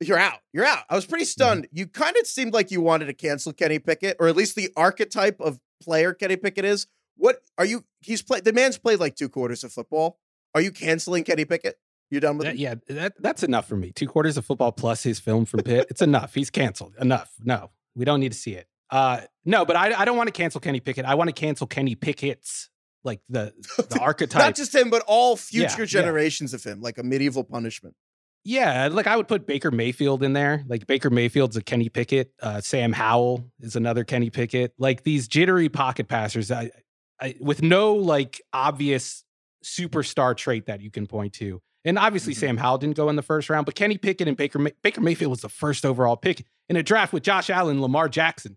you're 0.00 0.18
out. 0.18 0.38
You're 0.52 0.64
out. 0.64 0.84
I 0.88 0.94
was 0.94 1.06
pretty 1.06 1.24
mm-hmm. 1.24 1.42
stunned. 1.42 1.68
You 1.72 1.86
kind 1.86 2.16
of 2.16 2.26
seemed 2.26 2.54
like 2.54 2.70
you 2.70 2.80
wanted 2.80 3.06
to 3.06 3.14
cancel 3.14 3.52
Kenny 3.52 3.78
Pickett, 3.78 4.16
or 4.18 4.28
at 4.28 4.36
least 4.36 4.56
the 4.56 4.70
archetype 4.76 5.40
of 5.40 5.58
player 5.82 6.14
Kenny 6.14 6.36
Pickett 6.36 6.64
is. 6.64 6.86
What 7.16 7.42
are 7.58 7.66
you? 7.66 7.84
He's 8.00 8.22
played. 8.22 8.44
The 8.44 8.52
man's 8.52 8.78
played 8.78 8.98
like 8.98 9.16
two 9.16 9.28
quarters 9.28 9.64
of 9.64 9.72
football. 9.72 10.18
Are 10.54 10.60
you 10.60 10.72
canceling 10.72 11.24
Kenny 11.24 11.44
Pickett? 11.44 11.78
You're 12.10 12.20
done 12.20 12.38
with 12.38 12.46
That- 12.46 12.56
him? 12.56 12.58
yeah, 12.88 12.94
that, 12.94 13.12
that's 13.20 13.42
enough 13.42 13.68
for 13.68 13.76
me. 13.76 13.92
Two 13.92 14.08
quarters 14.08 14.36
of 14.36 14.44
football 14.44 14.72
plus 14.72 15.02
his 15.02 15.20
film 15.20 15.44
from 15.44 15.60
Pitt. 15.60 15.86
It's 15.90 16.02
enough. 16.02 16.34
He's 16.34 16.50
canceled. 16.50 16.94
Enough. 17.00 17.30
No, 17.42 17.70
we 17.94 18.04
don't 18.04 18.20
need 18.20 18.32
to 18.32 18.38
see 18.38 18.54
it. 18.54 18.66
Uh, 18.90 19.20
no, 19.44 19.64
but 19.64 19.76
I, 19.76 19.92
I 20.00 20.04
don't 20.04 20.16
want 20.16 20.28
to 20.28 20.32
cancel 20.32 20.60
Kenny 20.60 20.80
Pickett. 20.80 21.04
I 21.04 21.14
want 21.14 21.28
to 21.28 21.32
cancel 21.32 21.66
Kenny 21.66 21.94
Pickett's 21.94 22.70
like 23.04 23.20
the 23.28 23.52
the 23.90 24.00
archetype. 24.00 24.40
Not 24.40 24.56
just 24.56 24.74
him, 24.74 24.90
but 24.90 25.02
all 25.06 25.36
future 25.36 25.82
yeah. 25.82 25.86
generations 25.86 26.54
of 26.54 26.62
him, 26.64 26.80
like 26.80 26.98
a 26.98 27.02
medieval 27.02 27.44
punishment. 27.44 27.94
Yeah, 28.42 28.88
like 28.90 29.06
I 29.06 29.16
would 29.16 29.28
put 29.28 29.46
Baker 29.46 29.70
Mayfield 29.70 30.22
in 30.22 30.32
there. 30.32 30.64
Like 30.66 30.86
Baker 30.86 31.10
Mayfield's 31.10 31.56
a 31.56 31.62
Kenny 31.62 31.88
Pickett. 31.90 32.32
Uh, 32.40 32.60
Sam 32.60 32.92
Howell 32.92 33.44
is 33.60 33.76
another 33.76 34.02
Kenny 34.02 34.30
Pickett. 34.30 34.72
Like 34.78 35.02
these 35.02 35.28
jittery 35.28 35.68
pocket 35.68 36.08
passers, 36.08 36.50
I, 36.50 36.70
I, 37.20 37.34
with 37.38 37.62
no 37.62 37.94
like 37.94 38.40
obvious 38.52 39.24
superstar 39.62 40.34
trait 40.34 40.66
that 40.66 40.80
you 40.80 40.90
can 40.90 41.06
point 41.06 41.34
to. 41.34 41.60
And 41.84 41.98
obviously, 41.98 42.32
Mm-hmm. 42.32 42.40
Sam 42.40 42.56
Howell 42.56 42.78
didn't 42.78 42.96
go 42.96 43.08
in 43.10 43.16
the 43.16 43.22
first 43.22 43.50
round, 43.50 43.66
but 43.66 43.74
Kenny 43.74 43.98
Pickett 43.98 44.26
and 44.26 44.36
Baker 44.36 44.58
May- 44.58 44.72
Baker 44.82 45.00
Mayfield 45.02 45.30
was 45.30 45.40
the 45.42 45.48
first 45.50 45.84
overall 45.84 46.16
pick 46.16 46.44
in 46.68 46.76
a 46.76 46.82
draft 46.82 47.12
with 47.12 47.22
Josh 47.22 47.50
Allen, 47.50 47.80
Lamar 47.82 48.08
Jackson. 48.08 48.56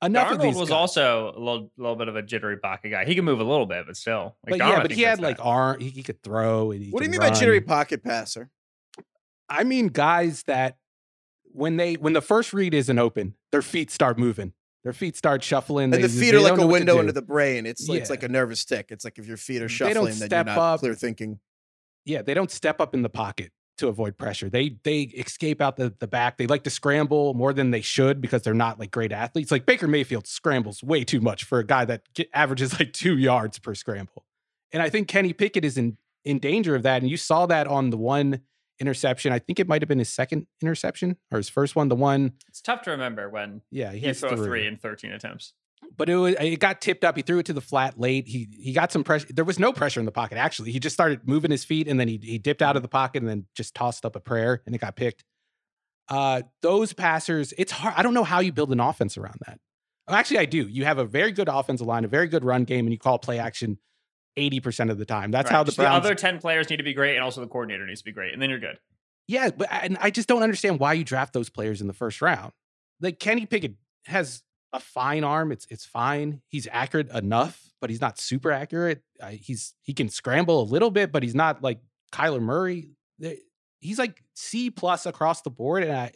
Enough 0.00 0.32
of 0.32 0.40
these 0.40 0.54
was 0.54 0.68
guys. 0.68 0.76
also 0.76 1.32
a 1.36 1.38
little, 1.38 1.72
little 1.76 1.96
bit 1.96 2.06
of 2.08 2.14
a 2.14 2.22
jittery 2.22 2.56
pocket 2.56 2.90
guy. 2.90 3.04
He 3.04 3.16
could 3.16 3.24
move 3.24 3.40
a 3.40 3.44
little 3.44 3.66
bit, 3.66 3.84
but 3.86 3.96
still. 3.96 4.36
Like 4.46 4.58
but 4.58 4.60
Darnold, 4.60 4.70
yeah, 4.70 4.82
but 4.82 4.90
he 4.92 5.02
had 5.02 5.20
like 5.20 5.38
that. 5.38 5.42
arm. 5.42 5.80
He, 5.80 5.90
he 5.90 6.02
could 6.04 6.22
throw. 6.22 6.70
And 6.70 6.82
he 6.82 6.90
What 6.90 7.00
do 7.00 7.06
you 7.06 7.10
could 7.10 7.20
mean 7.20 7.30
by 7.30 7.36
jittery 7.36 7.60
pocket 7.60 8.04
passer? 8.04 8.50
I 9.48 9.64
mean 9.64 9.88
guys 9.88 10.44
that 10.44 10.76
when 11.52 11.78
they 11.78 11.94
when 11.94 12.12
the 12.12 12.20
first 12.20 12.52
read 12.52 12.74
isn't 12.74 12.98
open, 12.98 13.34
their 13.50 13.62
feet 13.62 13.90
start 13.90 14.18
moving. 14.18 14.52
Their 14.84 14.92
feet 14.92 15.16
start 15.16 15.42
shuffling. 15.42 15.84
And 15.84 15.94
they, 15.94 16.02
the 16.02 16.08
feet 16.08 16.34
are 16.34 16.40
like 16.40 16.52
a 16.52 16.56
know 16.56 16.66
what 16.66 16.68
to 16.68 16.72
window 16.72 16.98
into 17.00 17.12
the 17.12 17.22
brain. 17.22 17.66
It's 17.66 17.88
like, 17.88 18.00
it's 18.00 18.10
like 18.10 18.22
a 18.22 18.28
nervous 18.28 18.64
tic. 18.64 18.86
It's 18.90 19.04
like 19.04 19.18
if 19.18 19.26
your 19.26 19.36
feet 19.36 19.62
are 19.62 19.68
They 19.68 19.92
don't 19.92 19.94
shuffling, 19.94 20.04
then 20.04 20.18
you're 20.18 20.26
step 20.26 20.46
not 20.46 20.58
up. 20.58 20.80
clear 20.80 20.94
thinking. 20.94 21.40
Yeah, 22.04 22.22
they 22.22 22.34
don't 22.34 22.50
step 22.50 22.80
up 22.80 22.94
in 22.94 23.02
the 23.02 23.10
pocket 23.10 23.50
to 23.78 23.88
avoid 23.88 24.18
pressure. 24.18 24.48
They 24.48 24.76
they 24.84 25.02
escape 25.02 25.60
out 25.60 25.76
the, 25.76 25.94
the 25.98 26.06
back. 26.06 26.36
They 26.36 26.46
like 26.46 26.64
to 26.64 26.70
scramble 26.70 27.34
more 27.34 27.52
than 27.52 27.70
they 27.70 27.80
should 27.80 28.20
because 28.20 28.42
they're 28.42 28.54
not 28.54 28.78
like 28.78 28.90
great 28.90 29.12
athletes. 29.12 29.50
Like 29.50 29.66
Baker 29.66 29.88
Mayfield 29.88 30.26
scrambles 30.26 30.82
way 30.82 31.04
too 31.04 31.20
much 31.20 31.44
for 31.44 31.58
a 31.58 31.64
guy 31.64 31.84
that 31.86 32.02
get, 32.14 32.28
averages 32.34 32.78
like 32.78 32.92
two 32.92 33.16
yards 33.16 33.58
per 33.58 33.74
scramble. 33.74 34.24
And 34.72 34.82
I 34.82 34.90
think 34.90 35.08
Kenny 35.08 35.32
Pickett 35.32 35.64
is 35.64 35.78
in 35.78 35.96
in 36.24 36.38
danger 36.38 36.74
of 36.74 36.82
that. 36.82 37.00
And 37.02 37.10
you 37.10 37.16
saw 37.16 37.46
that 37.46 37.66
on 37.66 37.90
the 37.90 37.96
one 37.96 38.40
interception. 38.80 39.32
I 39.32 39.38
think 39.40 39.58
it 39.58 39.66
might 39.66 39.82
have 39.82 39.88
been 39.88 39.98
his 39.98 40.12
second 40.12 40.46
interception 40.62 41.16
or 41.32 41.38
his 41.38 41.48
first 41.48 41.74
one. 41.74 41.88
The 41.88 41.96
one, 41.96 42.34
It's 42.48 42.60
tough 42.60 42.82
to 42.82 42.90
remember 42.92 43.28
when 43.28 43.62
yeah, 43.70 43.90
he 43.92 43.98
you 43.98 44.06
has 44.08 44.20
throw 44.20 44.36
three. 44.36 44.46
three 44.46 44.66
in 44.66 44.76
13 44.76 45.10
attempts. 45.12 45.52
But 45.96 46.08
it 46.08 46.16
was, 46.16 46.34
it 46.40 46.58
got 46.60 46.80
tipped 46.80 47.04
up. 47.04 47.16
He 47.16 47.22
threw 47.22 47.38
it 47.38 47.46
to 47.46 47.52
the 47.52 47.60
flat 47.60 47.98
late. 47.98 48.26
He 48.28 48.48
he 48.60 48.72
got 48.72 48.92
some 48.92 49.04
pressure. 49.04 49.26
There 49.30 49.44
was 49.44 49.58
no 49.58 49.72
pressure 49.72 50.00
in 50.00 50.06
the 50.06 50.12
pocket 50.12 50.38
actually. 50.38 50.72
He 50.72 50.78
just 50.80 50.94
started 50.94 51.26
moving 51.26 51.50
his 51.50 51.64
feet 51.64 51.88
and 51.88 51.98
then 51.98 52.08
he 52.08 52.18
he 52.22 52.38
dipped 52.38 52.62
out 52.62 52.76
of 52.76 52.82
the 52.82 52.88
pocket 52.88 53.22
and 53.22 53.28
then 53.28 53.46
just 53.54 53.74
tossed 53.74 54.04
up 54.04 54.16
a 54.16 54.20
prayer 54.20 54.62
and 54.66 54.74
it 54.74 54.78
got 54.78 54.96
picked. 54.96 55.24
Uh, 56.08 56.42
those 56.62 56.92
passers, 56.92 57.52
it's 57.58 57.72
hard. 57.72 57.94
I 57.96 58.02
don't 58.02 58.14
know 58.14 58.24
how 58.24 58.40
you 58.40 58.52
build 58.52 58.72
an 58.72 58.80
offense 58.80 59.18
around 59.18 59.36
that. 59.46 59.58
Actually, 60.08 60.38
I 60.38 60.46
do. 60.46 60.66
You 60.66 60.84
have 60.86 60.96
a 60.98 61.04
very 61.04 61.32
good 61.32 61.48
offensive 61.48 61.86
line, 61.86 62.04
a 62.04 62.08
very 62.08 62.28
good 62.28 62.44
run 62.44 62.64
game, 62.64 62.86
and 62.86 62.92
you 62.92 62.98
call 62.98 63.18
play 63.18 63.38
action 63.38 63.78
80% 64.38 64.90
of 64.90 64.96
the 64.98 65.04
time. 65.04 65.30
That's 65.30 65.50
Right. 65.50 65.56
how 65.56 65.64
the 65.64 65.72
Browns 65.72 66.04
other 66.06 66.14
10 66.14 66.38
players 66.38 66.70
need 66.70 66.78
to 66.78 66.82
be 66.82 66.94
great, 66.94 67.16
and 67.16 67.22
also 67.24 67.42
the 67.42 67.46
coordinator 67.46 67.84
needs 67.86 68.00
to 68.00 68.04
be 68.06 68.12
great, 68.12 68.32
and 68.32 68.40
then 68.40 68.48
you're 68.48 68.58
good. 68.58 68.78
Yeah, 69.26 69.50
but 69.50 69.68
and 69.70 69.98
I 70.00 70.10
just 70.10 70.26
don't 70.28 70.42
understand 70.42 70.80
why 70.80 70.94
you 70.94 71.04
draft 71.04 71.34
those 71.34 71.50
players 71.50 71.82
in 71.82 71.88
the 71.88 71.92
first 71.92 72.22
round. 72.22 72.52
Like 73.02 73.18
Kenny 73.20 73.44
Pickett 73.44 73.74
has 74.06 74.42
a 74.72 74.80
fine 74.80 75.24
arm. 75.24 75.52
It's 75.52 75.66
it's 75.70 75.84
fine. 75.84 76.42
He's 76.48 76.68
accurate 76.70 77.10
enough, 77.10 77.62
but 77.80 77.90
he's 77.90 78.00
not 78.00 78.18
super 78.18 78.50
accurate. 78.50 79.02
Uh, 79.20 79.28
he's 79.28 79.74
he 79.82 79.94
can 79.94 80.08
scramble 80.08 80.62
a 80.62 80.64
little 80.64 80.90
bit, 80.90 81.12
but 81.12 81.22
he's 81.22 81.34
not 81.34 81.62
like 81.62 81.80
Kyler 82.12 82.40
Murray. 82.40 82.90
He's 83.80 83.98
like 83.98 84.22
C 84.34 84.70
plus 84.70 85.06
across 85.06 85.42
the 85.42 85.50
board, 85.50 85.84
and 85.84 85.92
I, 85.92 86.12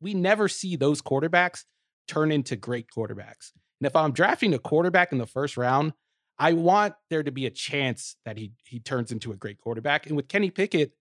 we 0.00 0.14
never 0.14 0.48
see 0.48 0.76
those 0.76 1.02
quarterbacks 1.02 1.64
turn 2.08 2.32
into 2.32 2.56
great 2.56 2.86
quarterbacks. 2.96 3.52
And 3.80 3.86
if 3.86 3.96
I'm 3.96 4.12
drafting 4.12 4.54
a 4.54 4.58
quarterback 4.58 5.12
in 5.12 5.18
the 5.18 5.26
first 5.26 5.56
round, 5.56 5.92
I 6.38 6.52
want 6.54 6.94
there 7.08 7.22
to 7.22 7.30
be 7.30 7.46
a 7.46 7.50
chance 7.50 8.16
that 8.24 8.38
he 8.38 8.52
he 8.64 8.80
turns 8.80 9.12
into 9.12 9.32
a 9.32 9.36
great 9.36 9.58
quarterback. 9.58 10.06
And 10.06 10.16
with 10.16 10.28
Kenny 10.28 10.50
Pickett, 10.50 10.92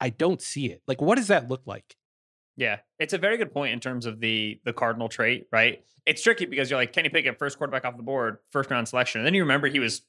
I 0.00 0.10
don't 0.10 0.42
see 0.42 0.66
it. 0.66 0.82
Like, 0.88 1.00
what 1.00 1.16
does 1.16 1.28
that 1.28 1.48
look 1.48 1.62
like? 1.66 1.96
Yeah, 2.56 2.78
it's 2.98 3.14
a 3.14 3.18
very 3.18 3.38
good 3.38 3.52
point 3.52 3.72
in 3.72 3.80
terms 3.80 4.06
of 4.06 4.20
the 4.20 4.60
the 4.64 4.72
cardinal 4.72 5.08
trait, 5.08 5.46
right? 5.50 5.82
It's 6.04 6.22
tricky 6.22 6.44
because 6.44 6.70
you're 6.70 6.78
like 6.78 6.92
Kenny 6.92 7.08
Pickett, 7.08 7.38
first 7.38 7.58
quarterback 7.58 7.84
off 7.84 7.96
the 7.96 8.02
board, 8.02 8.38
first 8.50 8.70
round 8.70 8.88
selection, 8.88 9.20
and 9.20 9.26
then 9.26 9.34
you 9.34 9.42
remember 9.42 9.68
he 9.68 9.80
was 9.80 10.02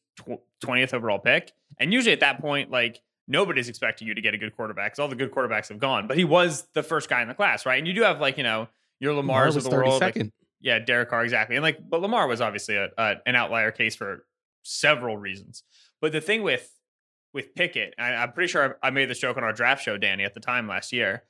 twentieth 0.61 0.93
overall 0.93 1.19
pick, 1.19 1.51
and 1.79 1.93
usually 1.93 2.13
at 2.13 2.19
that 2.19 2.41
point, 2.41 2.69
like 2.69 3.01
nobody's 3.27 3.69
expecting 3.69 4.07
you 4.07 4.13
to 4.13 4.21
get 4.21 4.33
a 4.33 4.37
good 4.37 4.55
quarterback 4.55 4.91
because 4.91 4.99
all 4.99 5.07
the 5.07 5.15
good 5.15 5.31
quarterbacks 5.31 5.69
have 5.69 5.79
gone, 5.79 6.07
but 6.07 6.17
he 6.17 6.25
was 6.25 6.67
the 6.73 6.83
first 6.83 7.09
guy 7.09 7.21
in 7.21 7.27
the 7.27 7.33
class, 7.33 7.65
right? 7.65 7.77
And 7.77 7.87
you 7.87 7.93
do 7.93 8.01
have 8.01 8.19
like 8.19 8.37
you 8.37 8.43
know 8.43 8.67
your 8.99 9.13
Lamar 9.13 9.37
Lamar's 9.37 9.55
was 9.55 9.65
of 9.65 9.71
the 9.71 9.77
world, 9.77 10.01
like, 10.01 10.17
yeah, 10.59 10.79
Derek 10.79 11.09
Carr 11.09 11.23
exactly, 11.23 11.55
and 11.55 11.63
like 11.63 11.77
but 11.89 12.01
Lamar 12.01 12.27
was 12.27 12.41
obviously 12.41 12.75
a, 12.75 12.89
a, 12.97 13.15
an 13.25 13.35
outlier 13.35 13.71
case 13.71 13.95
for 13.95 14.25
several 14.63 15.17
reasons. 15.17 15.63
But 16.01 16.11
the 16.11 16.21
thing 16.21 16.43
with 16.43 16.69
with 17.33 17.55
Pickett, 17.55 17.95
I, 17.97 18.13
I'm 18.15 18.31
pretty 18.33 18.51
sure 18.51 18.77
I, 18.83 18.87
I 18.87 18.89
made 18.91 19.09
this 19.09 19.19
joke 19.19 19.37
on 19.37 19.43
our 19.43 19.53
draft 19.53 19.83
show, 19.83 19.97
Danny, 19.97 20.23
at 20.23 20.33
the 20.33 20.39
time 20.39 20.67
last 20.67 20.91
year. 20.91 21.23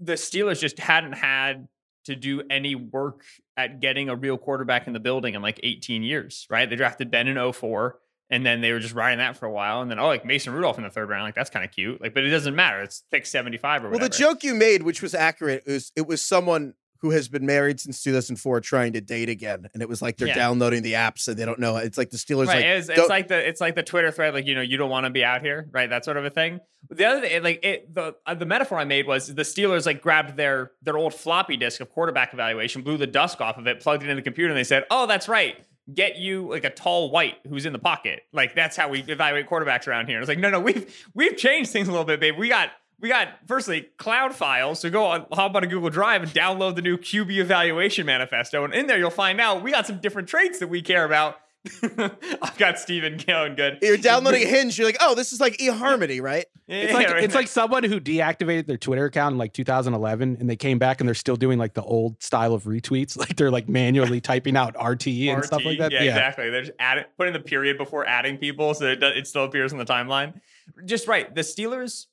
The 0.00 0.14
Steelers 0.14 0.60
just 0.60 0.78
hadn't 0.78 1.12
had 1.12 1.68
to 2.04 2.16
do 2.16 2.42
any 2.50 2.74
work 2.74 3.22
at 3.56 3.80
getting 3.80 4.08
a 4.08 4.16
real 4.16 4.36
quarterback 4.36 4.86
in 4.86 4.92
the 4.92 5.00
building 5.00 5.34
in 5.34 5.42
like 5.42 5.60
18 5.62 6.02
years, 6.02 6.46
right? 6.50 6.68
They 6.68 6.76
drafted 6.76 7.10
Ben 7.10 7.28
in 7.28 7.52
04 7.52 7.98
and 8.30 8.44
then 8.44 8.60
they 8.60 8.72
were 8.72 8.80
just 8.80 8.94
riding 8.94 9.18
that 9.18 9.36
for 9.36 9.46
a 9.46 9.50
while. 9.52 9.80
And 9.80 9.90
then, 9.90 9.98
oh, 9.98 10.06
like 10.06 10.24
Mason 10.24 10.52
Rudolph 10.52 10.78
in 10.78 10.84
the 10.84 10.90
third 10.90 11.08
round, 11.08 11.24
like 11.24 11.34
that's 11.34 11.50
kind 11.50 11.64
of 11.64 11.70
cute. 11.70 12.00
Like, 12.00 12.14
but 12.14 12.24
it 12.24 12.30
doesn't 12.30 12.54
matter. 12.54 12.82
It's 12.82 13.04
pick 13.10 13.26
75 13.26 13.84
or 13.84 13.90
Well, 13.90 13.98
the 13.98 14.08
joke 14.08 14.42
you 14.42 14.54
made, 14.54 14.82
which 14.82 15.02
was 15.02 15.14
accurate, 15.14 15.62
is 15.66 15.92
it 15.96 16.06
was 16.06 16.20
someone 16.20 16.74
who 17.04 17.10
has 17.10 17.28
been 17.28 17.44
married 17.44 17.78
since 17.78 18.02
2004 18.02 18.60
trying 18.62 18.94
to 18.94 19.00
date 19.02 19.28
again, 19.28 19.68
and 19.74 19.82
it 19.82 19.88
was 19.90 20.00
like 20.00 20.16
they're 20.16 20.28
Yeah. 20.28 20.36
downloading 20.36 20.82
the 20.82 20.94
apps 20.94 21.28
and 21.28 21.36
they 21.36 21.44
don't 21.44 21.58
know. 21.58 21.76
It's 21.76 21.98
like 21.98 22.08
the 22.08 22.16
Steelers 22.16 22.46
right. 22.46 22.56
like 22.56 22.64
it's, 22.64 22.88
it's 22.88 23.08
like 23.10 23.28
the 23.28 23.46
it's 23.46 23.60
like 23.60 23.74
the 23.74 23.82
Twitter 23.82 24.10
thread, 24.10 24.32
like 24.32 24.46
you 24.46 24.54
know, 24.54 24.62
you 24.62 24.78
don't 24.78 24.88
want 24.88 25.04
to 25.04 25.10
be 25.10 25.22
out 25.22 25.42
here, 25.42 25.68
right? 25.70 25.90
That 25.90 26.06
sort 26.06 26.16
of 26.16 26.24
a 26.24 26.30
thing. 26.30 26.60
The 26.88 27.04
other 27.04 27.20
thing, 27.20 27.42
like 27.42 27.62
it, 27.62 27.94
the 27.94 28.14
uh, 28.26 28.34
the 28.34 28.46
metaphor 28.46 28.78
I 28.78 28.86
made 28.86 29.06
was 29.06 29.34
the 29.34 29.42
Steelers 29.42 29.84
like 29.84 30.00
grabbed 30.00 30.38
their 30.38 30.72
their 30.80 30.96
old 30.96 31.12
floppy 31.12 31.58
disk 31.58 31.82
of 31.82 31.90
quarterback 31.90 32.32
evaluation, 32.32 32.80
blew 32.80 32.96
the 32.96 33.06
dust 33.06 33.38
off 33.42 33.58
of 33.58 33.66
it, 33.66 33.80
plugged 33.80 34.02
it 34.02 34.08
in 34.08 34.16
the 34.16 34.22
computer, 34.22 34.48
and 34.48 34.56
they 34.58 34.64
said, 34.64 34.84
"Oh, 34.90 35.06
that's 35.06 35.28
right." 35.28 35.56
Get 35.92 36.16
you 36.16 36.48
like 36.48 36.64
a 36.64 36.70
tall 36.70 37.10
white 37.10 37.34
who's 37.46 37.66
in 37.66 37.74
the 37.74 37.78
pocket. 37.78 38.22
Like 38.32 38.54
that's 38.54 38.74
how 38.74 38.88
we 38.88 39.00
evaluate 39.02 39.46
quarterbacks 39.46 39.86
around 39.86 40.06
here. 40.06 40.16
and 40.16 40.22
It's 40.22 40.28
like 40.30 40.38
no, 40.38 40.48
no, 40.48 40.58
we've 40.58 41.06
we've 41.12 41.36
changed 41.36 41.72
things 41.72 41.88
a 41.88 41.90
little 41.90 42.06
bit, 42.06 42.20
babe. 42.20 42.36
We 42.38 42.48
got 42.48 42.70
we 43.04 43.10
got 43.10 43.28
firstly 43.46 43.82
cloud 43.98 44.34
files. 44.34 44.80
So 44.80 44.88
go 44.88 45.04
on 45.04 45.26
hop 45.30 45.54
on 45.54 45.62
a 45.62 45.66
Google 45.66 45.90
Drive 45.90 46.22
and 46.22 46.32
download 46.32 46.74
the 46.74 46.80
new 46.80 46.96
QB 46.96 47.36
evaluation 47.36 48.06
manifesto. 48.06 48.64
And 48.64 48.72
in 48.72 48.86
there 48.86 48.96
you'll 48.96 49.10
find 49.10 49.42
out 49.42 49.62
we 49.62 49.72
got 49.72 49.86
some 49.86 49.98
different 49.98 50.26
traits 50.26 50.58
that 50.60 50.68
we 50.68 50.80
care 50.80 51.04
about. 51.04 51.36
I've 51.82 52.56
got 52.56 52.78
Steven 52.78 53.18
going 53.18 53.56
good. 53.56 53.78
you're 53.82 53.98
downloading 53.98 54.48
Hinge. 54.48 54.78
You're 54.78 54.88
like, 54.88 54.96
oh, 55.00 55.14
this 55.14 55.34
is 55.34 55.40
like 55.40 55.58
eHarmony, 55.58 56.22
right? 56.22 56.46
It's 56.66 56.94
like 56.94 57.06
Yeah, 57.08 57.12
right. 57.12 57.24
it's 57.24 57.34
like 57.34 57.48
someone 57.48 57.84
who 57.84 58.00
deactivated 58.00 58.66
their 58.66 58.78
Twitter 58.78 59.04
account 59.04 59.32
in 59.34 59.38
like 59.38 59.52
2011, 59.52 60.38
and 60.40 60.48
they 60.48 60.56
came 60.56 60.78
back 60.78 61.00
and 61.02 61.08
they're 61.08 61.14
still 61.14 61.36
doing 61.36 61.58
like 61.58 61.74
the 61.74 61.82
old 61.82 62.22
style 62.22 62.54
of 62.54 62.64
retweets, 62.64 63.16
like 63.18 63.36
they're 63.36 63.50
like 63.50 63.68
manually 63.68 64.20
typing 64.22 64.56
out 64.56 64.74
RT 64.82 65.06
and 65.08 65.44
stuff 65.44 65.62
like 65.62 65.78
that. 65.78 65.92
Yeah, 65.92 66.02
exactly. 66.02 66.48
They're 66.48 66.62
just 66.62 66.72
adding, 66.78 67.04
putting 67.18 67.34
the 67.34 67.40
period 67.40 67.76
before 67.76 68.06
adding 68.06 68.38
people, 68.38 68.72
so 68.72 68.86
it, 68.86 68.96
does, 68.96 69.16
it 69.16 69.26
still 69.26 69.44
appears 69.44 69.72
in 69.72 69.78
the 69.78 69.84
timeline. 69.84 70.40
Just 70.86 71.06
right. 71.06 71.34
The 71.34 71.42
Steelers, 71.42 72.06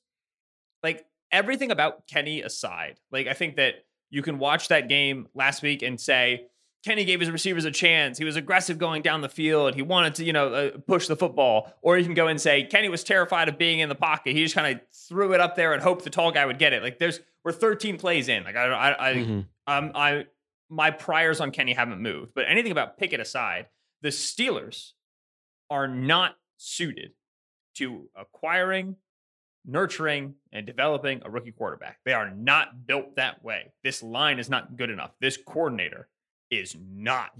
like 0.82 1.06
everything 1.30 1.70
about 1.70 2.06
Kenny 2.06 2.42
aside, 2.42 2.98
like 3.10 3.26
I 3.26 3.32
think 3.34 3.56
that 3.56 3.84
you 4.10 4.22
can 4.22 4.38
watch 4.38 4.68
that 4.68 4.88
game 4.88 5.28
last 5.34 5.62
week 5.62 5.82
and 5.82 6.00
say 6.00 6.46
Kenny 6.84 7.04
gave 7.04 7.20
his 7.20 7.30
receivers 7.30 7.64
a 7.64 7.70
chance. 7.70 8.18
He 8.18 8.24
was 8.24 8.36
aggressive 8.36 8.76
going 8.76 9.02
down 9.02 9.20
the 9.20 9.28
field. 9.28 9.74
He 9.76 9.82
wanted 9.82 10.16
to, 10.16 10.24
you 10.24 10.32
know, 10.32 10.52
uh, 10.52 10.70
push 10.86 11.06
the 11.06 11.14
football. 11.16 11.72
Or 11.80 11.96
you 11.96 12.04
can 12.04 12.14
go 12.14 12.26
and 12.26 12.40
say 12.40 12.64
Kenny 12.64 12.88
was 12.88 13.04
terrified 13.04 13.48
of 13.48 13.56
being 13.56 13.78
in 13.78 13.88
the 13.88 13.94
pocket. 13.94 14.34
He 14.34 14.42
just 14.42 14.54
kind 14.56 14.74
of 14.76 14.82
threw 15.08 15.32
it 15.32 15.40
up 15.40 15.54
there 15.54 15.72
and 15.72 15.82
hoped 15.82 16.02
the 16.04 16.10
tall 16.10 16.32
guy 16.32 16.44
would 16.44 16.58
get 16.58 16.72
it. 16.72 16.82
Like 16.82 16.98
there's 16.98 17.20
we're 17.44 17.52
13 17.52 17.98
plays 17.98 18.28
in. 18.28 18.42
Like 18.44 18.56
I, 18.56 18.66
I, 18.66 19.10
I 19.10 19.14
Mhm. 19.14 19.46
um, 19.66 19.92
I 19.94 20.26
my 20.68 20.90
priors 20.90 21.40
on 21.40 21.50
Kenny 21.52 21.72
haven't 21.72 22.00
moved, 22.00 22.32
but 22.34 22.46
anything 22.48 22.72
about 22.72 22.98
Pickett 22.98 23.20
aside, 23.20 23.66
the 24.00 24.08
Steelers 24.08 24.92
are 25.70 25.86
not 25.86 26.36
suited 26.56 27.12
to 27.76 28.08
acquiring, 28.16 28.96
nurturing, 29.64 30.34
and 30.52 30.66
developing 30.66 31.22
a 31.24 31.30
rookie 31.30 31.52
quarterback. 31.52 31.98
They 32.04 32.12
are 32.12 32.30
not 32.30 32.86
built 32.86 33.16
that 33.16 33.44
way. 33.44 33.72
This 33.84 34.02
line 34.02 34.38
is 34.38 34.50
not 34.50 34.76
good 34.76 34.90
enough. 34.90 35.12
This 35.20 35.36
coordinator 35.36 36.08
is 36.50 36.76
not 36.94 37.30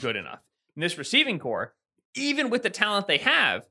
good 0.00 0.16
enough. 0.16 0.40
And 0.74 0.82
this 0.82 0.98
receiving 0.98 1.38
corps, 1.38 1.74
even 2.14 2.50
with 2.50 2.62
the 2.62 2.70
talent 2.70 3.06
they 3.06 3.18
have, 3.18 3.66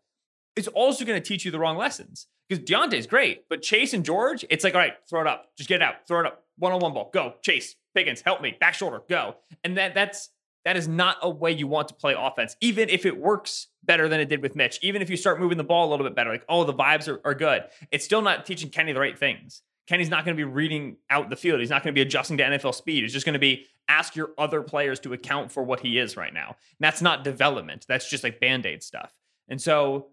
is 0.55 0.67
also 0.67 1.05
going 1.05 1.21
to 1.21 1.27
teach 1.27 1.45
you 1.45 1.51
the 1.51 1.59
wrong 1.59 1.77
lessons. 1.77 2.27
Because 2.47 2.63
Diontae's 2.63 3.07
great, 3.07 3.49
but 3.49 3.61
Chase 3.61 3.93
and 3.93 4.05
George, 4.05 4.45
it's 4.49 4.63
like, 4.63 4.73
all 4.73 4.79
right, 4.79 4.93
throw 5.09 5.21
it 5.21 5.27
up. 5.27 5.51
Just 5.57 5.67
get 5.67 5.77
it 5.77 5.81
out. 5.81 6.07
Throw 6.07 6.21
it 6.21 6.25
up. 6.25 6.45
One 6.57 6.71
on 6.71 6.79
one 6.79 6.93
ball. 6.93 7.09
Go. 7.13 7.35
Chase. 7.41 7.75
Pickens, 7.93 8.21
help 8.21 8.41
me. 8.41 8.55
Back 8.59 8.73
shoulder. 8.73 9.01
Go. 9.09 9.35
And 9.63 9.77
that 9.77 9.93
that's 9.93 10.29
that 10.63 10.77
is 10.77 10.87
not 10.87 11.17
a 11.21 11.29
way 11.29 11.51
you 11.51 11.67
want 11.67 11.87
to 11.89 11.93
play 11.93 12.13
offense, 12.17 12.55
even 12.61 12.89
if 12.89 13.05
it 13.05 13.17
works 13.17 13.67
better 13.88 14.07
than 14.07 14.19
it 14.19 14.29
did 14.29 14.41
with 14.41 14.55
Mitch. 14.55 14.79
Even 14.81 15.01
if 15.01 15.09
you 15.09 15.17
start 15.17 15.39
moving 15.39 15.57
the 15.57 15.63
ball 15.63 15.88
a 15.88 15.89
little 15.89 16.05
bit 16.05 16.15
better, 16.15 16.29
like, 16.29 16.45
oh, 16.47 16.63
the 16.63 16.73
vibes 16.73 17.07
are, 17.07 17.19
are 17.25 17.33
good. 17.33 17.63
It's 17.91 18.05
still 18.05 18.21
not 18.21 18.45
teaching 18.45 18.69
Kenny 18.69 18.93
the 18.93 18.99
right 18.99 19.17
things. 19.17 19.63
Kenny's 19.88 20.09
not 20.09 20.25
going 20.25 20.35
to 20.35 20.39
be 20.39 20.49
reading 20.49 20.97
out 21.09 21.29
the 21.29 21.35
field. 21.35 21.61
He's 21.61 21.69
not 21.69 21.81
going 21.81 21.93
to 21.93 21.97
be 21.97 22.01
adjusting 22.01 22.38
to 22.38 22.43
NFL 22.43 22.75
speed. 22.75 23.03
It's 23.03 23.13
just 23.13 23.25
going 23.25 23.33
to 23.33 23.39
be 23.39 23.65
ask 23.88 24.15
your 24.15 24.31
other 24.38 24.61
players 24.61 24.99
to 24.99 25.13
account 25.13 25.51
for 25.51 25.63
what 25.63 25.79
he 25.79 25.97
is 25.97 26.17
right 26.17 26.33
now. 26.33 26.47
And 26.47 26.79
that's 26.79 27.01
not 27.01 27.23
development. 27.23 27.85
That's 27.88 28.09
just 28.09 28.23
like 28.23 28.39
band 28.39 28.65
aid 28.65 28.83
stuff. 28.83 29.13
And 29.47 29.61
so 29.61 30.07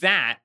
that 0.00 0.38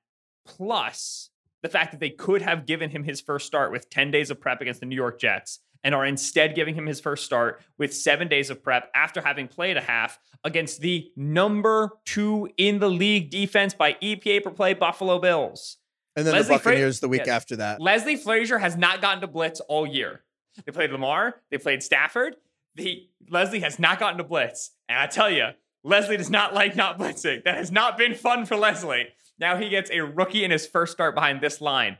plus 0.44 1.30
the 1.62 1.68
fact 1.68 1.90
that 1.90 1.98
they 1.98 2.10
could 2.10 2.42
have 2.42 2.66
given 2.66 2.90
him 2.90 3.02
his 3.02 3.20
first 3.20 3.46
start 3.46 3.72
with 3.72 3.90
10 3.90 4.12
days 4.12 4.30
of 4.30 4.40
prep 4.40 4.60
against 4.60 4.78
the 4.78 4.86
New 4.86 4.94
York 4.94 5.18
Jets 5.18 5.58
and 5.86 5.94
are 5.94 6.04
instead 6.04 6.56
giving 6.56 6.74
him 6.74 6.84
his 6.84 6.98
first 7.00 7.24
start 7.24 7.62
with 7.78 7.94
seven 7.94 8.26
days 8.26 8.50
of 8.50 8.60
prep 8.60 8.90
after 8.92 9.20
having 9.20 9.46
played 9.46 9.76
a 9.76 9.80
half 9.80 10.18
against 10.42 10.80
the 10.80 11.12
number 11.14 11.92
two 12.04 12.50
in 12.56 12.80
the 12.80 12.90
league 12.90 13.30
defense 13.30 13.72
by 13.72 13.92
EPA 14.02 14.42
per 14.42 14.50
play 14.50 14.74
Buffalo 14.74 15.20
Bills. 15.20 15.76
And 16.16 16.26
then 16.26 16.34
Leslie 16.34 16.56
the 16.56 16.60
Fra- 16.60 16.72
Buccaneers 16.72 16.98
the 16.98 17.06
week 17.08 17.20
Yes. 17.26 17.28
after 17.28 17.54
that. 17.56 17.80
Leslie 17.80 18.16
Frazier 18.16 18.58
has 18.58 18.76
not 18.76 19.00
gotten 19.00 19.20
to 19.20 19.28
blitz 19.28 19.60
all 19.60 19.86
year. 19.86 20.24
They 20.64 20.72
played 20.72 20.90
Lamar, 20.90 21.36
they 21.52 21.58
played 21.58 21.84
Stafford. 21.84 22.34
The 22.74 23.08
Leslie 23.30 23.60
has 23.60 23.78
not 23.78 24.00
gotten 24.00 24.18
to 24.18 24.24
blitz. 24.24 24.72
And 24.88 24.98
I 24.98 25.06
tell 25.06 25.30
you, 25.30 25.50
Leslie 25.84 26.16
does 26.16 26.30
not 26.30 26.52
like 26.52 26.74
not 26.74 26.98
blitzing. 26.98 27.44
That 27.44 27.56
has 27.58 27.70
not 27.70 27.96
been 27.96 28.14
fun 28.14 28.44
for 28.44 28.56
Leslie. 28.56 29.06
Now 29.38 29.56
he 29.56 29.68
gets 29.68 29.88
a 29.92 30.00
rookie 30.00 30.42
in 30.42 30.50
his 30.50 30.66
first 30.66 30.90
start 30.92 31.14
behind 31.14 31.40
this 31.40 31.60
line. 31.60 31.98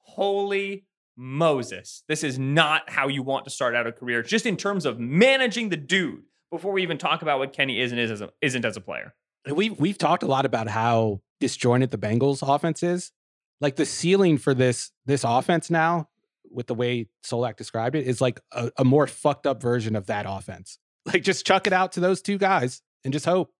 Holy 0.00 0.84
Moses. 1.16 2.02
This 2.08 2.24
is 2.24 2.38
not 2.38 2.88
how 2.88 3.08
you 3.08 3.22
want 3.22 3.44
to 3.44 3.50
start 3.50 3.74
out 3.74 3.86
a 3.86 3.92
career, 3.92 4.22
just 4.22 4.46
in 4.46 4.56
terms 4.56 4.86
of 4.86 4.98
managing 4.98 5.68
the 5.68 5.76
dude 5.76 6.22
before 6.50 6.72
we 6.72 6.82
even 6.82 6.98
talk 6.98 7.22
about 7.22 7.38
what 7.38 7.52
Kenny 7.52 7.80
is 7.80 7.92
and 7.92 8.00
is 8.00 8.10
as 8.10 8.20
a, 8.20 8.30
isn't 8.40 8.64
as 8.64 8.76
a 8.76 8.80
player. 8.80 9.14
We've 9.50 9.78
we've 9.78 9.98
talked 9.98 10.22
a 10.22 10.26
lot 10.26 10.46
about 10.46 10.68
how 10.68 11.20
disjointed 11.40 11.90
the 11.90 11.98
Bengals 11.98 12.42
offense 12.42 12.82
is. 12.82 13.12
Like 13.60 13.76
the 13.76 13.86
ceiling 13.86 14.38
for 14.38 14.54
this 14.54 14.90
this 15.06 15.24
offense 15.24 15.70
now, 15.70 16.08
with 16.50 16.66
the 16.66 16.74
way 16.74 17.08
Solak 17.24 17.56
described 17.56 17.96
it, 17.96 18.06
is 18.06 18.20
like 18.20 18.40
a, 18.52 18.70
a 18.78 18.84
more 18.84 19.06
fucked 19.06 19.46
up 19.46 19.60
version 19.60 19.96
of 19.96 20.06
that 20.06 20.26
offense. 20.28 20.78
Like 21.04 21.24
just 21.24 21.44
chuck 21.44 21.66
it 21.66 21.72
out 21.72 21.92
to 21.92 22.00
those 22.00 22.22
two 22.22 22.38
guys 22.38 22.80
and 23.02 23.12
just 23.12 23.24
hope. 23.24 23.52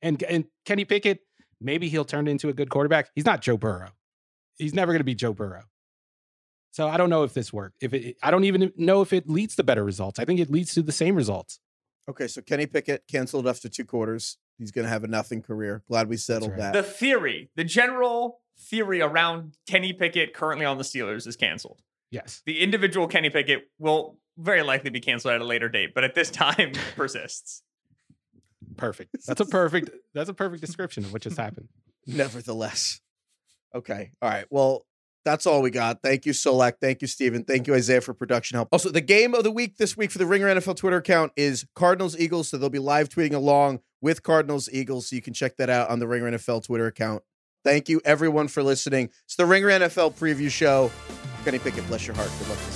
And 0.00 0.22
and 0.22 0.46
Kenny 0.64 0.86
Pickett, 0.86 1.20
maybe 1.60 1.90
he'll 1.90 2.06
turn 2.06 2.26
into 2.26 2.48
a 2.48 2.54
good 2.54 2.70
quarterback. 2.70 3.10
He's 3.14 3.26
not 3.26 3.42
Joe 3.42 3.58
Burrow. 3.58 3.90
He's 4.56 4.72
never 4.72 4.92
going 4.92 5.00
to 5.00 5.04
be 5.04 5.14
Joe 5.14 5.34
Burrow. 5.34 5.64
So 6.76 6.88
I 6.88 6.98
don't 6.98 7.08
know 7.08 7.22
if 7.22 7.32
this 7.32 7.54
worked. 7.54 7.78
If 7.80 7.94
it, 7.94 8.18
I 8.22 8.30
don't 8.30 8.44
even 8.44 8.70
know 8.76 9.00
if 9.00 9.14
it 9.14 9.30
leads 9.30 9.56
to 9.56 9.64
better 9.64 9.82
results. 9.82 10.18
I 10.18 10.26
think 10.26 10.40
it 10.40 10.50
leads 10.50 10.74
to 10.74 10.82
the 10.82 10.92
same 10.92 11.16
results. 11.16 11.58
Okay, 12.06 12.28
so 12.28 12.42
Kenny 12.42 12.66
Pickett 12.66 13.04
canceled 13.10 13.48
after 13.48 13.70
two 13.70 13.86
quarters. 13.86 14.36
He's 14.58 14.72
going 14.72 14.84
to 14.84 14.90
have 14.90 15.02
a 15.02 15.06
nothing 15.06 15.40
career. 15.40 15.82
Glad 15.88 16.10
we 16.10 16.18
settled 16.18 16.50
right. 16.50 16.58
that. 16.60 16.72
The 16.74 16.82
theory, 16.82 17.48
the 17.56 17.64
general 17.64 18.40
theory 18.58 19.00
around 19.00 19.56
Kenny 19.66 19.94
Pickett 19.94 20.34
currently 20.34 20.66
on 20.66 20.76
the 20.76 20.84
Steelers 20.84 21.26
is 21.26 21.34
canceled. 21.34 21.80
Yes. 22.10 22.42
The 22.44 22.60
individual 22.60 23.08
Kenny 23.08 23.30
Pickett 23.30 23.70
will 23.78 24.18
very 24.36 24.62
likely 24.62 24.90
be 24.90 25.00
canceled 25.00 25.32
at 25.32 25.40
a 25.40 25.46
later 25.46 25.70
date, 25.70 25.94
but 25.94 26.04
at 26.04 26.14
this 26.14 26.30
time 26.30 26.72
persists. 26.94 27.62
Perfect. 28.76 29.16
That's 29.26 29.40
a 29.40 29.46
perfect 29.46 29.88
that's 30.12 30.28
a 30.28 30.34
perfect 30.34 30.60
description 30.60 31.06
of 31.06 31.14
what 31.14 31.22
just 31.22 31.38
happened. 31.38 31.70
Nevertheless. 32.06 33.00
Okay. 33.74 34.10
All 34.20 34.28
right. 34.28 34.44
Well, 34.50 34.84
that's 35.26 35.44
all 35.44 35.60
we 35.60 35.70
got. 35.70 36.02
Thank 36.02 36.24
you, 36.24 36.32
Solak. 36.32 36.74
Thank 36.80 37.02
you, 37.02 37.08
Steven. 37.08 37.42
Thank 37.42 37.66
you, 37.66 37.74
Isaiah, 37.74 38.00
for 38.00 38.14
production 38.14 38.54
help. 38.54 38.68
Also, 38.70 38.90
the 38.90 39.00
game 39.00 39.34
of 39.34 39.42
the 39.42 39.50
week 39.50 39.76
this 39.76 39.96
week 39.96 40.12
for 40.12 40.18
the 40.18 40.24
Ringer 40.24 40.46
NFL 40.46 40.76
Twitter 40.76 40.98
account 40.98 41.32
is 41.36 41.66
Cardinals 41.74 42.16
Eagles. 42.16 42.48
So 42.48 42.56
they'll 42.56 42.70
be 42.70 42.78
live 42.78 43.08
tweeting 43.08 43.34
along 43.34 43.80
with 44.00 44.22
Cardinals 44.22 44.68
Eagles. 44.72 45.08
So 45.08 45.16
you 45.16 45.22
can 45.22 45.34
check 45.34 45.56
that 45.56 45.68
out 45.68 45.90
on 45.90 45.98
the 45.98 46.06
Ringer 46.06 46.30
NFL 46.30 46.64
Twitter 46.64 46.86
account. 46.86 47.24
Thank 47.64 47.88
you, 47.88 48.00
everyone, 48.04 48.46
for 48.46 48.62
listening. 48.62 49.10
It's 49.24 49.34
the 49.34 49.46
Ringer 49.46 49.68
NFL 49.68 50.14
preview 50.14 50.48
show. 50.48 50.92
Kenny 51.44 51.58
Pickett, 51.58 51.86
bless 51.88 52.06
your 52.06 52.14
heart. 52.14 52.30
Good 52.38 52.48
luck 52.48 52.75